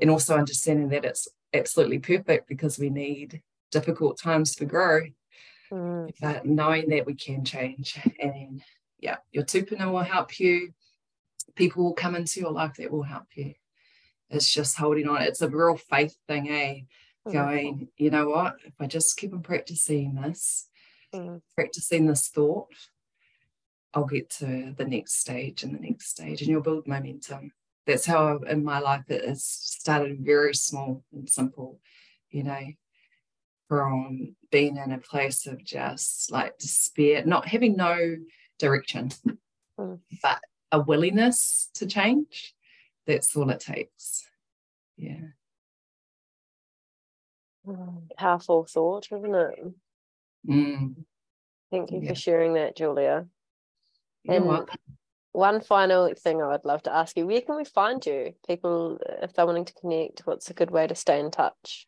and 0.00 0.10
also 0.10 0.36
understanding 0.36 0.90
that 0.90 1.04
it's 1.04 1.26
absolutely 1.52 1.98
perfect 1.98 2.48
because 2.48 2.78
we 2.78 2.90
need 2.90 3.42
difficult 3.70 4.18
times 4.20 4.54
for 4.54 4.64
growth. 4.64 5.10
Mm. 5.72 6.12
But 6.20 6.46
knowing 6.46 6.88
that 6.90 7.06
we 7.06 7.14
can 7.14 7.44
change 7.44 7.98
and 8.20 8.62
yeah, 9.00 9.16
your 9.32 9.44
tupuna 9.44 9.90
will 9.90 10.00
help 10.00 10.38
you. 10.38 10.72
People 11.54 11.84
will 11.84 11.94
come 11.94 12.14
into 12.14 12.40
your 12.40 12.52
life 12.52 12.74
that 12.74 12.90
will 12.90 13.02
help 13.02 13.26
you 13.34 13.54
it's 14.30 14.52
just 14.52 14.76
holding 14.76 15.08
on. 15.08 15.22
It's 15.22 15.42
a 15.42 15.48
real 15.48 15.76
faith 15.76 16.16
thing, 16.26 16.50
eh? 16.50 16.80
Mm. 17.28 17.32
Going, 17.32 17.88
you 17.96 18.10
know 18.10 18.28
what? 18.28 18.56
If 18.64 18.74
I 18.80 18.86
just 18.86 19.16
keep 19.16 19.32
on 19.32 19.42
practicing 19.42 20.14
this, 20.14 20.68
mm. 21.14 21.40
practicing 21.54 22.06
this 22.06 22.28
thought, 22.28 22.68
I'll 23.94 24.04
get 24.04 24.30
to 24.30 24.74
the 24.76 24.84
next 24.84 25.20
stage 25.20 25.62
and 25.62 25.74
the 25.74 25.80
next 25.80 26.08
stage, 26.08 26.40
and 26.40 26.50
you'll 26.50 26.60
build 26.60 26.86
momentum. 26.86 27.52
That's 27.86 28.06
how 28.06 28.38
in 28.38 28.64
my 28.64 28.80
life 28.80 29.04
it 29.08 29.24
has 29.26 29.44
started 29.44 30.18
very 30.20 30.54
small 30.54 31.04
and 31.12 31.28
simple, 31.28 31.80
you 32.30 32.42
know, 32.42 32.66
from 33.68 34.36
being 34.50 34.76
in 34.76 34.92
a 34.92 34.98
place 34.98 35.46
of 35.46 35.64
just 35.64 36.30
like 36.30 36.58
despair, 36.58 37.24
not 37.24 37.48
having 37.48 37.76
no 37.76 38.16
direction, 38.58 39.10
mm. 39.78 39.98
but 40.22 40.40
a 40.72 40.80
willingness 40.80 41.70
to 41.74 41.86
change 41.86 42.54
that's 43.06 43.36
all 43.36 43.50
it 43.50 43.60
takes. 43.60 44.28
Yeah. 44.96 45.20
Mm, 47.66 48.08
powerful 48.16 48.64
thought, 48.64 49.08
isn't 49.12 49.34
it? 49.34 49.54
Mm. 50.48 50.94
Thank 51.70 51.90
you 51.90 52.00
yeah. 52.02 52.08
for 52.08 52.14
sharing 52.14 52.54
that, 52.54 52.76
Julia. 52.76 53.26
You're 54.22 54.36
and 54.36 54.46
welcome. 54.46 54.76
one 55.32 55.60
final 55.60 56.12
thing 56.14 56.40
I 56.40 56.48
would 56.48 56.64
love 56.64 56.82
to 56.84 56.94
ask 56.94 57.16
you 57.16 57.26
where 57.26 57.40
can 57.40 57.56
we 57.56 57.64
find 57.64 58.04
you? 58.04 58.34
People, 58.46 58.98
if 59.22 59.32
they're 59.32 59.46
wanting 59.46 59.64
to 59.64 59.74
connect, 59.74 60.26
what's 60.26 60.50
a 60.50 60.54
good 60.54 60.70
way 60.70 60.86
to 60.86 60.94
stay 60.94 61.18
in 61.18 61.30
touch? 61.30 61.86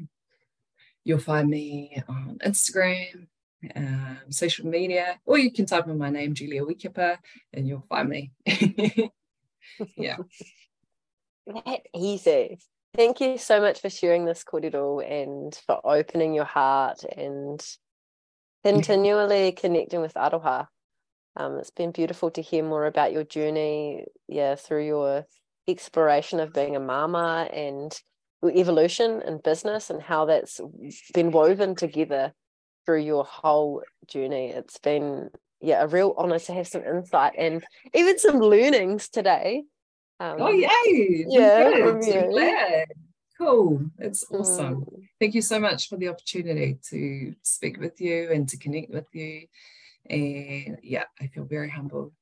you'll 1.04 1.20
find 1.20 1.50
me 1.50 2.02
on 2.08 2.40
Instagram, 2.46 3.28
um, 3.76 4.20
social 4.30 4.68
media, 4.68 5.20
or 5.26 5.38
you 5.38 5.52
can 5.52 5.66
type 5.66 5.88
in 5.88 5.98
my 5.98 6.10
name, 6.10 6.34
Julia 6.34 6.64
Wikeepa, 6.64 7.18
and 7.54 7.68
you'll 7.68 7.86
find 7.90 8.10
me. 8.10 8.32
yeah. 9.98 10.18
That 11.48 11.82
easy. 11.96 12.60
Thank 12.96 13.22
you 13.22 13.38
so 13.38 13.62
much 13.62 13.82
for 13.82 13.90
sharing 13.90 14.26
this 14.26 14.44
kōrero 14.44 15.06
and 15.10 15.60
for 15.66 15.80
opening 15.86 16.34
your 16.34 16.46
heart 16.46 17.04
and 17.16 17.66
continually 18.76 19.52
connecting 19.52 20.02
with 20.02 20.14
Aroha. 20.14 20.68
Um, 21.36 21.58
it's 21.58 21.72
been 21.72 21.92
beautiful 21.92 22.32
to 22.32 22.42
hear 22.42 22.64
more 22.64 22.86
about 22.86 23.12
your 23.14 23.24
journey, 23.24 24.06
yeah, 24.28 24.56
through 24.56 24.86
your 24.86 25.26
exploration 25.68 26.40
of 26.40 26.54
being 26.54 26.76
a 26.76 26.80
mama 26.80 27.48
and 27.54 28.00
evolution 28.44 29.22
in 29.22 29.40
business 29.44 29.90
and 29.90 30.02
how 30.02 30.26
that's 30.26 30.60
been 31.14 31.32
woven 31.32 31.76
together 31.76 32.34
through 32.86 33.02
your 33.02 33.24
whole 33.26 33.84
journey. 34.08 34.50
It's 34.50 34.80
been 34.80 35.30
yeah 35.60 35.82
a 35.84 35.88
real 35.88 36.14
honor 36.18 36.40
to 36.40 36.54
have 36.54 36.68
some 36.68 36.84
insight 36.84 37.34
and 37.38 37.64
even 37.94 38.20
some 38.20 38.40
learnings 38.40 39.10
today. 39.10 39.64
Um, 40.20 40.38
oh 40.40 40.50
yay! 40.50 41.26
Yeah, 41.28 41.72
from 41.86 42.02
you. 42.02 42.88
Cool. 43.38 43.92
It's 44.00 44.26
awesome. 44.32 44.86
Thank 45.20 45.36
you 45.36 45.42
so 45.42 45.60
much 45.60 45.90
for 45.90 45.98
the 45.98 46.08
opportunity 46.08 46.80
to 46.90 47.36
speak 47.44 47.80
with 47.80 48.02
you 48.02 48.32
and 48.32 48.50
to 48.50 48.58
connect 48.58 48.92
with 48.92 49.06
you. 49.14 49.48
And 50.10 50.80
yeah, 50.82 51.04
I 51.22 51.28
feel 51.28 51.44
very 51.44 51.70
humbled. 51.70 52.14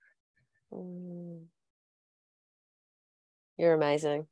Mm. 0.74 1.44
You're 3.58 3.74
amazing. 3.74 4.28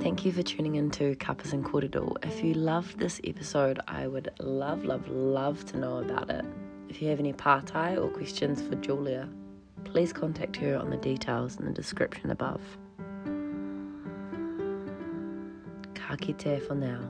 Thank 0.00 0.24
you 0.26 0.32
for 0.32 0.42
tuning 0.42 0.74
in 0.74 0.90
to 0.92 1.14
Cuppas 1.16 1.54
and 1.54 1.64
Korero. 1.64 2.16
If 2.22 2.44
you 2.44 2.52
loved 2.52 2.98
this 2.98 3.20
episode, 3.24 3.80
I 3.88 4.06
would 4.06 4.30
love, 4.40 4.84
love, 4.84 5.08
love 5.08 5.64
to 5.66 5.78
know 5.78 5.98
about 5.98 6.28
it. 6.28 6.44
If 6.90 7.00
you 7.00 7.08
have 7.08 7.20
any 7.20 7.32
pātai 7.32 7.96
or 7.96 8.08
questions 8.08 8.60
for 8.60 8.74
Julia, 8.74 9.28
please 9.84 10.12
contact 10.12 10.56
her 10.56 10.76
on 10.76 10.90
the 10.90 10.96
details 10.96 11.56
in 11.58 11.64
the 11.64 11.72
description 11.72 12.30
above. 12.30 12.60
Ka 15.94 16.16
for 16.60 16.74
now. 16.74 17.00